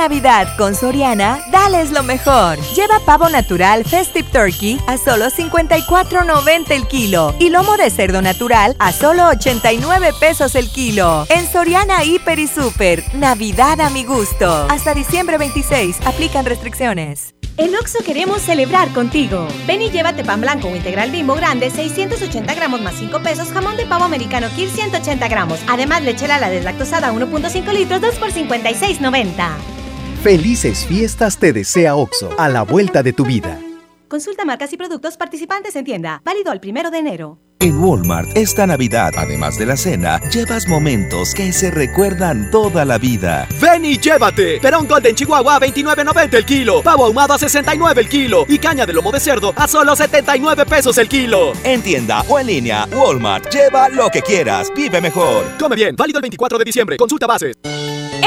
Navidad 0.00 0.56
con 0.56 0.74
Soriana, 0.74 1.44
dales 1.52 1.90
lo 1.90 2.02
mejor. 2.02 2.58
Lleva 2.74 3.00
pavo 3.04 3.28
natural 3.28 3.84
Festive 3.84 4.26
Turkey 4.32 4.80
a 4.86 4.96
solo 4.96 5.26
54.90 5.26 6.70
el 6.70 6.88
kilo 6.88 7.34
y 7.38 7.50
lomo 7.50 7.76
de 7.76 7.90
cerdo 7.90 8.22
natural 8.22 8.74
a 8.78 8.92
solo 8.92 9.28
89 9.28 10.12
pesos 10.18 10.54
el 10.54 10.70
kilo. 10.70 11.26
En 11.28 11.46
Soriana 11.46 12.02
Hiper 12.02 12.38
y 12.38 12.46
Super, 12.46 13.04
Navidad 13.14 13.78
a 13.82 13.90
mi 13.90 14.04
gusto. 14.04 14.66
Hasta 14.70 14.94
diciembre 14.94 15.36
26, 15.36 15.98
aplican 16.06 16.46
restricciones. 16.46 17.34
En 17.58 17.76
Oxo 17.76 17.98
queremos 18.02 18.40
celebrar 18.40 18.88
contigo. 18.94 19.46
Ven 19.66 19.82
y 19.82 19.90
llévate 19.90 20.24
pan 20.24 20.40
blanco 20.40 20.68
o 20.68 20.76
integral 20.76 21.10
bimbo 21.10 21.34
grande, 21.34 21.68
680 21.68 22.54
gramos 22.54 22.80
más 22.80 22.94
5 22.94 23.20
pesos, 23.22 23.52
jamón 23.52 23.76
de 23.76 23.84
pavo 23.84 24.04
americano 24.04 24.48
Kir 24.56 24.70
180 24.70 25.28
gramos. 25.28 25.60
Además, 25.68 26.02
lechera 26.02 26.40
la 26.40 26.48
deslactosada 26.48 27.12
1.5 27.12 27.70
litros, 27.74 28.00
2 28.00 28.14
por 28.14 28.32
56.90. 28.32 29.79
Felices 30.22 30.84
fiestas 30.86 31.38
te 31.38 31.50
desea 31.54 31.96
OXO, 31.96 32.28
a 32.36 32.50
la 32.50 32.60
vuelta 32.60 33.02
de 33.02 33.14
tu 33.14 33.24
vida. 33.24 33.58
Consulta 34.06 34.44
marcas 34.44 34.70
y 34.70 34.76
productos 34.76 35.16
participantes 35.16 35.74
en 35.76 35.84
tienda. 35.86 36.20
Válido 36.22 36.52
el 36.52 36.60
primero 36.60 36.90
de 36.90 36.98
enero. 36.98 37.38
En 37.58 37.78
Walmart, 37.78 38.36
esta 38.36 38.66
Navidad, 38.66 39.12
además 39.16 39.58
de 39.58 39.64
la 39.64 39.78
cena, 39.78 40.20
llevas 40.30 40.68
momentos 40.68 41.32
que 41.32 41.54
se 41.54 41.70
recuerdan 41.70 42.50
toda 42.50 42.84
la 42.84 42.98
vida. 42.98 43.48
Ven 43.62 43.86
y 43.86 43.98
llévate. 43.98 44.60
Perón 44.60 44.86
Golden 44.86 45.14
Chihuahua 45.14 45.56
a 45.56 45.60
29.90 45.60 46.34
el 46.34 46.44
kilo. 46.44 46.82
Pavo 46.82 47.06
ahumado 47.06 47.32
a 47.32 47.38
69 47.38 48.02
el 48.02 48.08
kilo. 48.10 48.44
Y 48.46 48.58
caña 48.58 48.84
de 48.84 48.92
lomo 48.92 49.12
de 49.12 49.20
cerdo 49.20 49.54
a 49.56 49.66
solo 49.66 49.96
79 49.96 50.66
pesos 50.66 50.98
el 50.98 51.08
kilo. 51.08 51.52
En 51.64 51.80
tienda 51.82 52.22
o 52.28 52.38
en 52.38 52.46
línea, 52.46 52.86
Walmart, 52.92 53.50
lleva 53.50 53.88
lo 53.88 54.10
que 54.10 54.20
quieras, 54.20 54.70
vive 54.76 55.00
mejor. 55.00 55.44
Come 55.58 55.76
bien, 55.76 55.96
válido 55.96 56.18
el 56.18 56.22
24 56.22 56.58
de 56.58 56.64
diciembre. 56.64 56.96
Consulta 56.98 57.26
bases. 57.26 57.56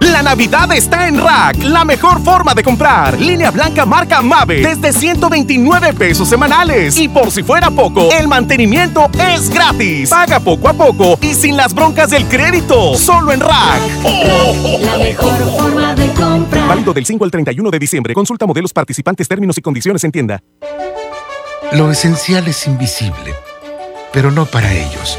La 0.00 0.22
Navidad 0.22 0.70
está 0.72 1.08
en 1.08 1.20
Rack, 1.20 1.62
la 1.64 1.84
mejor 1.84 2.22
forma 2.22 2.54
de 2.54 2.62
comprar. 2.62 3.18
Línea 3.18 3.50
blanca 3.50 3.84
marca 3.84 4.22
Mave 4.22 4.60
desde 4.62 4.92
129 4.92 5.92
pesos 5.94 6.28
semanales. 6.28 6.96
Y 6.98 7.08
por 7.08 7.30
si 7.30 7.42
fuera 7.42 7.70
poco, 7.70 8.10
el 8.12 8.28
mantenimiento 8.28 9.10
es 9.18 9.50
gratis. 9.50 10.10
Paga 10.10 10.40
poco 10.40 10.68
a 10.68 10.72
poco 10.72 11.18
y 11.20 11.34
sin 11.34 11.56
las 11.56 11.74
broncas 11.74 12.10
del 12.10 12.24
crédito. 12.26 12.96
Solo 12.96 13.32
en 13.32 13.40
Rack. 13.40 13.80
La 14.80 14.98
mejor 14.98 15.58
forma 15.58 15.94
de 15.94 16.08
comprar. 16.12 16.68
Válido 16.68 16.92
del 16.92 17.06
5 17.06 17.24
al 17.24 17.30
31 17.30 17.70
de 17.70 17.78
diciembre. 17.78 18.14
Consulta 18.14 18.46
modelos 18.46 18.72
participantes, 18.72 19.26
términos 19.26 19.58
y 19.58 19.62
condiciones 19.62 20.04
en 20.04 20.12
tienda. 20.12 20.40
Lo 21.72 21.90
esencial 21.90 22.46
es 22.46 22.66
invisible, 22.66 23.34
pero 24.12 24.30
no 24.30 24.46
para 24.46 24.72
ellos. 24.72 25.18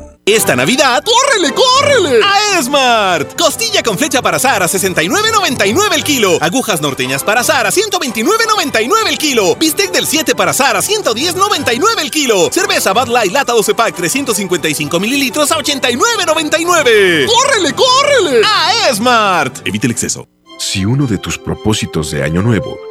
Esta 0.33 0.55
Navidad, 0.55 1.03
¡córrele, 1.03 1.53
córrele! 1.53 2.21
A 2.23 2.57
Esmart. 2.57 3.37
Costilla 3.37 3.83
con 3.83 3.97
flecha 3.97 4.21
para 4.21 4.37
azar 4.37 4.63
a 4.63 4.65
69.99 4.65 5.93
el 5.93 6.05
kilo. 6.05 6.37
Agujas 6.39 6.79
norteñas 6.79 7.21
para 7.21 7.41
azar 7.41 7.67
a 7.67 7.69
129.99 7.69 9.09
el 9.09 9.17
kilo. 9.17 9.57
Bistec 9.57 9.91
del 9.91 10.07
7 10.07 10.33
para 10.33 10.51
azar 10.51 10.77
a 10.77 10.79
110.99 10.79 11.99
el 11.99 12.09
kilo. 12.09 12.49
Cerveza 12.49 12.93
Bud 12.93 13.09
Light 13.09 13.33
lata 13.33 13.51
12 13.51 13.75
pack 13.75 13.93
355 13.93 15.01
mililitros 15.01 15.51
a 15.51 15.57
89.99. 15.57 17.25
¡Córrele, 17.25 17.73
córrele! 17.75 18.41
A 18.45 18.89
Esmart. 18.89 19.67
Evite 19.67 19.87
el 19.87 19.91
exceso. 19.91 20.29
Si 20.57 20.85
uno 20.85 21.07
de 21.07 21.17
tus 21.17 21.37
propósitos 21.37 22.09
de 22.09 22.23
año 22.23 22.41
nuevo 22.41 22.90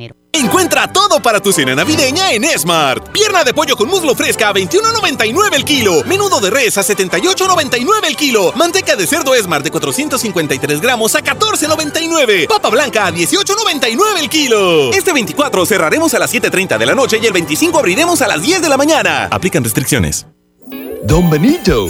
Encuentra 0.33 0.91
todo 0.91 1.21
para 1.21 1.41
tu 1.41 1.51
cena 1.51 1.75
navideña 1.75 2.31
en 2.31 2.45
Smart. 2.57 3.09
Pierna 3.11 3.43
de 3.43 3.53
pollo 3.53 3.75
con 3.75 3.89
muslo 3.89 4.15
fresca 4.15 4.49
a 4.49 4.53
21.99 4.53 5.53
el 5.53 5.65
kilo. 5.65 6.03
Menudo 6.05 6.39
de 6.39 6.49
res 6.49 6.77
a 6.77 6.81
78.99 6.81 8.05
el 8.07 8.15
kilo. 8.15 8.53
Manteca 8.55 8.95
de 8.95 9.05
cerdo 9.05 9.33
Smart 9.35 9.63
de 9.63 9.71
453 9.71 10.79
gramos 10.79 11.15
a 11.15 11.21
14.99. 11.21 12.47
Papa 12.47 12.69
blanca 12.69 13.07
a 13.07 13.11
18.99 13.11 14.19
el 14.19 14.29
kilo. 14.29 14.93
Este 14.93 15.11
24 15.11 15.65
cerraremos 15.65 16.13
a 16.13 16.19
las 16.19 16.33
7.30 16.33 16.77
de 16.77 16.85
la 16.85 16.95
noche 16.95 17.19
y 17.21 17.25
el 17.25 17.33
25 17.33 17.77
abriremos 17.77 18.21
a 18.21 18.27
las 18.27 18.41
10 18.41 18.61
de 18.61 18.69
la 18.69 18.77
mañana. 18.77 19.27
Aplican 19.31 19.63
restricciones. 19.63 20.25
Don 21.03 21.29
Benito, 21.29 21.89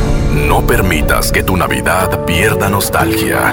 No 0.31 0.65
permitas 0.65 1.29
que 1.29 1.43
tu 1.43 1.57
Navidad 1.57 2.25
pierda 2.25 2.69
nostalgia. 2.69 3.51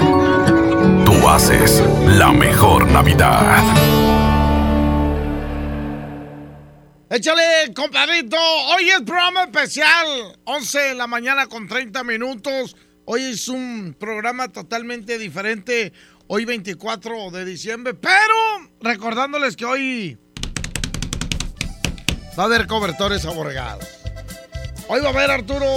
Tú 1.05 1.27
haces 1.27 1.83
la 2.07 2.31
mejor 2.31 2.89
Navidad. 2.89 3.61
Échale, 7.09 7.73
compadrito. 7.75 8.37
Hoy 8.73 8.89
es 8.91 9.01
programa 9.01 9.43
especial. 9.43 10.37
11 10.45 10.79
de 10.79 10.95
la 10.95 11.05
mañana 11.05 11.47
con 11.47 11.67
30 11.67 12.01
minutos. 12.05 12.77
Hoy 13.03 13.23
es 13.23 13.49
un 13.49 13.93
programa 13.99 14.47
totalmente 14.47 15.17
diferente. 15.17 15.91
Hoy 16.27 16.45
24 16.45 17.31
de 17.31 17.43
diciembre. 17.43 17.93
Pero 17.93 18.35
recordándoles 18.79 19.57
que 19.57 19.65
hoy 19.65 20.17
va 22.37 22.43
a 22.43 22.45
haber 22.45 22.67
cobertores 22.67 23.25
aborregados. 23.25 23.85
Hoy 24.87 25.01
va 25.01 25.07
a 25.07 25.11
haber, 25.11 25.29
Arturo, 25.29 25.67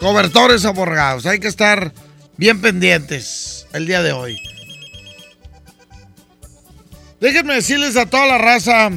cobertores 0.00 0.64
aborregados. 0.64 1.26
Hay 1.26 1.38
que 1.38 1.48
estar 1.48 1.92
bien 2.36 2.60
pendientes 2.60 3.66
el 3.72 3.86
día 3.86 4.02
de 4.02 4.12
hoy. 4.12 4.40
Déjenme 7.20 7.54
decirles 7.54 7.96
a 7.98 8.06
toda 8.06 8.26
la 8.26 8.38
raza, 8.38 8.90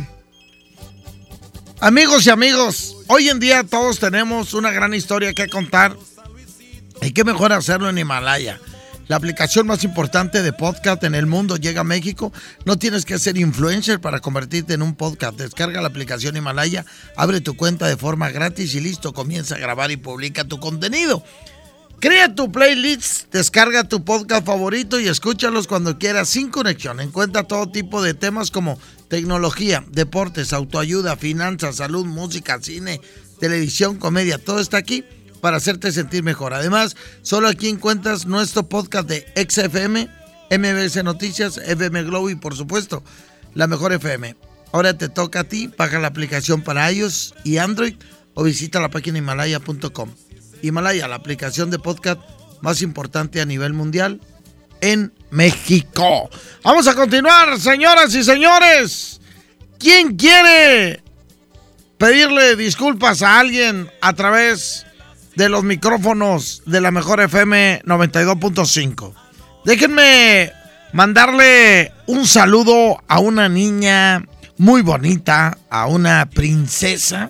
amigos 1.81 2.25
y 2.25 2.29
amigos, 2.29 2.95
hoy 3.07 3.27
en 3.27 3.41
día 3.41 3.65
todos 3.65 3.99
tenemos 3.99 4.53
una 4.53 4.71
gran 4.71 4.93
historia 4.93 5.33
que 5.33 5.49
contar. 5.49 5.97
Y 7.01 7.11
qué 7.11 7.25
mejor 7.25 7.51
hacerlo 7.51 7.89
en 7.89 7.97
Himalaya. 7.97 8.61
La 9.13 9.17
aplicación 9.17 9.67
más 9.67 9.83
importante 9.83 10.41
de 10.41 10.53
podcast 10.53 11.03
en 11.03 11.13
el 11.13 11.27
mundo 11.27 11.57
llega 11.57 11.81
a 11.81 11.83
México. 11.83 12.33
No 12.65 12.79
tienes 12.79 13.05
que 13.05 13.19
ser 13.19 13.37
influencer 13.37 14.01
para 14.01 14.21
convertirte 14.21 14.73
en 14.73 14.81
un 14.81 14.95
podcast. 14.95 15.37
Descarga 15.37 15.83
la 15.83 15.89
aplicación 15.89 16.35
Himalaya, 16.35 16.83
abre 17.15 17.39
tu 17.39 17.55
cuenta 17.55 17.87
de 17.87 17.95
forma 17.95 18.31
gratis 18.31 18.73
y 18.73 18.79
listo, 18.79 19.13
comienza 19.13 19.53
a 19.53 19.59
grabar 19.59 19.91
y 19.91 19.97
publica 19.97 20.45
tu 20.45 20.59
contenido. 20.59 21.23
Crea 21.99 22.33
tu 22.33 22.51
playlist, 22.51 23.31
descarga 23.31 23.83
tu 23.83 24.03
podcast 24.03 24.47
favorito 24.47 24.99
y 24.99 25.07
escúchalos 25.07 25.67
cuando 25.67 25.99
quieras 25.99 26.29
sin 26.29 26.49
conexión. 26.49 26.99
Encuentra 26.99 27.43
todo 27.43 27.69
tipo 27.69 28.01
de 28.01 28.15
temas 28.15 28.49
como 28.49 28.79
tecnología, 29.09 29.85
deportes, 29.91 30.53
autoayuda, 30.53 31.17
finanzas, 31.17 31.75
salud, 31.75 32.07
música, 32.07 32.57
cine, 32.59 32.99
televisión, 33.39 33.97
comedia. 33.99 34.39
Todo 34.39 34.59
está 34.59 34.77
aquí 34.77 35.05
para 35.43 35.57
hacerte 35.57 35.91
sentir 35.91 36.23
mejor. 36.23 36.53
Además, 36.53 36.95
solo 37.21 37.49
aquí 37.49 37.67
encuentras 37.67 38.25
nuestro 38.25 38.63
podcast 38.69 39.09
de 39.09 39.25
XFM, 39.35 40.07
MBS 40.49 41.03
Noticias, 41.03 41.57
FM 41.57 42.03
Globo 42.03 42.29
y 42.29 42.35
por 42.35 42.55
supuesto, 42.55 43.03
la 43.53 43.67
mejor 43.67 43.91
FM. 43.91 44.37
Ahora 44.71 44.97
te 44.97 45.09
toca 45.09 45.41
a 45.41 45.43
ti, 45.43 45.69
baja 45.77 45.99
la 45.99 46.07
aplicación 46.07 46.61
para 46.61 46.89
iOS 46.89 47.35
y 47.43 47.57
Android 47.57 47.95
o 48.35 48.43
visita 48.43 48.79
la 48.79 48.87
página 48.87 49.17
himalaya.com. 49.17 50.11
Himalaya, 50.61 51.09
la 51.09 51.15
aplicación 51.15 51.69
de 51.69 51.77
podcast 51.77 52.21
más 52.61 52.81
importante 52.81 53.41
a 53.41 53.45
nivel 53.45 53.73
mundial 53.73 54.21
en 54.79 55.11
México. 55.29 56.29
Vamos 56.63 56.87
a 56.87 56.95
continuar, 56.95 57.59
señoras 57.59 58.15
y 58.15 58.23
señores. 58.23 59.19
¿Quién 59.77 60.15
quiere 60.15 61.03
pedirle 61.97 62.55
disculpas 62.55 63.21
a 63.21 63.41
alguien 63.41 63.91
a 63.99 64.13
través 64.13 64.85
de 65.35 65.49
los 65.49 65.63
micrófonos 65.63 66.61
de 66.65 66.81
la 66.81 66.91
mejor 66.91 67.21
FM 67.21 67.81
92.5? 67.85 69.13
Déjenme 69.65 70.51
mandarle 70.91 71.91
un 72.07 72.27
saludo 72.27 73.01
a 73.07 73.19
una 73.19 73.49
niña 73.49 74.25
muy 74.57 74.81
bonita, 74.81 75.57
a 75.69 75.87
una 75.87 76.29
princesa 76.29 77.29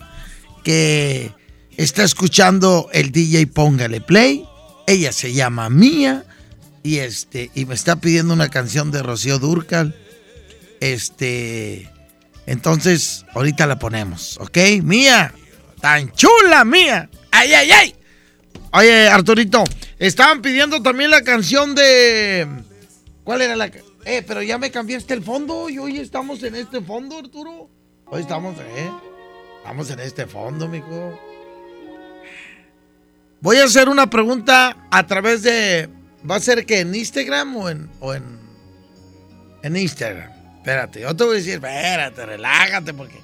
que 0.64 1.32
está 1.78 2.04
escuchando 2.04 2.90
el 2.94 3.12
DJ 3.12 3.48
Póngale 3.48 4.02
Play. 4.02 4.46
Ella 4.88 5.12
se 5.12 5.34
llama 5.34 5.70
Mía 5.70 6.26
y 6.84 6.98
este 6.98 7.50
y 7.56 7.66
me 7.66 7.76
está 7.76 7.96
pidiendo 7.96 8.34
una 8.34 8.50
canción 8.50 8.92
de 8.92 9.02
Rocío 9.02 9.40
Durcal. 9.40 9.96
Este, 10.82 11.90
entonces 12.46 13.26
ahorita 13.34 13.68
la 13.68 13.80
ponemos, 13.80 14.38
¿ok? 14.42 14.58
Mía, 14.82 15.34
tan 15.80 16.12
chula 16.12 16.66
Mía. 16.66 17.10
Ay, 17.36 17.52
ay, 17.52 17.72
ay. 17.72 17.96
Oye, 18.74 19.08
Arturito, 19.08 19.64
estaban 19.98 20.44
pidiendo 20.44 20.84
también 20.84 21.10
la 21.10 21.24
canción 21.24 21.74
de 21.74 22.48
¿Cuál 23.24 23.42
era 23.42 23.56
la 23.56 23.72
Eh, 24.06 24.24
pero 24.28 24.44
ya 24.44 24.60
me 24.60 24.70
cambiaste 24.70 25.16
el 25.16 25.24
fondo 25.24 25.68
y 25.68 25.80
hoy 25.80 25.98
estamos 25.98 26.44
en 26.44 26.54
este 26.54 26.80
fondo, 26.80 27.18
Arturo. 27.18 27.72
Hoy 28.06 28.22
estamos, 28.22 28.56
eh. 28.60 28.92
Estamos 29.58 29.90
en 29.90 30.00
este 30.02 30.28
fondo, 30.28 30.68
mijo. 30.68 31.20
Voy 33.42 33.58
a 33.58 33.64
hacer 33.64 33.90
una 33.90 34.12
pregunta 34.12 34.88
a 34.92 35.08
través 35.08 35.42
de. 35.42 35.90
¿Va 36.30 36.36
a 36.36 36.40
ser 36.40 36.68
que 36.68 36.82
en 36.82 36.94
Instagram 36.94 37.58
o 37.58 37.70
en. 37.70 37.90
o 38.00 38.14
en. 38.14 38.24
en 39.64 39.76
Instagram? 39.76 40.32
Espérate, 40.58 41.02
yo 41.02 41.16
te 41.16 41.24
voy 41.24 41.34
a 41.34 41.38
decir, 41.40 41.56
espérate, 41.56 42.28
relájate, 42.28 42.94
porque 42.94 43.20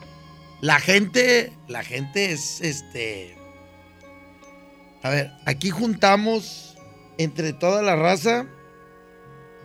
la 0.61 0.79
gente. 0.79 1.53
La 1.67 1.83
gente 1.83 2.31
es 2.31 2.59
este. 2.61 3.38
A 5.01 5.09
ver, 5.09 5.31
aquí 5.45 5.69
juntamos 5.69 6.75
entre 7.17 7.53
toda 7.53 7.81
la 7.81 7.95
raza. 7.95 8.47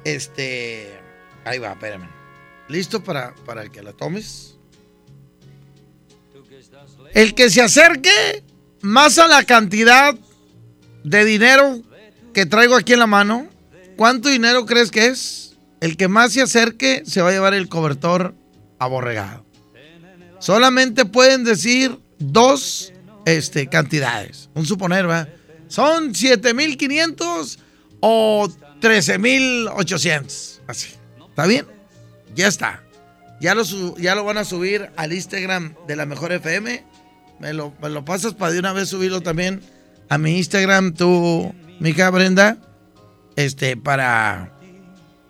Este. 0.05 0.98
Ahí 1.44 1.59
va, 1.59 1.73
espérame. 1.73 2.09
¿Listo 2.69 3.02
para, 3.02 3.35
para 3.47 3.69
que 3.69 3.82
la 3.82 3.93
tomes? 3.93 4.56
El 7.12 7.35
que 7.35 7.51
se 7.51 7.62
acerque 7.62 8.43
más 8.81 9.19
a 9.19 9.28
la 9.28 9.44
cantidad 9.44 10.15
de 11.05 11.24
dinero 11.24 11.81
que 12.32 12.47
traigo 12.47 12.74
aquí 12.74 12.94
en 12.94 12.98
la 12.98 13.06
mano, 13.06 13.48
¿cuánto 13.97 14.28
dinero 14.28 14.66
crees 14.66 14.90
que 14.90 15.06
es? 15.06 15.56
El 15.81 15.97
que 15.97 16.09
más 16.09 16.32
se 16.32 16.43
acerque 16.43 17.02
se 17.06 17.23
va 17.23 17.28
a 17.28 17.32
llevar 17.32 17.55
el 17.55 17.69
cobertor 17.69 18.35
aborregado. 18.78 19.44
Solamente 20.40 21.05
pueden 21.05 21.44
decir 21.44 21.98
dos 22.19 22.93
este, 23.27 23.69
cantidades. 23.69 24.51
Un 24.55 24.67
suponer, 24.67 25.09
¿va? 25.09 25.29
Son 25.69 26.13
7.500 26.13 27.59
o 28.01 28.49
13.800. 28.81 30.61
Así. 30.67 30.89
¿Está 31.29 31.47
bien? 31.47 31.67
Ya 32.35 32.49
está. 32.49 32.83
Ya 33.41 33.55
lo, 33.55 33.65
ya 33.99 34.15
lo 34.15 34.25
van 34.25 34.39
a 34.39 34.45
subir 34.45 34.91
al 34.97 35.13
Instagram 35.13 35.75
de 35.87 35.97
la 35.97 36.07
Mejor 36.07 36.33
FM. 36.33 36.85
Me 37.41 37.53
lo, 37.53 37.75
me 37.83 37.89
lo 37.89 38.05
pasas 38.05 38.35
para 38.35 38.53
de 38.53 38.59
una 38.61 38.73
vez 38.73 38.89
subirlo 38.89 39.21
también 39.21 39.61
a 40.09 40.19
mi 40.19 40.37
Instagram, 40.37 40.95
tú, 40.95 41.55
mija 41.81 42.11
Brenda. 42.11 42.59
Este, 43.37 43.77
para, 43.77 44.53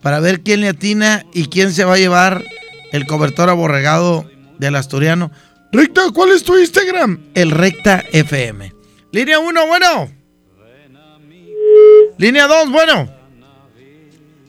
para 0.02 0.20
ver 0.20 0.42
quién 0.42 0.60
le 0.60 0.68
atina 0.68 1.24
y 1.32 1.46
quién 1.46 1.72
se 1.72 1.84
va 1.84 1.94
a 1.94 1.98
llevar 1.98 2.44
el 2.92 3.06
cobertor 3.06 3.48
aborregado 3.48 4.28
del 4.58 4.76
asturiano. 4.76 5.30
Recta, 5.74 6.02
¿cuál 6.14 6.30
es 6.30 6.44
tu 6.44 6.56
Instagram? 6.56 7.18
El 7.34 7.50
Recta 7.50 8.04
FM. 8.12 8.72
Línea 9.10 9.40
1, 9.40 9.66
bueno. 9.66 10.08
Línea 12.16 12.46
2, 12.46 12.70
bueno. 12.70 13.08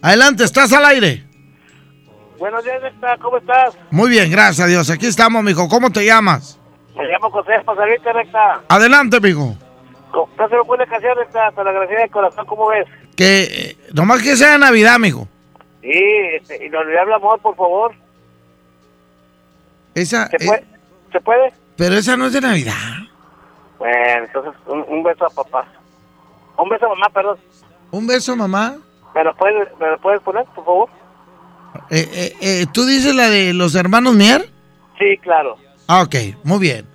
Adelante, 0.04 0.44
estás 0.44 0.72
al 0.72 0.86
aire. 0.86 1.24
Buenos 2.38 2.64
días, 2.64 2.80
Recta, 2.80 3.18
¿cómo 3.20 3.38
estás? 3.38 3.76
Muy 3.90 4.12
bien, 4.12 4.30
gracias 4.30 4.68
a 4.68 4.70
Dios. 4.70 4.88
Aquí 4.92 5.08
estamos, 5.08 5.44
mijo. 5.44 5.68
¿Cómo 5.68 5.90
te 5.90 6.06
llamas? 6.06 6.60
Me 6.96 7.06
llamo 7.06 7.32
José 7.32 7.54
Pasarita, 7.66 8.14
Recta. 8.14 8.62
Adelante, 8.68 9.20
mijo. 9.20 9.56
Estás 10.30 10.52
en 10.52 10.58
una 10.58 10.68
buena 10.68 10.86
canción, 10.86 11.18
Recta, 11.18 11.52
te 11.56 11.64
lo 11.64 11.70
agradecí 11.72 12.04
de 12.04 12.10
corazón, 12.10 12.46
¿cómo 12.46 12.68
ves? 12.68 12.86
Que 13.16 13.44
eh, 13.46 13.78
nomás 13.96 14.22
que 14.22 14.36
sea 14.36 14.60
Navidad, 14.60 15.00
mijo. 15.00 15.28
Sí, 15.82 16.04
este, 16.40 16.68
inolvidable 16.68 17.16
amor, 17.16 17.40
por 17.40 17.56
favor. 17.56 17.96
Esa, 19.96 20.28
¿Se 20.28 20.36
eh, 20.36 20.46
puede? 20.46 20.75
¿Se 21.16 21.22
puede? 21.22 21.54
pero 21.78 21.96
esa 21.96 22.18
no 22.18 22.26
es 22.26 22.34
de 22.34 22.42
Navidad. 22.42 22.74
Bueno, 23.80 24.26
entonces 24.26 24.54
un, 24.68 24.84
un 24.90 25.02
beso 25.02 25.26
a 25.26 25.30
papá. 25.30 25.66
Un 26.58 26.68
beso 26.68 26.88
a 26.88 26.90
mamá, 26.90 27.10
perdón. 27.10 27.38
Un 27.92 28.06
beso, 28.06 28.36
mamá. 28.36 28.76
¿Me 29.14 29.24
lo 29.24 29.34
puedes, 29.38 29.70
me 29.80 29.92
lo 29.92 29.98
puedes 30.00 30.20
poner, 30.22 30.44
por 30.54 30.66
favor? 30.66 30.90
Eh, 31.90 32.10
eh, 32.12 32.36
eh, 32.42 32.66
¿Tú 32.74 32.86
dices 32.86 33.16
la 33.16 33.30
de 33.30 33.54
los 33.54 33.76
hermanos 33.76 34.14
Mier? 34.14 34.50
Sí, 35.00 35.18
claro. 35.22 35.56
Ah, 35.88 36.02
ok, 36.02 36.16
muy 36.44 36.60
bien. 36.60 36.86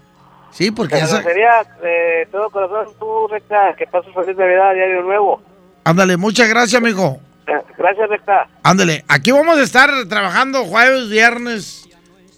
Sí, 0.51 0.71
porque 0.71 0.97
esa... 0.97 1.17
agradecería 1.19 1.65
de 1.81 2.29
todo 2.31 2.51
corazón 2.51 2.89
tú, 2.99 3.27
Recta, 3.29 3.75
que 3.79 3.87
pases 3.87 4.13
feliz 4.13 4.37
Navidad 4.37 4.75
y 4.77 4.81
Año 4.81 5.03
Nuevo. 5.03 5.41
Ándale, 5.85 6.19
muchas 6.19 6.47
gracias, 6.47 6.75
amigo. 6.83 7.19
Eh, 7.47 7.53
Gracias, 7.79 8.07
Recta. 8.11 8.49
Ándale, 8.65 9.03
aquí 9.09 9.31
vamos 9.33 9.57
a 9.57 9.63
estar 9.63 9.91
trabajando 10.11 10.65
jueves, 10.65 11.09
viernes 11.09 11.80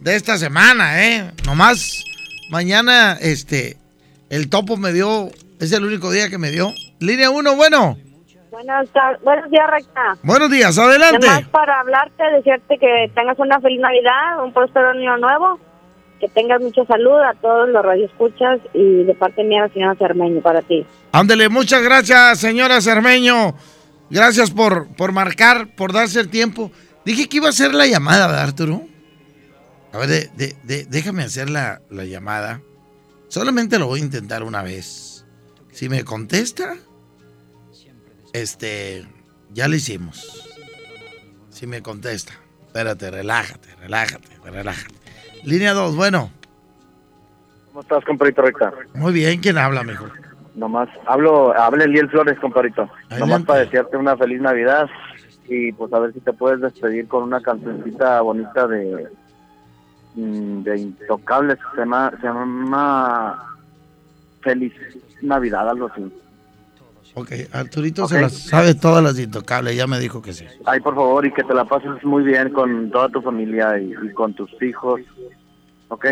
de 0.03 0.17
esta 0.17 0.37
semana, 0.39 1.05
¿eh? 1.07 1.31
Nomás 1.47 2.05
mañana, 2.51 3.17
este, 3.21 3.77
el 4.31 4.49
topo 4.49 4.77
me 4.77 4.93
dio, 4.93 5.31
es 5.61 5.73
el 5.73 5.85
único 5.85 6.11
día 6.11 6.29
que 6.29 6.39
me 6.39 6.51
dio. 6.51 6.73
Línea 6.99 7.31
1, 7.31 7.57
bueno. 7.57 7.97
Buenos, 8.51 8.91
tar- 8.93 9.19
buenos 9.25 9.51
días, 9.51 9.67
Recta. 9.71 10.17
Buenos 10.23 10.51
días, 10.51 10.77
adelante. 10.79 11.27
Nada 11.27 11.41
más 11.41 11.49
para 11.49 11.81
hablarte, 11.81 12.23
desearte 12.37 12.79
que 12.79 13.11
tengas 13.15 13.39
una 13.39 13.61
feliz 13.61 13.81
Navidad, 13.81 14.45
un 14.45 14.53
próspero 14.53 14.91
año 14.91 15.17
nuevo, 15.19 15.59
que 16.21 16.29
tengas 16.29 16.61
mucha 16.61 16.85
salud 16.85 17.19
a 17.21 17.35
todos 17.41 17.69
los 17.71 17.83
radioescuchas 17.85 18.61
y 18.75 19.05
de 19.05 19.15
parte 19.15 19.43
mía, 19.45 19.63
la 19.63 19.69
señora 19.73 19.95
Cermeño, 19.97 20.41
para 20.43 20.61
ti. 20.63 20.85
Ándale, 21.13 21.49
muchas 21.49 21.83
gracias, 21.83 22.41
señora 22.41 22.81
Cermeño. 22.81 23.55
Gracias 24.11 24.51
por, 24.51 24.89
por 24.97 25.13
marcar, 25.13 25.69
por 25.75 25.93
darse 25.93 26.21
el 26.21 26.29
tiempo. 26.29 26.71
Dije 27.07 27.29
que 27.29 27.39
iba 27.39 27.47
a 27.47 27.51
hacer 27.51 27.73
la 27.75 27.87
llamada, 27.87 28.27
¿verdad, 28.27 28.43
Arturo? 28.45 28.83
A 29.93 29.99
ver, 29.99 30.09
de- 30.09 30.31
de- 30.37 30.57
de- 30.65 30.85
déjame 30.87 31.23
hacer 31.23 31.51
la, 31.51 31.81
la 31.91 32.05
llamada. 32.05 32.61
Solamente 33.29 33.79
lo 33.79 33.87
voy 33.87 34.01
a 34.01 34.05
intentar 34.05 34.43
una 34.43 34.63
vez. 34.63 35.25
Si 35.71 35.89
me 35.89 36.05
contesta, 36.05 36.75
este, 38.33 39.07
ya 39.53 39.69
lo 39.69 39.75
hicimos. 39.77 40.49
Si 41.51 41.67
me 41.67 41.83
contesta, 41.83 42.33
espérate, 42.67 43.11
relájate, 43.11 43.69
relájate, 43.77 44.29
relájate. 44.45 44.95
Línea 45.45 45.73
2, 45.73 45.97
bueno, 45.97 46.31
¿Cómo 47.69 47.81
estás, 47.81 48.05
compadrito 48.05 48.43
Recta? 48.43 48.71
muy 48.95 49.13
bien, 49.15 49.41
¿quién 49.41 49.57
habla 49.57 49.83
mejor? 49.83 50.13
Nomás, 50.55 50.91
hablo, 51.07 51.59
habla 51.59 51.85
Eliel 51.85 52.11
Flores, 52.11 52.39
compadrito. 52.39 52.87
Nomás 53.19 53.43
para 53.45 53.61
desearte 53.61 53.97
una 53.97 54.15
feliz 54.17 54.41
Navidad 54.43 54.89
y 55.49 55.73
pues 55.73 55.91
a 55.95 55.99
ver 55.99 56.13
si 56.13 56.21
te 56.21 56.33
puedes 56.35 56.61
despedir 56.61 57.09
con 57.09 57.23
una 57.23 57.41
cancioncita 57.41 58.21
bonita 58.21 58.67
de 58.67 59.09
de 60.15 60.79
Intocables. 60.79 61.59
Se 61.75 61.81
llama, 61.81 62.13
se 62.21 62.27
llama 62.27 63.57
Feliz 64.43 64.73
Navidad, 65.23 65.69
algo 65.69 65.87
así. 65.93 66.03
Ok, 67.15 67.31
Arturito 67.53 68.05
Ok. 68.05 68.11
se 68.11 68.21
las 68.23 68.33
sabe 68.33 68.75
todas 68.75 69.05
las 69.05 69.19
intocables, 69.19 69.77
ya 69.77 69.87
me 69.87 69.99
dijo 69.99 70.23
que 70.23 70.33
sí. 70.33 70.47
Ay, 70.65 70.81
por 70.81 70.95
favor, 70.95 71.27
y 71.27 71.33
que 71.33 71.43
te 71.45 71.53
la 71.53 71.65
pases 71.67 72.03
muy 72.05 72.23
bien 72.23 72.51
con 72.53 72.91
toda 72.91 73.09
tu 73.11 73.21
familia 73.21 73.79
y, 73.79 73.93
y 74.03 74.13
con 74.15 74.33
tus 74.35 74.51
hijos. 74.63 75.01
¿Ok? 75.89 76.07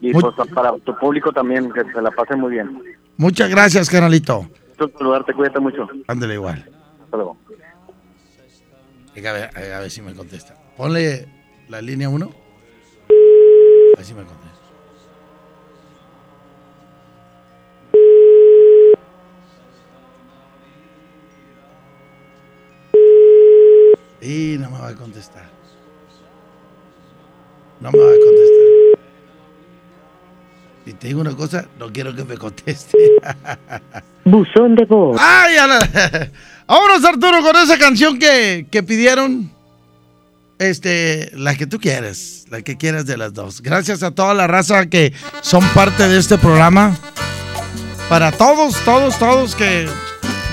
Y 0.00 0.12
Muy- 0.12 0.20
pues 0.22 0.34
para 0.52 0.76
tu 0.78 0.96
público 0.98 1.30
también, 1.32 1.70
que 1.72 1.84
se 1.92 2.02
la 2.02 2.10
pase 2.10 2.34
muy 2.34 2.50
bien. 2.50 2.82
Muchas 3.16 3.48
gracias, 3.48 3.88
canalito. 3.88 4.48
Gusto 4.76 4.90
saludarte, 4.98 5.32
cuídate 5.34 5.60
mucho. 5.60 5.88
Ándale 6.08 6.34
igual. 6.34 6.64
Hasta 7.04 7.16
luego. 7.16 7.36
A 9.16 9.32
ver, 9.32 9.50
a 9.72 9.80
ver 9.80 9.90
si 9.90 10.02
me 10.02 10.14
contesta. 10.14 10.56
Ponle 10.76 11.28
la 11.68 11.80
línea 11.80 12.08
1. 12.08 12.30
Ver 14.00 14.06
si 14.06 14.14
me. 14.14 14.22
Y 24.22 24.56
no 24.58 24.70
me 24.70 24.78
va 24.78 24.88
a 24.88 24.94
contestar. 24.94 25.44
No 27.80 27.92
me 27.92 27.98
va 27.98 28.04
a 28.06 28.16
contestar. 28.24 29.00
Y 30.86 30.92
te 30.94 31.08
digo 31.08 31.20
una 31.20 31.36
cosa, 31.36 31.66
no 31.78 31.92
quiero 31.92 32.14
que 32.16 32.24
me 32.24 32.38
conteste. 32.38 32.96
Buzón 34.24 34.76
de 34.76 34.86
voz. 34.86 35.18
¡Ay! 35.20 35.58
a 35.58 35.66
la- 35.66 36.30
Vámonos, 36.66 37.04
Arturo, 37.04 37.42
con 37.42 37.54
esa 37.56 37.76
canción 37.76 38.18
que, 38.18 38.66
que 38.70 38.82
pidieron. 38.82 39.50
Este, 40.60 41.30
la 41.32 41.54
que 41.54 41.66
tú 41.66 41.80
quieres, 41.80 42.44
la 42.50 42.60
que 42.60 42.76
quieras 42.76 43.06
de 43.06 43.16
las 43.16 43.32
dos. 43.32 43.62
Gracias 43.62 44.02
a 44.02 44.10
toda 44.10 44.34
la 44.34 44.46
raza 44.46 44.90
que 44.90 45.14
son 45.40 45.66
parte 45.70 46.06
de 46.06 46.18
este 46.18 46.36
programa. 46.36 46.94
Para 48.10 48.30
todos, 48.30 48.76
todos, 48.84 49.18
todos 49.18 49.54
que 49.56 49.88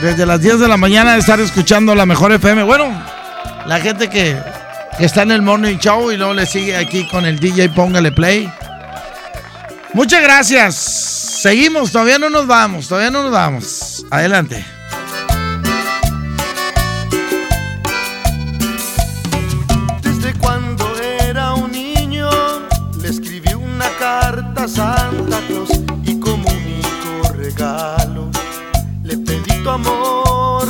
desde 0.01 0.25
las 0.25 0.41
10 0.41 0.61
de 0.61 0.69
la 0.69 0.77
mañana 0.77 1.17
estar 1.17 1.41
escuchando 1.41 1.93
la 1.93 2.05
mejor 2.05 2.31
FM. 2.31 2.63
Bueno, 2.63 2.85
la 3.65 3.81
gente 3.81 4.09
que, 4.09 4.38
que 4.97 5.03
está 5.03 5.23
en 5.23 5.31
el 5.31 5.41
Morning 5.41 5.77
Show 5.77 6.09
y 6.09 6.15
luego 6.15 6.34
le 6.34 6.45
sigue 6.45 6.77
aquí 6.77 7.05
con 7.09 7.25
el 7.25 7.38
DJ 7.38 7.67
Póngale 7.69 8.13
Play. 8.13 8.49
Muchas 9.93 10.23
gracias. 10.23 10.75
Seguimos, 10.75 11.91
todavía 11.91 12.17
no 12.17 12.29
nos 12.29 12.47
vamos, 12.47 12.88
todavía 12.88 13.11
no 13.11 13.23
nos 13.23 13.31
vamos. 13.34 14.05
Adelante. 14.09 14.77
Santa 25.07 25.39
Claus 25.47 25.69
y 26.03 26.19
como 26.19 26.49
único 26.49 27.34
regalo 27.34 28.29
le 29.03 29.17
pedí 29.17 29.63
tu 29.63 29.69
amor. 29.69 30.67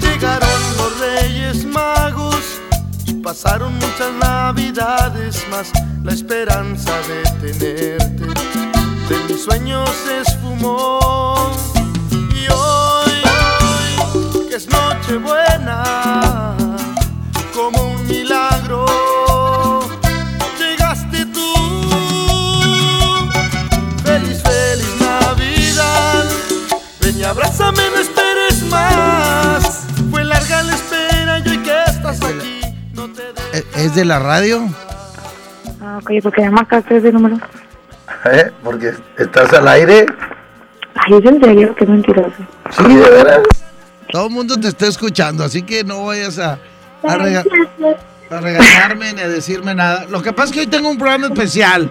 Llegaron 0.00 0.60
los 0.78 0.98
Reyes 1.00 1.66
Magos 1.66 2.60
y 3.04 3.12
pasaron 3.12 3.74
muchas 3.74 4.10
navidades 4.18 5.46
más. 5.50 5.70
La 6.02 6.12
esperanza 6.14 6.92
de 7.08 7.52
tenerte 7.52 8.24
de 9.08 9.16
mis 9.28 9.44
sueños 9.44 9.90
se 10.06 10.20
esfumó. 10.22 11.50
Y 12.10 12.48
hoy, 12.50 14.48
que 14.48 14.56
es 14.56 14.66
Nochebuena, 14.66 16.56
como 17.54 17.82
un 17.82 18.06
milagro, 18.06 18.86
abrázame, 27.34 27.82
no 27.94 28.00
esperes 28.00 28.62
más. 28.70 29.86
Fue 30.10 30.24
larga 30.24 30.62
la 30.62 30.74
espera 30.74 31.38
y 31.44 31.48
hoy 31.48 31.58
que 31.58 31.82
estás 31.86 32.20
aquí. 32.22 32.60
¿E- 33.52 33.64
¿Es 33.84 33.94
de 33.94 34.04
la 34.04 34.18
radio? 34.18 34.62
Ah, 35.80 35.98
ok, 36.02 36.10
porque 36.22 36.42
ya 36.42 36.50
marcaste 36.50 36.96
ese 36.96 37.12
número. 37.12 37.36
¿Eh? 38.32 38.50
Porque 38.62 38.92
estás 39.18 39.52
al 39.52 39.68
aire. 39.68 40.06
Ay, 40.94 41.14
es 41.18 41.24
en 41.24 41.40
serio, 41.40 41.74
qué 41.76 41.86
mentiroso. 41.86 42.32
Sí, 42.70 42.94
de 42.94 43.10
veras. 43.10 43.40
Todo 44.10 44.26
el 44.26 44.32
mundo 44.32 44.56
te 44.58 44.68
está 44.68 44.86
escuchando, 44.86 45.44
así 45.44 45.62
que 45.62 45.82
no 45.82 46.06
vayas 46.06 46.38
a, 46.38 46.58
a, 47.02 47.16
rega- 47.16 47.44
a 48.30 48.40
regañarme 48.40 49.12
ni 49.12 49.20
a 49.22 49.28
decirme 49.28 49.74
nada. 49.74 50.06
Lo 50.08 50.22
que 50.22 50.32
pasa 50.32 50.46
es 50.50 50.52
que 50.52 50.60
hoy 50.60 50.66
tengo 50.68 50.88
un 50.88 50.98
programa 50.98 51.26
especial 51.26 51.90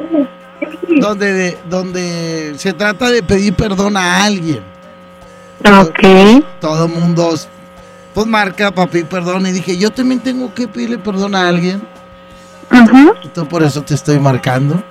donde, 1.02 1.58
donde 1.70 2.54
se 2.58 2.72
trata 2.74 3.10
de 3.10 3.24
pedir 3.24 3.54
perdón 3.56 3.98
a 3.98 4.24
alguien. 4.24 4.62
Ok. 5.66 6.44
Todo 6.60 6.88
mundo 6.88 7.34
pues 8.14 8.28
marca 8.28 8.72
para 8.72 8.90
pedir 8.90 9.08
perdón 9.08 9.48
y 9.48 9.52
dije, 9.52 9.78
yo 9.78 9.92
también 9.92 10.20
tengo 10.20 10.54
que 10.54 10.68
pedirle 10.68 10.98
perdón 10.98 11.36
a 11.36 11.48
alguien. 11.48 11.82
Entonces 12.70 13.48
por 13.50 13.64
eso 13.64 13.82
te 13.82 13.94
estoy 13.94 14.20
marcando. 14.20 14.84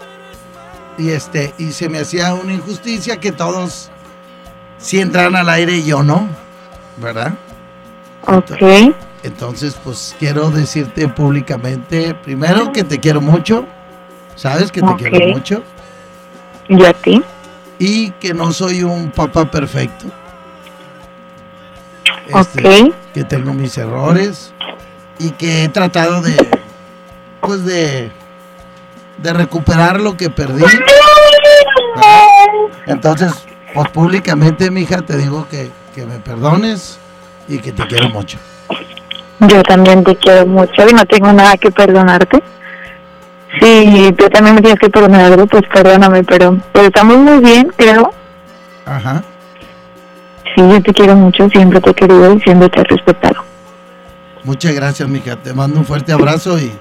Y 0.99 1.11
este, 1.11 1.55
y 1.59 1.73
se 1.73 1.89
me 1.89 1.99
hacía 2.01 2.35
una 2.35 2.53
injusticia 2.53 3.19
que 3.19 3.33
todos 3.33 3.91
sí 4.79 5.01
entraran 5.01 5.37
al 5.37 5.49
aire 5.49 5.77
y 5.77 5.85
yo 5.85 6.03
no, 6.03 6.29
¿verdad? 6.99 7.35
Ok. 8.27 8.53
Entonces, 9.23 9.77
pues 9.83 10.17
quiero 10.19 10.51
decirte 10.51 11.07
públicamente, 11.09 12.15
primero 12.15 12.73
que 12.73 12.83
te 12.83 12.99
quiero 12.99 13.21
mucho, 13.21 13.65
sabes 14.35 14.73
que 14.73 14.83
te 14.83 14.95
quiero 14.97 15.29
mucho, 15.29 15.63
¿Y 16.69 16.85
a 16.85 16.93
ti? 16.93 17.23
y 17.79 18.11
que 18.13 18.35
no 18.35 18.53
soy 18.53 18.83
un 18.83 19.11
papá 19.13 19.49
perfecto. 19.49 20.07
Este, 22.27 22.61
okay. 22.61 22.95
Que 23.15 23.25
tengo 23.25 23.53
mis 23.53 23.77
errores 23.79 24.53
y 25.19 25.31
que 25.31 25.65
he 25.65 25.69
tratado 25.69 26.23
de, 26.23 26.35
pues 27.41 27.65
de, 27.65 28.11
de 29.19 29.33
recuperar 29.33 30.01
lo 30.01 30.17
que 30.17 30.31
perdí. 30.31 30.65
Entonces, 32.87 33.47
pues 33.75 33.89
públicamente, 33.91 34.71
mija, 34.71 35.03
te 35.03 35.17
digo 35.17 35.47
que, 35.49 35.71
que 35.95 36.07
me 36.07 36.19
perdones 36.19 36.99
y 37.49 37.59
que 37.59 37.73
te 37.73 37.87
quiero 37.87 38.09
mucho. 38.09 38.39
Yo 39.41 39.63
también 39.63 40.05
te 40.05 40.15
quiero 40.17 40.47
mucho 40.47 40.89
y 40.89 40.93
no 40.93 41.05
tengo 41.07 41.33
nada 41.33 41.57
que 41.57 41.71
perdonarte. 41.71 42.43
Sí, 43.61 44.15
tú 44.17 44.29
también 44.31 44.55
me 44.55 44.63
tienes 44.63 44.81
que 44.81 44.89
perdonar 44.89 45.33
algo, 45.33 45.47
pues 45.47 45.63
perdóname, 45.73 46.25
pero, 46.25 46.57
pero 46.73 46.87
estamos 46.87 47.19
muy 47.19 47.39
bien, 47.41 47.71
creo. 47.77 48.13
Ajá. 48.87 49.23
Sí, 50.55 50.61
yo 50.61 50.83
te 50.83 50.93
quiero 50.93 51.17
mucho, 51.17 51.49
siempre 51.49 51.81
te 51.81 51.91
he 51.91 51.95
querido 51.95 52.35
y 52.35 52.41
siempre 52.41 52.69
te 52.69 52.81
he 52.81 52.85
respetado. 52.85 53.45
Muchas 54.45 54.75
gracias, 54.75 55.09
mija. 55.09 55.37
Te 55.37 55.55
mando 55.55 55.79
un 55.79 55.87
fuerte 55.87 56.13
abrazo 56.13 56.59
y, 56.59 56.73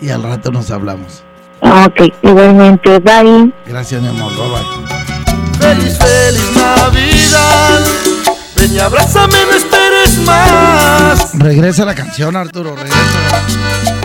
y 0.00 0.10
al 0.10 0.22
rato 0.22 0.50
nos 0.50 0.70
hablamos. 0.70 1.22
Ok, 1.60 2.12
igualmente. 2.22 2.98
Bye. 2.98 3.52
Gracias, 3.66 4.00
mi 4.00 4.08
amor. 4.08 4.32
Bye 4.32 4.48
bye. 4.48 5.60
Feliz, 5.60 5.98
feliz 5.98 6.52
Navidad. 6.56 7.84
Ven 8.56 8.72
y 8.72 8.78
abrázame, 8.78 9.34
no 9.50 9.56
esperes 9.56 10.18
más. 10.24 11.38
Regresa 11.38 11.84
la 11.84 11.94
canción, 11.94 12.34
Arturo. 12.34 12.74
Regresa. 12.74 13.99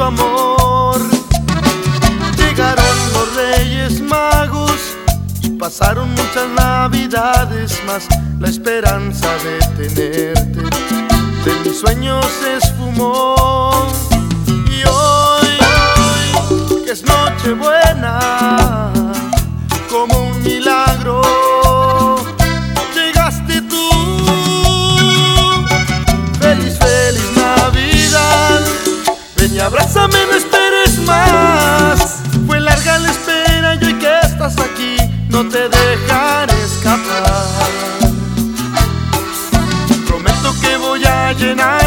amor. 0.00 1.00
Llegaron 2.36 2.96
los 3.14 3.34
reyes 3.34 4.00
magos 4.00 4.92
pasaron 5.62 6.10
muchas 6.10 6.48
navidades 6.56 7.80
más 7.86 8.08
la 8.40 8.48
esperanza 8.48 9.28
de 9.44 9.58
tenerte. 9.76 10.60
De 11.44 11.54
mis 11.62 11.78
sueños 11.78 12.26
se 12.40 12.56
esfumó 12.56 13.86
y 14.48 14.82
hoy, 14.82 15.48
hoy 16.50 16.82
que 16.84 16.90
es 16.90 17.04
noche 17.04 17.52
buena, 17.52 18.92
como 19.88 20.18
un 20.18 20.42
milagro. 20.42 21.41
abrázame, 29.62 30.18
no 30.26 30.36
esperes 30.36 30.98
más. 31.06 32.16
Fue 32.46 32.60
larga 32.60 32.98
la 32.98 33.10
espera 33.10 33.74
y 33.76 33.84
hoy 33.84 33.94
que 33.94 34.18
estás 34.22 34.58
aquí, 34.58 34.96
no 35.28 35.48
te 35.48 35.68
dejaré 35.68 36.54
escapar. 36.64 37.70
Prometo 40.06 40.54
que 40.60 40.76
voy 40.76 41.04
a 41.04 41.32
llenar 41.32 41.81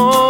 amor. 0.00 0.29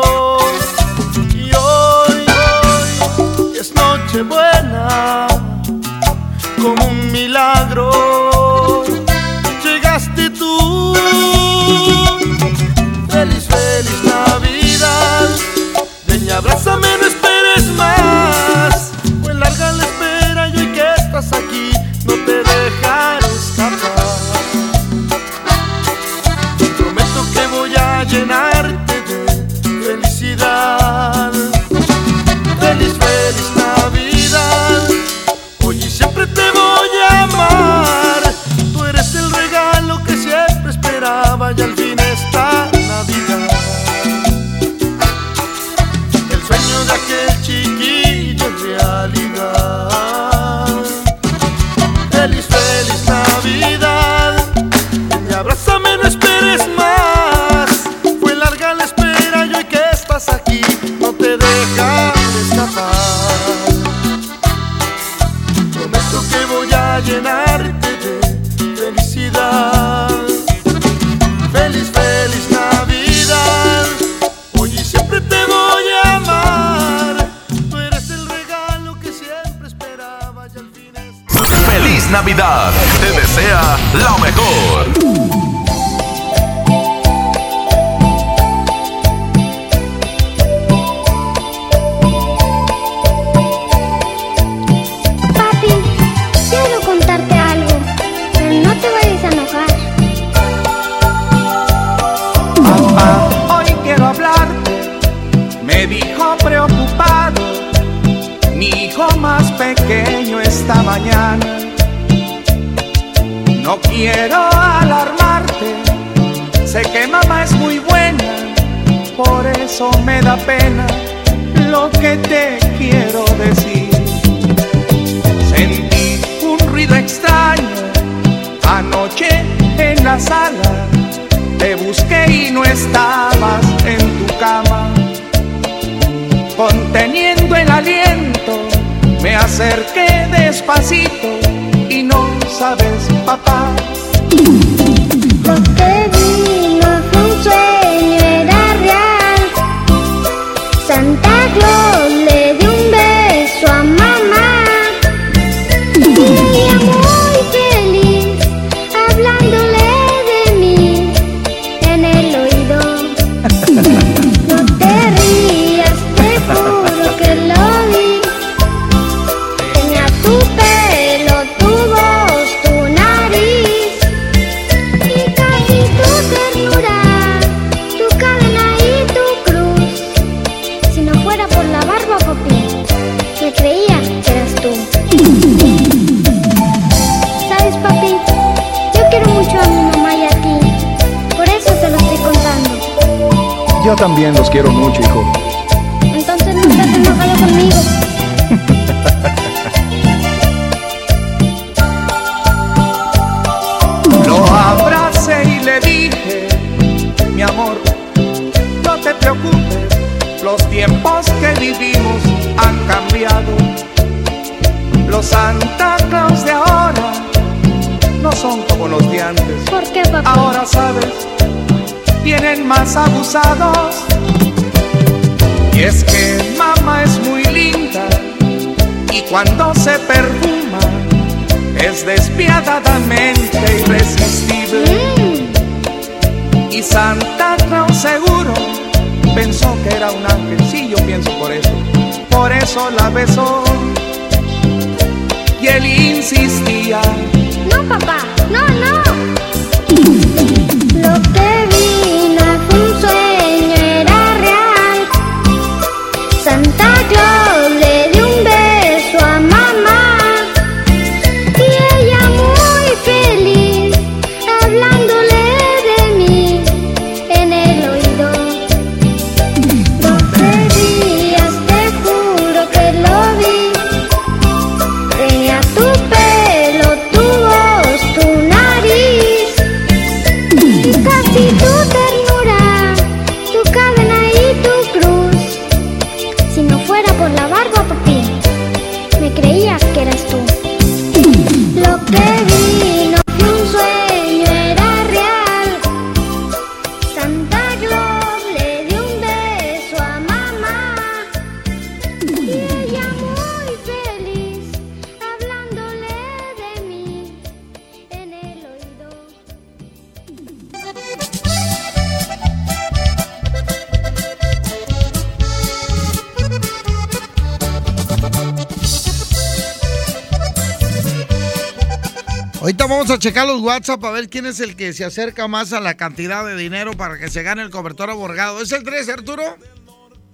Checar 323.21 323.47
los 323.47 323.61
WhatsApp 323.61 324.03
a 324.05 324.11
ver 324.11 324.29
quién 324.29 324.47
es 324.47 324.61
el 324.61 324.75
que 324.75 324.93
se 324.93 325.05
acerca 325.05 325.47
más 325.47 325.73
a 325.73 325.81
la 325.81 325.97
cantidad 325.97 326.45
de 326.45 326.57
dinero 326.57 326.93
para 326.95 327.19
que 327.19 327.29
se 327.29 327.43
gane 327.43 327.63
el 327.63 327.71
cobertor 327.71 328.11
aborgado. 328.11 328.61
¿Es 328.61 328.73
el 328.73 328.83
3, 328.83 329.09
Arturo? 329.11 329.59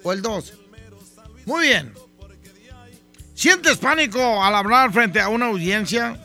¿O 0.02 0.12
el 0.12 0.22
2? 0.22 0.54
Muy 1.44 1.66
bien. 1.66 1.92
¿Sientes 3.34 3.76
pánico 3.76 4.42
al 4.42 4.54
hablar 4.54 4.92
frente 4.92 5.20
a 5.20 5.28
una 5.28 5.46
audiencia? 5.46 6.18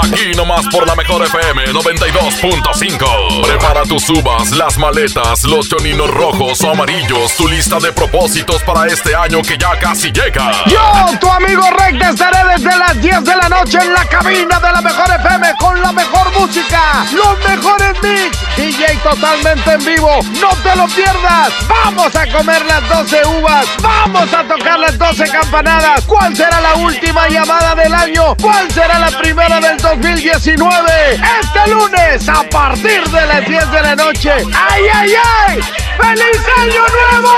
Aquí 0.04 0.32
nomás 0.36 0.66
por 0.68 0.86
la 0.86 0.96
mejor 0.96 1.24
FM 1.24 1.68
92.5. 1.68 3.46
Prepara 3.46 3.84
tus 3.84 4.10
uvas, 4.10 4.52
las 4.52 4.78
maletas, 4.78 5.44
los 5.44 5.70
choninos 5.70 6.10
rojos 6.10 6.62
o 6.62 6.72
amarillos, 6.72 7.36
tu 7.36 7.48
lista 7.48 7.80
de 7.80 7.92
propósitos 7.94 8.62
para 8.64 8.88
este 8.88 9.16
año 9.16 9.42
que 9.42 9.58
ya 9.58 9.78
casi 9.80 10.12
llega. 10.12 10.52
Yo, 10.66 10.80
tu 11.20 11.30
amigo 11.30 11.64
Recta, 11.78 12.10
estaré 12.10 12.58
desde 12.58 12.78
las 12.78 13.02
10 13.02 13.24
de 13.24 13.36
la 13.36 13.50
noche 13.50 13.78
en 13.82 13.94
la 13.94 14.06
cabina 14.06 14.60
de 14.60 14.72
la 14.72 14.82
mejor 14.82 15.06
FM 15.10 15.54
con 15.60 15.82
la 15.82 15.92
mejor 15.92 16.32
música, 16.40 17.06
los 17.14 17.38
mejores 17.48 17.94
mix, 18.02 18.38
DJ 18.58 18.98
totalmente 19.04 19.72
en 19.72 19.86
vivo. 19.86 20.20
No 20.42 20.50
te 20.64 20.76
lo 20.76 20.88
pierdas. 20.88 21.54
Vamos 21.68 22.16
a 22.16 22.28
comer 22.28 22.66
las 22.66 22.88
12 22.90 23.22
uvas. 23.40 23.66
Vamos 23.82 24.34
a 24.34 24.44
tocar 24.44 24.80
las 24.80 24.98
12 24.98 25.24
campanadas. 25.30 26.04
¿Cuál 26.06 26.36
será 26.36 26.60
la 26.62 26.76
última 26.76 27.28
llamada 27.30 27.76
del 27.84 27.94
año? 27.94 28.36
¿Cuál 28.42 28.72
será 28.72 28.98
la 29.00 29.12
primera 29.18 29.60
del 29.60 29.78
2019? 29.78 31.16
Este 31.16 31.70
lunes 31.70 32.30
a 32.30 32.44
partir 32.50 33.04
de 33.04 33.26
las 33.26 33.46
10 33.48 33.72
de 33.72 33.82
la 33.82 33.96
noche. 33.96 34.32
¡Ay, 34.32 34.84
ay, 34.94 35.12
ay! 35.48 35.60
¡Feliz 36.00 36.42
año 36.58 36.82
nuevo! 37.12 37.32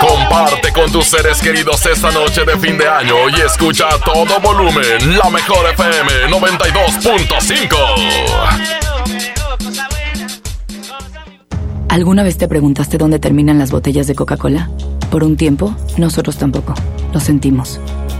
Comparte 0.00 0.72
con 0.72 0.92
tus 0.92 1.06
seres 1.06 1.40
queridos 1.40 1.84
esta 1.86 2.12
noche 2.12 2.44
de 2.44 2.56
fin 2.58 2.78
de 2.78 2.88
año 2.88 3.28
y 3.28 3.40
escucha 3.40 3.88
a 3.88 3.98
todo 3.98 4.38
volumen 4.40 5.18
la 5.18 5.30
mejor 5.30 5.68
FM 5.70 6.28
92.5. 6.28 7.76
¿Alguna 11.88 12.22
vez 12.22 12.38
te 12.38 12.46
preguntaste 12.46 12.98
dónde 12.98 13.18
terminan 13.18 13.58
las 13.58 13.72
botellas 13.72 14.06
de 14.06 14.14
Coca-Cola? 14.14 14.70
Por 15.10 15.24
un 15.24 15.36
tiempo, 15.36 15.74
nosotros 15.96 16.36
tampoco. 16.36 16.74
Lo 17.12 17.20
sentimos. 17.20 17.80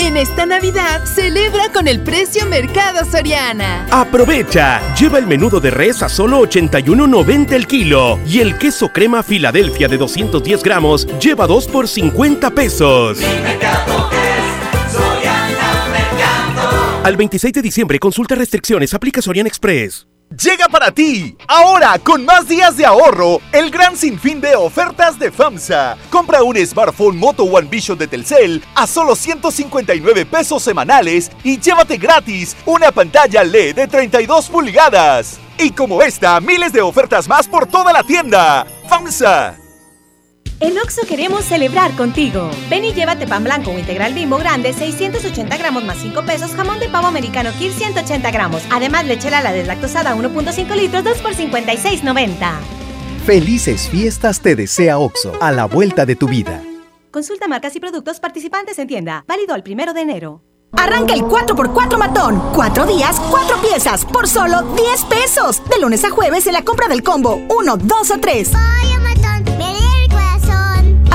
En 0.00 0.16
esta 0.16 0.46
Navidad, 0.46 1.04
celebra 1.06 1.72
con 1.72 1.88
el 1.88 2.00
precio 2.00 2.46
Mercado 2.46 3.04
Soriana. 3.04 3.84
Aprovecha, 3.90 4.94
lleva 4.94 5.18
el 5.18 5.26
menudo 5.26 5.58
de 5.58 5.72
res 5.72 6.04
a 6.04 6.08
solo 6.08 6.40
81.90 6.42 7.52
el 7.52 7.66
kilo 7.66 8.20
y 8.24 8.38
el 8.38 8.56
queso 8.58 8.92
crema 8.92 9.24
Filadelfia 9.24 9.88
de 9.88 9.98
210 9.98 10.62
gramos 10.62 11.06
lleva 11.18 11.48
2 11.48 11.66
por 11.66 11.88
50 11.88 12.50
pesos. 12.50 13.18
Al 17.02 17.16
26 17.16 17.52
de 17.54 17.62
diciembre 17.62 17.98
consulta 17.98 18.36
restricciones, 18.36 18.94
aplica 18.94 19.20
Sorian 19.20 19.48
Express. 19.48 20.06
Llega 20.30 20.68
para 20.68 20.92
ti. 20.92 21.36
Ahora, 21.46 21.98
con 21.98 22.24
más 22.24 22.48
días 22.48 22.76
de 22.76 22.86
ahorro, 22.86 23.40
el 23.52 23.70
gran 23.70 23.96
sinfín 23.96 24.40
de 24.40 24.54
ofertas 24.56 25.18
de 25.18 25.30
FAMSA. 25.30 25.96
Compra 26.10 26.42
un 26.42 26.56
smartphone 26.64 27.16
Moto 27.16 27.44
One 27.44 27.68
Vision 27.68 27.98
de 27.98 28.06
Telcel 28.06 28.62
a 28.74 28.86
solo 28.86 29.14
159 29.14 30.26
pesos 30.26 30.62
semanales 30.62 31.30
y 31.44 31.58
llévate 31.58 31.96
gratis 31.96 32.56
una 32.66 32.92
pantalla 32.92 33.44
LED 33.44 33.76
de 33.76 33.88
32 33.88 34.48
pulgadas. 34.48 35.38
Y 35.58 35.70
como 35.70 36.02
esta, 36.02 36.40
miles 36.40 36.72
de 36.72 36.80
ofertas 36.80 37.28
más 37.28 37.48
por 37.48 37.66
toda 37.66 37.92
la 37.92 38.02
tienda. 38.02 38.66
FAMSA. 38.88 39.67
En 40.60 40.76
Oxo 40.76 41.02
queremos 41.06 41.44
celebrar 41.44 41.94
contigo. 41.94 42.50
Ven 42.68 42.84
y 42.84 42.92
llévate 42.92 43.28
pan 43.28 43.44
blanco 43.44 43.70
o 43.70 43.78
integral 43.78 44.12
bimbo 44.12 44.38
grande, 44.38 44.72
680 44.72 45.56
gramos 45.56 45.84
más 45.84 45.98
5 45.98 46.24
pesos, 46.24 46.50
jamón 46.50 46.80
de 46.80 46.88
pavo 46.88 47.06
americano 47.06 47.50
Kir 47.56 47.72
180 47.72 48.28
gramos. 48.32 48.62
Además, 48.70 49.06
leche 49.06 49.30
la 49.30 49.52
deslactosada 49.52 50.16
1.5 50.16 50.74
litros, 50.74 51.04
2 51.04 51.18
por 51.18 51.34
56.90. 51.34 52.50
Felices 53.24 53.88
fiestas 53.88 54.40
te 54.40 54.56
desea 54.56 54.98
Oxo, 54.98 55.32
a 55.40 55.52
la 55.52 55.66
vuelta 55.66 56.04
de 56.04 56.16
tu 56.16 56.26
vida. 56.26 56.60
Consulta 57.12 57.46
marcas 57.46 57.76
y 57.76 57.80
productos 57.80 58.18
participantes 58.18 58.80
en 58.80 58.88
tienda. 58.88 59.24
Válido 59.28 59.54
al 59.54 59.62
primero 59.62 59.94
de 59.94 60.00
enero. 60.00 60.42
Arranca 60.72 61.14
el 61.14 61.22
4x4 61.22 61.96
matón. 61.98 62.42
Cuatro 62.52 62.84
días, 62.84 63.20
cuatro 63.30 63.56
piezas, 63.62 64.04
por 64.04 64.26
solo 64.26 64.62
10 64.74 65.04
pesos. 65.04 65.62
De 65.70 65.78
lunes 65.80 66.04
a 66.04 66.10
jueves 66.10 66.48
en 66.48 66.54
la 66.54 66.64
compra 66.64 66.88
del 66.88 67.04
combo 67.04 67.40
1, 67.48 67.76
2 67.76 68.10
o 68.10 68.18
3. 68.18 68.52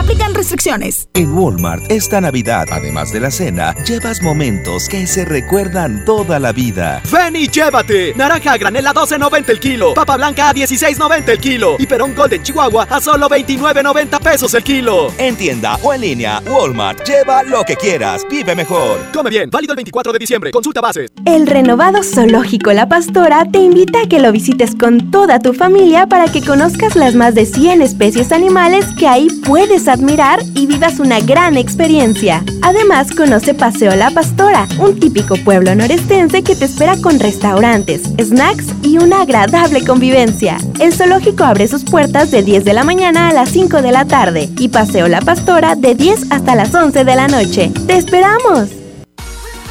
Aplican 0.03 0.33
restricciones. 0.35 1.07
En 1.13 1.31
Walmart, 1.31 1.89
esta 1.89 2.19
Navidad, 2.19 2.67
además 2.69 3.13
de 3.13 3.21
la 3.21 3.31
cena, 3.31 3.73
llevas 3.85 4.21
momentos 4.21 4.89
que 4.89 5.07
se 5.07 5.23
recuerdan 5.23 6.03
toda 6.03 6.39
la 6.39 6.51
vida. 6.51 7.01
Ven 7.09 7.37
y 7.37 7.47
llévate. 7.47 8.13
Naranja 8.13 8.51
a 8.51 8.57
granel 8.57 8.85
a 8.85 8.93
12.90 8.93 9.49
el 9.49 9.59
kilo. 9.61 9.93
Papa 9.93 10.17
blanca 10.17 10.49
a 10.49 10.53
16.90 10.53 11.29
el 11.29 11.37
kilo. 11.39 11.75
Y 11.79 11.85
perón 11.85 12.13
golden 12.13 12.43
chihuahua 12.43 12.85
a 12.89 12.99
solo 12.99 13.29
29.90 13.29 14.19
pesos 14.19 14.53
el 14.53 14.63
kilo. 14.63 15.07
En 15.17 15.37
tienda 15.37 15.77
o 15.81 15.93
en 15.93 16.01
línea, 16.01 16.41
Walmart, 16.47 17.07
lleva 17.07 17.41
lo 17.43 17.63
que 17.63 17.77
quieras. 17.77 18.25
Vive 18.29 18.55
mejor. 18.55 18.99
Come 19.13 19.29
bien. 19.29 19.49
Válido 19.49 19.71
el 19.71 19.77
24 19.77 20.11
de 20.11 20.19
diciembre. 20.19 20.51
Consulta 20.51 20.81
bases. 20.81 21.09
El 21.23 21.47
renovado 21.47 22.03
Zoológico 22.03 22.73
La 22.73 22.89
Pastora 22.89 23.45
te 23.49 23.59
invita 23.59 24.01
a 24.01 24.09
que 24.09 24.19
lo 24.19 24.33
visites 24.33 24.75
con 24.75 25.11
toda 25.11 25.39
tu 25.39 25.53
familia 25.53 26.07
para 26.07 26.25
que 26.29 26.41
conozcas 26.41 26.97
las 26.97 27.15
más 27.15 27.35
de 27.35 27.45
100 27.45 27.81
especies 27.81 28.33
animales 28.33 28.85
que 28.99 29.07
ahí 29.07 29.29
puedes 29.45 29.92
admirar 29.93 30.41
y 30.53 30.67
vivas 30.67 30.99
una 30.99 31.19
gran 31.19 31.57
experiencia. 31.57 32.43
Además, 32.61 33.11
conoce 33.11 33.53
Paseo 33.53 33.95
La 33.95 34.11
Pastora, 34.11 34.67
un 34.79 34.99
típico 34.99 35.35
pueblo 35.37 35.73
norestense 35.75 36.43
que 36.43 36.55
te 36.55 36.65
espera 36.65 36.97
con 36.97 37.19
restaurantes, 37.19 38.03
snacks 38.21 38.67
y 38.81 38.97
una 38.97 39.21
agradable 39.21 39.85
convivencia. 39.85 40.57
El 40.79 40.93
zoológico 40.93 41.43
abre 41.43 41.67
sus 41.67 41.83
puertas 41.83 42.31
de 42.31 42.43
10 42.43 42.65
de 42.65 42.73
la 42.73 42.83
mañana 42.83 43.29
a 43.29 43.33
las 43.33 43.49
5 43.49 43.81
de 43.81 43.91
la 43.91 44.05
tarde 44.05 44.49
y 44.57 44.69
Paseo 44.69 45.07
La 45.07 45.21
Pastora 45.21 45.75
de 45.75 45.95
10 45.95 46.31
hasta 46.31 46.55
las 46.55 46.73
11 46.73 47.03
de 47.03 47.15
la 47.15 47.27
noche. 47.27 47.71
¡Te 47.87 47.97
esperamos! 47.97 48.82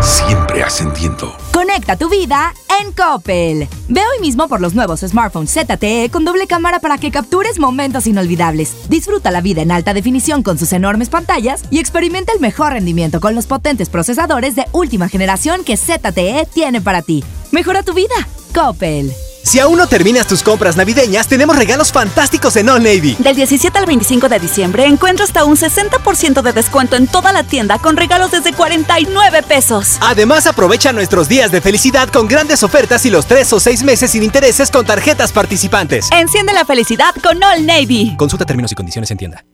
Siempre 0.00 0.62
ascendiendo. 0.62 1.36
Conecta 1.52 1.96
tu 1.96 2.08
vida 2.08 2.54
en 2.80 2.92
Coppel. 2.92 3.68
Ve 3.88 4.00
hoy 4.00 4.20
mismo 4.20 4.48
por 4.48 4.60
los 4.60 4.74
nuevos 4.74 5.00
smartphones 5.00 5.52
ZTE 5.52 6.08
con 6.10 6.24
doble 6.24 6.46
cámara 6.46 6.80
para 6.80 6.96
que 6.96 7.10
captures 7.10 7.58
momentos 7.58 8.06
inolvidables. 8.06 8.88
Disfruta 8.88 9.30
la 9.30 9.42
vida 9.42 9.60
en 9.60 9.70
alta 9.70 9.92
definición 9.92 10.42
con 10.42 10.58
sus 10.58 10.72
enormes 10.72 11.10
pantallas 11.10 11.64
y 11.70 11.80
experimenta 11.80 12.32
el 12.32 12.40
mejor 12.40 12.72
rendimiento 12.72 13.20
con 13.20 13.34
los 13.34 13.46
potentes 13.46 13.90
procesadores 13.90 14.56
de 14.56 14.66
última 14.72 15.08
generación 15.08 15.64
que 15.64 15.76
ZTE 15.76 16.48
tiene 16.52 16.80
para 16.80 17.02
ti. 17.02 17.22
Mejora 17.52 17.82
tu 17.82 17.92
vida. 17.92 18.14
Coppel. 18.54 19.12
Si 19.42 19.58
aún 19.58 19.78
no 19.78 19.86
terminas 19.86 20.26
tus 20.26 20.42
compras 20.42 20.76
navideñas, 20.76 21.26
tenemos 21.26 21.56
regalos 21.56 21.92
fantásticos 21.92 22.56
en 22.56 22.68
All 22.68 22.82
Navy. 22.82 23.16
Del 23.18 23.36
17 23.36 23.76
al 23.78 23.86
25 23.86 24.28
de 24.28 24.38
diciembre 24.38 24.84
encuentra 24.86 25.24
hasta 25.24 25.44
un 25.44 25.56
60% 25.56 26.42
de 26.42 26.52
descuento 26.52 26.96
en 26.96 27.06
toda 27.06 27.32
la 27.32 27.42
tienda 27.42 27.78
con 27.78 27.96
regalos 27.96 28.30
desde 28.30 28.52
49 28.52 29.42
pesos. 29.42 29.96
Además, 30.00 30.46
aprovecha 30.46 30.92
nuestros 30.92 31.28
días 31.28 31.50
de 31.50 31.60
felicidad 31.60 32.08
con 32.10 32.28
grandes 32.28 32.62
ofertas 32.62 33.04
y 33.06 33.10
los 33.10 33.26
3 33.26 33.52
o 33.54 33.60
6 33.60 33.82
meses 33.82 34.10
sin 34.10 34.22
intereses 34.22 34.70
con 34.70 34.84
tarjetas 34.84 35.32
participantes. 35.32 36.08
Enciende 36.12 36.52
la 36.52 36.64
felicidad 36.64 37.14
con 37.22 37.42
All 37.42 37.66
Navy. 37.66 38.14
Consulta 38.16 38.44
términos 38.44 38.72
y 38.72 38.74
condiciones 38.74 39.10
en 39.10 39.18
tienda. 39.18 39.44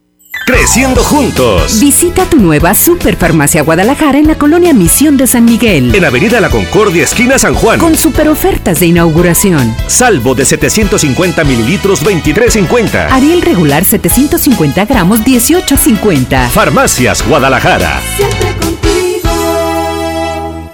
Creciendo 0.47 1.03
juntos. 1.03 1.81
Visita 1.81 2.25
tu 2.25 2.37
nueva 2.37 2.73
Superfarmacia 2.73 3.63
Guadalajara 3.63 4.19
en 4.19 4.29
la 4.29 4.37
colonia 4.37 4.73
Misión 4.73 5.17
de 5.17 5.27
San 5.27 5.45
Miguel. 5.45 5.93
En 5.93 6.05
Avenida 6.05 6.41
La 6.41 6.51
Concordia, 6.51 7.03
esquina 7.03 7.37
San 7.37 7.53
Juan. 7.55 7.81
Con 7.81 7.97
super 7.97 8.29
ofertas 8.29 8.79
de 8.79 8.87
inauguración. 8.87 9.75
Salvo 9.89 10.37
de 10.37 10.45
750 10.45 11.43
mililitros, 11.43 12.05
23.50. 12.05 13.09
Ariel 13.11 13.43
regular 13.43 13.85
750 13.85 14.85
gramos, 14.85 15.19
18.50. 15.23 16.49
Farmacias 16.51 17.27
Guadalajara. 17.27 18.01
Siempre 18.17 18.66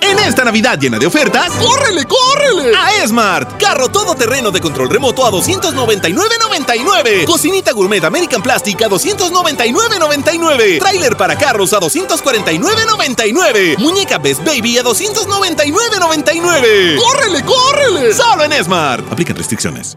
En 0.02 0.18
esta 0.18 0.44
Navidad 0.44 0.78
llena 0.78 0.98
de 0.98 1.06
ofertas, 1.06 1.50
¡córrele, 1.52 2.04
córrele! 2.04 2.76
A 2.76 3.02
Esmart. 3.02 3.56
Carro 3.58 3.88
todoterreno 3.88 4.50
de 4.50 4.60
control 4.60 4.90
remoto 4.90 5.24
a 5.24 5.30
299.99. 5.30 7.24
Cocinita 7.24 7.72
gourmet 7.72 8.04
American 8.04 8.42
Plastic 8.42 8.82
a 8.82 8.88
299.99. 8.88 10.80
Tráiler 10.80 11.16
para 11.16 11.38
carros 11.38 11.72
a 11.72 11.80
249.99. 11.80 13.78
Muñeca 13.78 14.18
Best 14.18 14.44
Baby 14.44 14.76
a 14.78 14.82
299.99. 14.82 16.96
¡Córrele, 16.98 17.44
córrele! 17.44 18.12
Solo 18.12 18.42
en 18.44 18.52
Esmart. 18.52 19.10
Aplican 19.12 19.36
restricciones. 19.36 19.96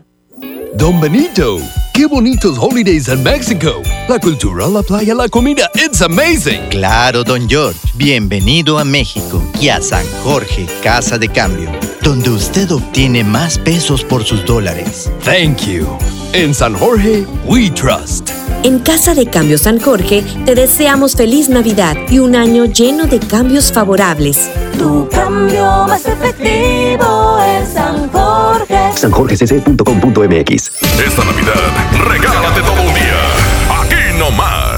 Don 0.78 1.00
Benito, 1.00 1.58
qué 1.94 2.06
bonitos 2.06 2.58
holidays 2.60 3.08
en 3.08 3.24
México. 3.24 3.82
La 4.10 4.20
cultura, 4.20 4.68
la 4.68 4.84
playa, 4.84 5.16
la 5.16 5.30
comida, 5.30 5.70
it's 5.74 6.02
amazing. 6.02 6.68
Claro, 6.70 7.24
don 7.24 7.48
George. 7.48 7.80
Bienvenido 7.94 8.78
a 8.78 8.84
México 8.84 9.42
y 9.62 9.70
a 9.70 9.82
San 9.82 10.06
Jorge, 10.24 10.68
Casa 10.84 11.18
de 11.18 11.30
Cambio, 11.30 11.72
donde 12.02 12.30
usted 12.30 12.70
obtiene 12.72 13.24
más 13.24 13.58
pesos 13.58 14.04
por 14.04 14.26
sus 14.26 14.44
dólares. 14.44 15.10
Thank 15.24 15.62
you. 15.62 15.88
En 16.34 16.54
San 16.54 16.74
Jorge, 16.76 17.26
we 17.46 17.70
trust. 17.70 18.30
En 18.66 18.80
Casa 18.80 19.14
de 19.14 19.28
Cambio 19.28 19.60
San 19.60 19.80
Jorge 19.80 20.24
te 20.44 20.56
deseamos 20.56 21.16
feliz 21.16 21.50
Navidad 21.50 21.96
y 22.10 22.18
un 22.18 22.36
año 22.36 22.66
lleno 22.66 23.06
de 23.06 23.20
cambios 23.20 23.72
favorables. 23.72 24.50
Tu 24.76 25.08
cambio 25.10 25.86
más 25.88 26.04
efectivo 26.04 27.38
en 27.46 27.68
San 27.72 28.10
Jorge. 28.10 28.92
sanjorgecc.com.mx 28.96 30.72
Esta 31.00 31.26
Navidad, 31.26 31.62
regálate 32.08 32.62
todo 32.62 32.82
un 32.82 32.94
día. 32.96 33.22
Aquí 33.70 34.18
nomás. 34.18 34.75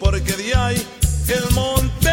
Porque 0.00 0.32
de 0.32 0.54
ahí 0.54 0.86
el 1.28 1.54
Monterrey. 1.54 2.12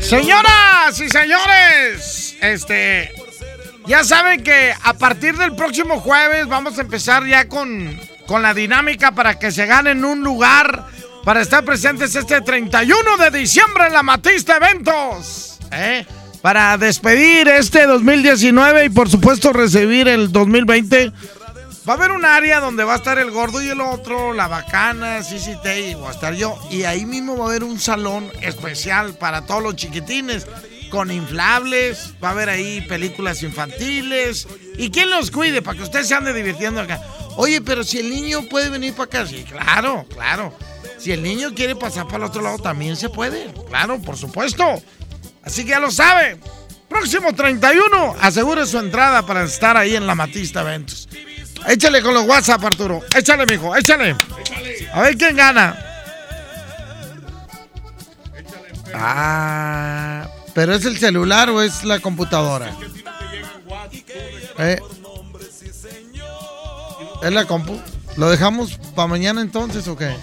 Señoras 0.00 1.00
y 1.00 1.08
señores, 1.08 2.36
este, 2.40 3.12
ya 3.86 4.02
saben 4.02 4.42
que 4.42 4.74
a 4.82 4.94
partir 4.94 5.36
del 5.36 5.54
próximo 5.54 6.00
jueves 6.00 6.48
vamos 6.48 6.78
a 6.78 6.80
empezar 6.80 7.24
ya 7.24 7.48
con, 7.48 7.98
con 8.26 8.42
la 8.42 8.52
dinámica 8.52 9.12
para 9.12 9.38
que 9.38 9.52
se 9.52 9.66
ganen 9.66 10.04
un 10.04 10.20
lugar 10.22 10.88
para 11.24 11.42
estar 11.42 11.64
presentes 11.64 12.16
este 12.16 12.40
31 12.40 13.16
de 13.18 13.30
diciembre 13.38 13.86
en 13.86 13.92
la 13.92 14.02
Matista 14.02 14.56
Eventos. 14.56 15.58
¿eh? 15.70 16.04
Para 16.42 16.78
despedir 16.78 17.48
este 17.48 17.86
2019 17.86 18.86
y 18.86 18.88
por 18.88 19.10
supuesto 19.10 19.52
recibir 19.52 20.08
el 20.08 20.32
2020. 20.32 21.12
Va 21.88 21.94
a 21.94 21.96
haber 21.96 22.12
un 22.12 22.24
área 22.24 22.60
donde 22.60 22.84
va 22.84 22.94
a 22.94 22.96
estar 22.96 23.18
el 23.18 23.30
gordo 23.30 23.62
y 23.62 23.68
el 23.68 23.80
otro, 23.80 24.32
la 24.32 24.48
bacana, 24.48 25.20
CCT 25.20 25.66
y 25.90 25.94
voy 25.94 26.08
a 26.08 26.10
estar 26.12 26.34
yo. 26.34 26.58
Y 26.70 26.84
ahí 26.84 27.04
mismo 27.04 27.36
va 27.36 27.46
a 27.46 27.48
haber 27.48 27.64
un 27.64 27.78
salón 27.78 28.30
especial 28.40 29.14
para 29.14 29.44
todos 29.44 29.62
los 29.62 29.76
chiquitines, 29.76 30.46
con 30.90 31.10
inflables, 31.10 32.14
va 32.22 32.28
a 32.28 32.32
haber 32.32 32.48
ahí 32.48 32.80
películas 32.82 33.42
infantiles. 33.42 34.46
¿Y 34.78 34.90
quién 34.90 35.10
los 35.10 35.30
cuide 35.30 35.62
para 35.62 35.76
que 35.76 35.84
ustedes 35.84 36.08
se 36.08 36.14
ande 36.14 36.32
divirtiendo 36.32 36.80
acá? 36.80 37.02
Oye, 37.36 37.60
pero 37.60 37.84
si 37.84 37.98
el 37.98 38.10
niño 38.10 38.42
puede 38.48 38.70
venir 38.70 38.94
para 38.94 39.04
acá, 39.04 39.26
sí, 39.26 39.44
claro, 39.44 40.06
claro. 40.08 40.54
Si 40.98 41.12
el 41.12 41.22
niño 41.22 41.54
quiere 41.54 41.76
pasar 41.76 42.04
para 42.06 42.18
el 42.18 42.24
otro 42.24 42.42
lado, 42.42 42.58
también 42.58 42.96
se 42.96 43.08
puede. 43.08 43.52
Claro, 43.68 44.00
por 44.00 44.16
supuesto. 44.16 44.82
Así 45.42 45.64
que 45.64 45.70
ya 45.70 45.80
lo 45.80 45.90
sabe. 45.90 46.38
Próximo 46.88 47.32
31, 47.32 48.16
asegure 48.20 48.66
su 48.66 48.78
entrada 48.78 49.24
para 49.24 49.44
estar 49.44 49.76
ahí 49.76 49.94
en 49.94 50.06
la 50.06 50.14
Matista 50.14 50.62
Eventos. 50.62 51.08
Échale 51.68 52.02
con 52.02 52.14
los 52.14 52.26
WhatsApp, 52.26 52.64
Arturo. 52.64 53.02
Échale, 53.14 53.46
mijo, 53.46 53.76
échale. 53.76 54.16
A 54.92 55.02
ver 55.02 55.16
quién 55.16 55.36
gana. 55.36 55.78
Ah, 58.94 60.28
pero 60.52 60.74
es 60.74 60.84
el 60.84 60.98
celular 60.98 61.48
o 61.50 61.62
es 61.62 61.84
la 61.84 62.00
computadora. 62.00 62.74
Eh, 64.58 64.80
¿Es 67.22 67.32
la 67.32 67.46
compu? 67.46 67.80
¿Lo 68.16 68.30
dejamos 68.30 68.78
para 68.94 69.08
mañana 69.08 69.40
entonces 69.42 69.86
o 69.86 69.96
qué? 69.96 70.14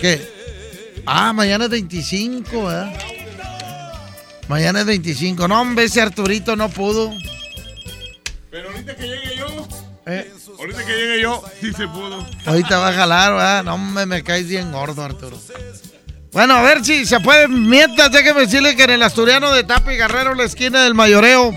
¿Qué? 0.00 1.02
Ah, 1.04 1.32
mañana 1.32 1.64
es 1.64 1.70
25, 1.70 2.64
¿verdad? 2.64 2.92
Mañana 4.50 4.80
es 4.80 4.86
25. 4.86 5.46
No, 5.46 5.60
hombre, 5.60 5.84
ese 5.84 6.00
Arturito 6.00 6.56
no 6.56 6.68
pudo. 6.70 7.12
Pero 8.50 8.68
ahorita 8.68 8.96
que 8.96 9.02
llegue 9.04 9.36
yo, 9.36 9.46
Eh, 10.06 10.28
ahorita 10.58 10.84
que 10.84 10.92
llegue 10.92 11.22
yo, 11.22 11.44
sí 11.60 11.72
se 11.72 11.86
pudo. 11.86 12.26
ahorita 12.46 12.78
va 12.80 12.88
a 12.88 12.92
jalar, 12.92 13.32
¿verdad? 13.32 13.62
No, 13.62 13.74
hombre, 13.76 14.06
me 14.06 14.24
caes 14.24 14.48
bien 14.48 14.72
gordo, 14.72 15.04
Arturo. 15.04 15.38
Bueno, 16.32 16.54
a 16.54 16.62
ver 16.62 16.84
si 16.84 17.06
se 17.06 17.20
puede. 17.20 17.46
Mientras, 17.46 18.10
déjeme 18.10 18.40
decirle 18.40 18.74
que 18.74 18.82
en 18.82 18.90
el 18.90 19.04
Asturiano 19.04 19.52
de 19.52 19.62
Tapa 19.62 19.94
y 19.94 19.96
Guerrero, 19.96 20.34
la 20.34 20.42
esquina 20.42 20.82
del 20.82 20.94
Mayoreo, 20.94 21.56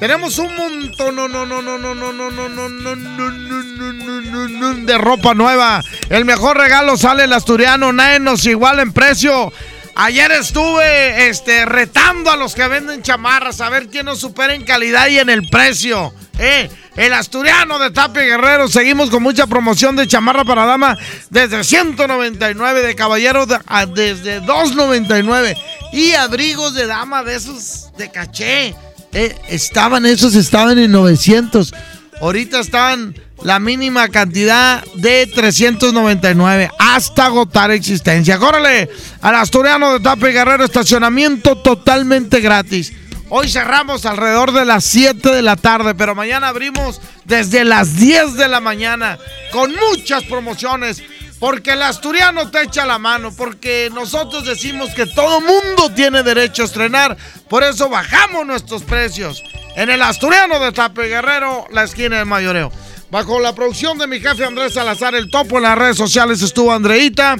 tenemos 0.00 0.36
un 0.38 0.56
montón 0.56 1.14
no, 1.14 1.28
no, 1.28 1.46
no, 1.46 1.62
no, 1.62 1.78
no, 1.78 1.94
no, 1.94 2.12
no, 2.12 2.30
no, 2.30 2.48
no, 2.48 2.68
no, 2.68 2.68
no, 2.68 2.96
no, 2.96 3.30
no, 3.30 3.92
no, 3.92 4.48
no, 4.48 4.48
no, 4.48 4.84
de 4.84 4.98
ropa 4.98 5.32
nueva. 5.34 5.80
El 6.08 6.24
mejor 6.24 6.56
regalo 6.56 6.96
sale 6.96 7.22
el 7.22 7.32
Asturiano, 7.32 7.92
nadie 7.92 8.18
nos 8.18 8.44
iguala 8.46 8.82
en 8.82 8.92
precio. 8.92 9.52
Ayer 9.94 10.32
estuve 10.32 11.28
este, 11.28 11.66
retando 11.66 12.30
a 12.30 12.36
los 12.36 12.54
que 12.54 12.66
venden 12.66 13.02
chamarras 13.02 13.60
a 13.60 13.68
ver 13.68 13.88
quién 13.88 14.06
nos 14.06 14.20
supera 14.20 14.54
en 14.54 14.64
calidad 14.64 15.08
y 15.08 15.18
en 15.18 15.28
el 15.28 15.48
precio. 15.48 16.14
Eh, 16.38 16.70
el 16.96 17.12
asturiano 17.12 17.78
de 17.78 17.90
Tapia 17.90 18.22
Guerrero, 18.22 18.68
seguimos 18.68 19.10
con 19.10 19.22
mucha 19.22 19.46
promoción 19.46 19.94
de 19.96 20.06
chamarra 20.06 20.44
para 20.44 20.64
dama 20.64 20.96
desde 21.30 21.62
199, 21.62 22.80
de 22.82 22.94
caballero 22.94 23.44
de- 23.46 23.58
a- 23.66 23.86
desde 23.86 24.40
299 24.40 25.56
y 25.92 26.12
abrigos 26.12 26.74
de 26.74 26.86
dama 26.86 27.22
de 27.22 27.34
esos 27.36 27.90
de 27.98 28.10
caché. 28.10 28.74
Eh, 29.12 29.36
estaban 29.50 30.06
esos, 30.06 30.34
estaban 30.34 30.78
en 30.78 30.90
900. 30.90 31.74
Ahorita 32.20 32.60
están 32.60 33.14
la 33.44 33.58
mínima 33.58 34.08
cantidad 34.08 34.84
de 34.94 35.26
399 35.26 36.70
hasta 36.78 37.26
agotar 37.26 37.70
existencia. 37.70 38.38
Córrele 38.38 38.88
al 39.20 39.34
Asturiano 39.34 39.92
de 39.92 40.00
Tape 40.00 40.32
Guerrero, 40.32 40.64
estacionamiento 40.64 41.56
totalmente 41.56 42.40
gratis. 42.40 42.92
Hoy 43.28 43.48
cerramos 43.48 44.04
alrededor 44.04 44.52
de 44.52 44.66
las 44.66 44.84
7 44.84 45.30
de 45.30 45.42
la 45.42 45.56
tarde, 45.56 45.94
pero 45.94 46.14
mañana 46.14 46.48
abrimos 46.48 47.00
desde 47.24 47.64
las 47.64 47.96
10 47.96 48.34
de 48.34 48.48
la 48.48 48.60
mañana 48.60 49.18
con 49.50 49.72
muchas 49.74 50.24
promociones. 50.24 51.02
Porque 51.40 51.72
el 51.72 51.82
asturiano 51.82 52.52
te 52.52 52.62
echa 52.62 52.86
la 52.86 53.00
mano, 53.00 53.34
porque 53.34 53.90
nosotros 53.92 54.44
decimos 54.44 54.90
que 54.90 55.06
todo 55.06 55.40
mundo 55.40 55.90
tiene 55.92 56.22
derecho 56.22 56.62
a 56.62 56.66
estrenar, 56.66 57.16
por 57.48 57.64
eso 57.64 57.88
bajamos 57.88 58.46
nuestros 58.46 58.84
precios. 58.84 59.42
En 59.74 59.90
el 59.90 60.02
asturiano 60.02 60.60
de 60.60 60.70
Tape 60.70 61.08
Guerrero, 61.08 61.66
la 61.72 61.82
esquina 61.82 62.18
del 62.18 62.26
mayoreo. 62.26 62.70
Bajo 63.12 63.38
la 63.40 63.54
producción 63.54 63.98
de 63.98 64.06
mi 64.06 64.20
jefe 64.20 64.42
Andrés 64.42 64.72
Salazar, 64.72 65.14
el 65.14 65.28
topo 65.28 65.58
en 65.58 65.64
las 65.64 65.76
redes 65.76 65.98
sociales 65.98 66.40
estuvo 66.40 66.72
Andreita. 66.72 67.36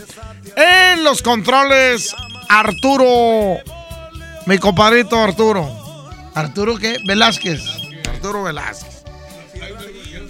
En 0.55 1.03
los 1.03 1.23
controles, 1.23 2.15
Arturo, 2.47 3.57
mi 4.45 4.59
compadrito 4.59 5.19
Arturo. 5.19 5.67
¿Arturo 6.35 6.77
qué? 6.77 6.99
Velázquez. 7.09 7.63
Arturo 8.07 8.43
Velázquez. 8.43 9.03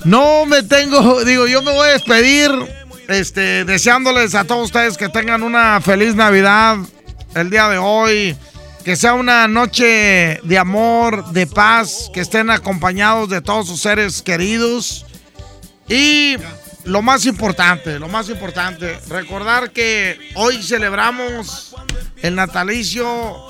No 0.04 0.46
me 0.46 0.62
tengo, 0.62 1.24
digo, 1.24 1.48
yo 1.48 1.60
me 1.60 1.72
voy 1.72 1.88
a 1.88 1.92
despedir, 1.94 2.52
este, 3.08 3.64
deseándoles 3.64 4.36
a 4.36 4.44
todos 4.44 4.66
ustedes 4.66 4.96
que 4.96 5.08
tengan 5.08 5.42
una 5.42 5.80
feliz 5.80 6.14
Navidad 6.14 6.76
el 7.34 7.50
día 7.50 7.68
de 7.68 7.78
hoy, 7.78 8.36
que 8.84 8.94
sea 8.94 9.14
una 9.14 9.48
noche 9.48 10.38
de 10.44 10.58
amor, 10.58 11.32
de 11.32 11.48
paz, 11.48 12.12
que 12.14 12.20
estén 12.20 12.48
acompañados 12.48 13.28
de 13.28 13.40
todos 13.40 13.66
sus 13.66 13.80
seres 13.80 14.22
queridos 14.22 15.04
y 15.92 16.38
lo 16.84 17.02
más 17.02 17.26
importante, 17.26 17.98
lo 17.98 18.08
más 18.08 18.30
importante, 18.30 18.98
recordar 19.08 19.72
que 19.72 20.18
hoy 20.36 20.62
celebramos 20.62 21.74
el 22.22 22.34
natalicio 22.34 23.46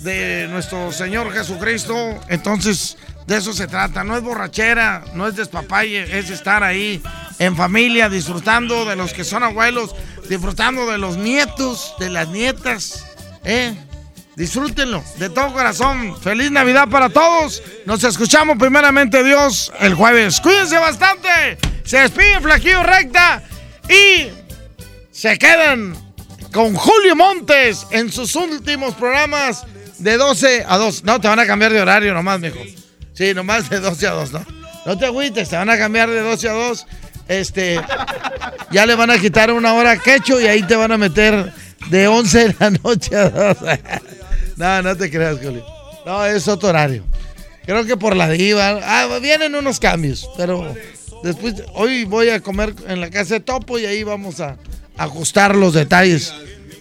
de 0.00 0.46
nuestro 0.48 0.92
Señor 0.92 1.32
Jesucristo. 1.32 2.20
Entonces, 2.28 2.96
de 3.26 3.36
eso 3.36 3.52
se 3.52 3.66
trata. 3.66 4.04
No 4.04 4.16
es 4.16 4.22
borrachera, 4.22 5.04
no 5.14 5.26
es 5.26 5.34
despapalle, 5.34 6.18
es 6.20 6.30
estar 6.30 6.62
ahí 6.62 7.02
en 7.40 7.56
familia, 7.56 8.08
disfrutando 8.08 8.84
de 8.84 8.94
los 8.94 9.12
que 9.12 9.24
son 9.24 9.42
abuelos, 9.42 9.92
disfrutando 10.28 10.86
de 10.86 10.98
los 10.98 11.16
nietos, 11.16 11.94
de 11.98 12.10
las 12.10 12.28
nietas. 12.28 13.04
¿eh? 13.42 13.74
Disfrútenlo 14.36 15.04
de 15.18 15.28
todo 15.28 15.52
corazón. 15.52 16.18
Feliz 16.20 16.50
Navidad 16.50 16.88
para 16.88 17.10
todos. 17.10 17.62
Nos 17.84 18.02
escuchamos 18.02 18.56
primeramente 18.58 19.22
Dios 19.22 19.70
el 19.80 19.94
jueves. 19.94 20.40
Cuídense 20.40 20.78
bastante. 20.78 21.58
Se 21.84 21.98
despide 21.98 22.40
Flaquillo 22.40 22.82
Recta 22.82 23.42
y 23.88 24.28
se 25.10 25.36
quedan 25.36 25.94
con 26.52 26.74
Julio 26.74 27.14
Montes 27.14 27.86
en 27.90 28.10
sus 28.10 28.34
últimos 28.34 28.94
programas 28.94 29.64
de 29.98 30.16
12 30.16 30.64
a 30.66 30.78
2. 30.78 31.04
No, 31.04 31.20
te 31.20 31.28
van 31.28 31.38
a 31.38 31.46
cambiar 31.46 31.72
de 31.72 31.82
horario 31.82 32.14
nomás, 32.14 32.40
mijo. 32.40 32.58
Sí, 33.12 33.34
nomás 33.34 33.68
de 33.68 33.80
12 33.80 34.06
a 34.06 34.12
2, 34.12 34.32
¿no? 34.32 34.46
No 34.86 34.98
te 34.98 35.06
agüites, 35.06 35.50
te 35.50 35.56
van 35.56 35.68
a 35.68 35.76
cambiar 35.76 36.08
de 36.08 36.20
12 36.20 36.48
a 36.48 36.52
2. 36.52 36.86
Este, 37.28 37.80
ya 38.70 38.86
le 38.86 38.94
van 38.94 39.10
a 39.10 39.18
quitar 39.18 39.52
una 39.52 39.74
hora 39.74 39.92
a 39.92 39.98
Quecho 39.98 40.40
y 40.40 40.46
ahí 40.46 40.62
te 40.62 40.74
van 40.74 40.92
a 40.92 40.98
meter 40.98 41.52
de 41.88 42.08
11 42.08 42.48
de 42.48 42.56
la 42.58 42.70
noche 42.70 43.16
a 43.16 43.28
2. 43.28 43.56
no, 44.62 44.80
no 44.80 44.96
te 44.96 45.10
creas, 45.10 45.38
Julio. 45.42 45.66
No, 46.06 46.24
es 46.24 46.46
otro 46.46 46.68
horario. 46.68 47.02
Creo 47.66 47.84
que 47.84 47.96
por 47.96 48.14
la 48.14 48.28
diva. 48.28 48.78
Ah, 48.84 49.18
vienen 49.20 49.56
unos 49.56 49.80
cambios, 49.80 50.30
pero 50.36 50.72
después, 51.24 51.64
hoy 51.74 52.04
voy 52.04 52.28
a 52.28 52.40
comer 52.40 52.72
en 52.86 53.00
la 53.00 53.10
casa 53.10 53.34
de 53.34 53.40
Topo 53.40 53.80
y 53.80 53.86
ahí 53.86 54.04
vamos 54.04 54.38
a 54.38 54.56
ajustar 54.96 55.56
los 55.56 55.74
detalles 55.74 56.32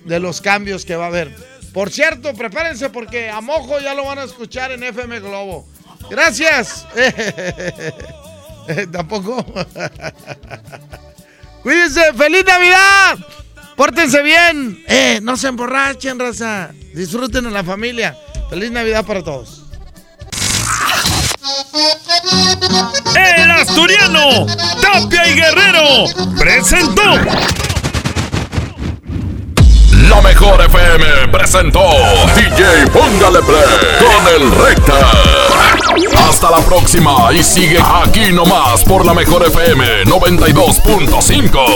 de 0.06 0.20
los 0.20 0.42
cambios 0.42 0.86
que 0.86 0.96
va 0.96 1.06
a 1.06 1.08
haber. 1.08 1.36
Por 1.74 1.90
cierto, 1.90 2.36
prepárense 2.36 2.92
porque 2.92 3.32
a 3.32 3.42
Mojo 3.42 3.80
ya 3.80 3.96
lo 3.96 4.06
van 4.06 4.20
a 4.20 4.26
escuchar 4.26 4.72
en 4.72 4.84
FM 4.84 5.20
Globo. 5.20 5.68
Gracias. 6.08 6.86
Tampoco. 8.92 9.44
Cuídense, 11.64 12.14
feliz 12.14 12.46
Navidad. 12.46 13.18
Pórtense 13.76 14.22
bien. 14.22 14.84
Eh, 14.88 15.20
no 15.22 15.36
se 15.38 15.48
emborrachen, 15.48 16.20
raza. 16.20 16.72
Disfruten 16.94 17.46
a 17.48 17.50
la 17.50 17.64
familia. 17.64 18.16
Feliz 18.50 18.72
Navidad 18.72 19.06
para 19.06 19.24
todos. 19.24 19.64
El 23.16 23.52
asturiano, 23.52 24.46
Tapia 24.82 25.28
y 25.28 25.34
Guerrero, 25.36 26.06
presentó. 26.38 27.02
La 30.10 30.22
mejor 30.22 30.62
FM 30.66 31.28
presentó 31.32 31.80
DJ 32.36 32.88
Póngale 32.92 33.40
Play 33.42 33.64
con 34.00 34.28
el 34.36 34.52
Recta. 34.52 35.00
Hasta 36.18 36.30
Hasta 36.30 36.52
la 36.52 36.60
próxima 36.66 37.32
y 37.34 37.44
sigue 37.44 37.80
aquí 37.80 38.32
nomás 38.34 38.84
por 38.84 39.06
la 39.06 39.14
mejor 39.14 39.46
FM 39.48 40.04
92.5. 40.06 41.76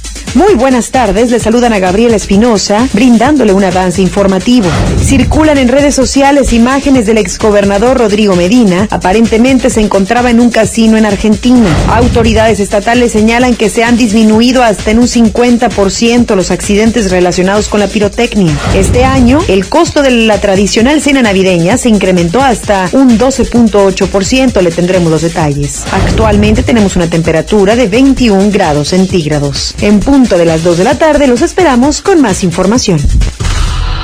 Muy 0.33 0.53
buenas 0.55 0.91
tardes, 0.91 1.29
le 1.29 1.41
saludan 1.41 1.73
a 1.73 1.79
Gabriela 1.79 2.15
Espinosa, 2.15 2.87
brindándole 2.93 3.51
un 3.51 3.65
avance 3.65 4.01
informativo. 4.01 4.69
Circulan 5.03 5.57
en 5.57 5.67
redes 5.67 5.93
sociales 5.93 6.53
imágenes 6.53 7.05
del 7.05 7.17
exgobernador 7.17 7.97
Rodrigo 7.97 8.33
Medina, 8.37 8.87
aparentemente 8.91 9.69
se 9.69 9.81
encontraba 9.81 10.29
en 10.29 10.39
un 10.39 10.49
casino 10.49 10.95
en 10.97 11.05
Argentina. 11.05 11.67
Autoridades 11.89 12.61
estatales 12.61 13.11
señalan 13.11 13.55
que 13.55 13.69
se 13.69 13.83
han 13.83 13.97
disminuido 13.97 14.63
hasta 14.63 14.91
en 14.91 14.99
un 14.99 15.07
50% 15.07 16.33
los 16.35 16.49
accidentes 16.49 17.11
relacionados 17.11 17.67
con 17.67 17.81
la 17.81 17.87
pirotecnia. 17.87 18.57
Este 18.73 19.03
año, 19.03 19.39
el 19.49 19.67
costo 19.67 20.01
de 20.01 20.11
la 20.11 20.39
tradicional 20.39 21.01
cena 21.01 21.21
navideña 21.21 21.77
se 21.77 21.89
incrementó 21.89 22.41
hasta 22.41 22.87
un 22.93 23.19
12.8%, 23.19 24.61
le 24.61 24.71
tendremos 24.71 25.11
los 25.11 25.23
detalles. 25.23 25.83
Actualmente 25.91 26.63
tenemos 26.63 26.95
una 26.95 27.09
temperatura 27.09 27.75
de 27.75 27.87
21 27.87 28.49
grados 28.49 28.89
centígrados. 28.89 29.75
En 29.81 29.99
punto 30.21 30.37
de 30.37 30.45
las 30.45 30.63
2 30.63 30.77
de 30.77 30.83
la 30.83 30.93
tarde 30.99 31.25
los 31.25 31.41
esperamos 31.41 32.03
con 32.03 32.21
más 32.21 32.43
información. 32.43 32.99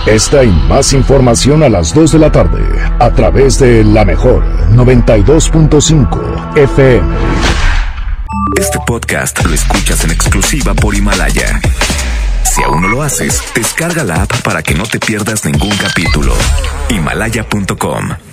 Esta 0.07 0.43
y 0.43 0.49
más 0.67 0.93
información 0.93 1.61
a 1.61 1.69
las 1.69 1.93
2 1.93 2.13
de 2.13 2.17
la 2.17 2.31
tarde 2.31 2.63
a 2.97 3.11
través 3.11 3.59
de 3.59 3.83
la 3.83 4.03
mejor 4.03 4.43
92.5 4.71 6.57
FM. 6.57 7.07
Este 8.59 8.79
podcast 8.87 9.45
lo 9.45 9.53
escuchas 9.53 10.05
en 10.05 10.09
exclusiva 10.09 10.73
por 10.73 10.95
Himalaya. 10.95 11.61
Si 12.43 12.63
aún 12.63 12.81
no 12.81 12.87
lo 12.87 13.03
haces, 13.03 13.43
descarga 13.53 14.03
la 14.03 14.23
app 14.23 14.41
para 14.41 14.63
que 14.63 14.73
no 14.73 14.85
te 14.87 14.99
pierdas 14.99 15.45
ningún 15.45 15.77
capítulo. 15.77 16.33
Himalaya.com 16.89 18.26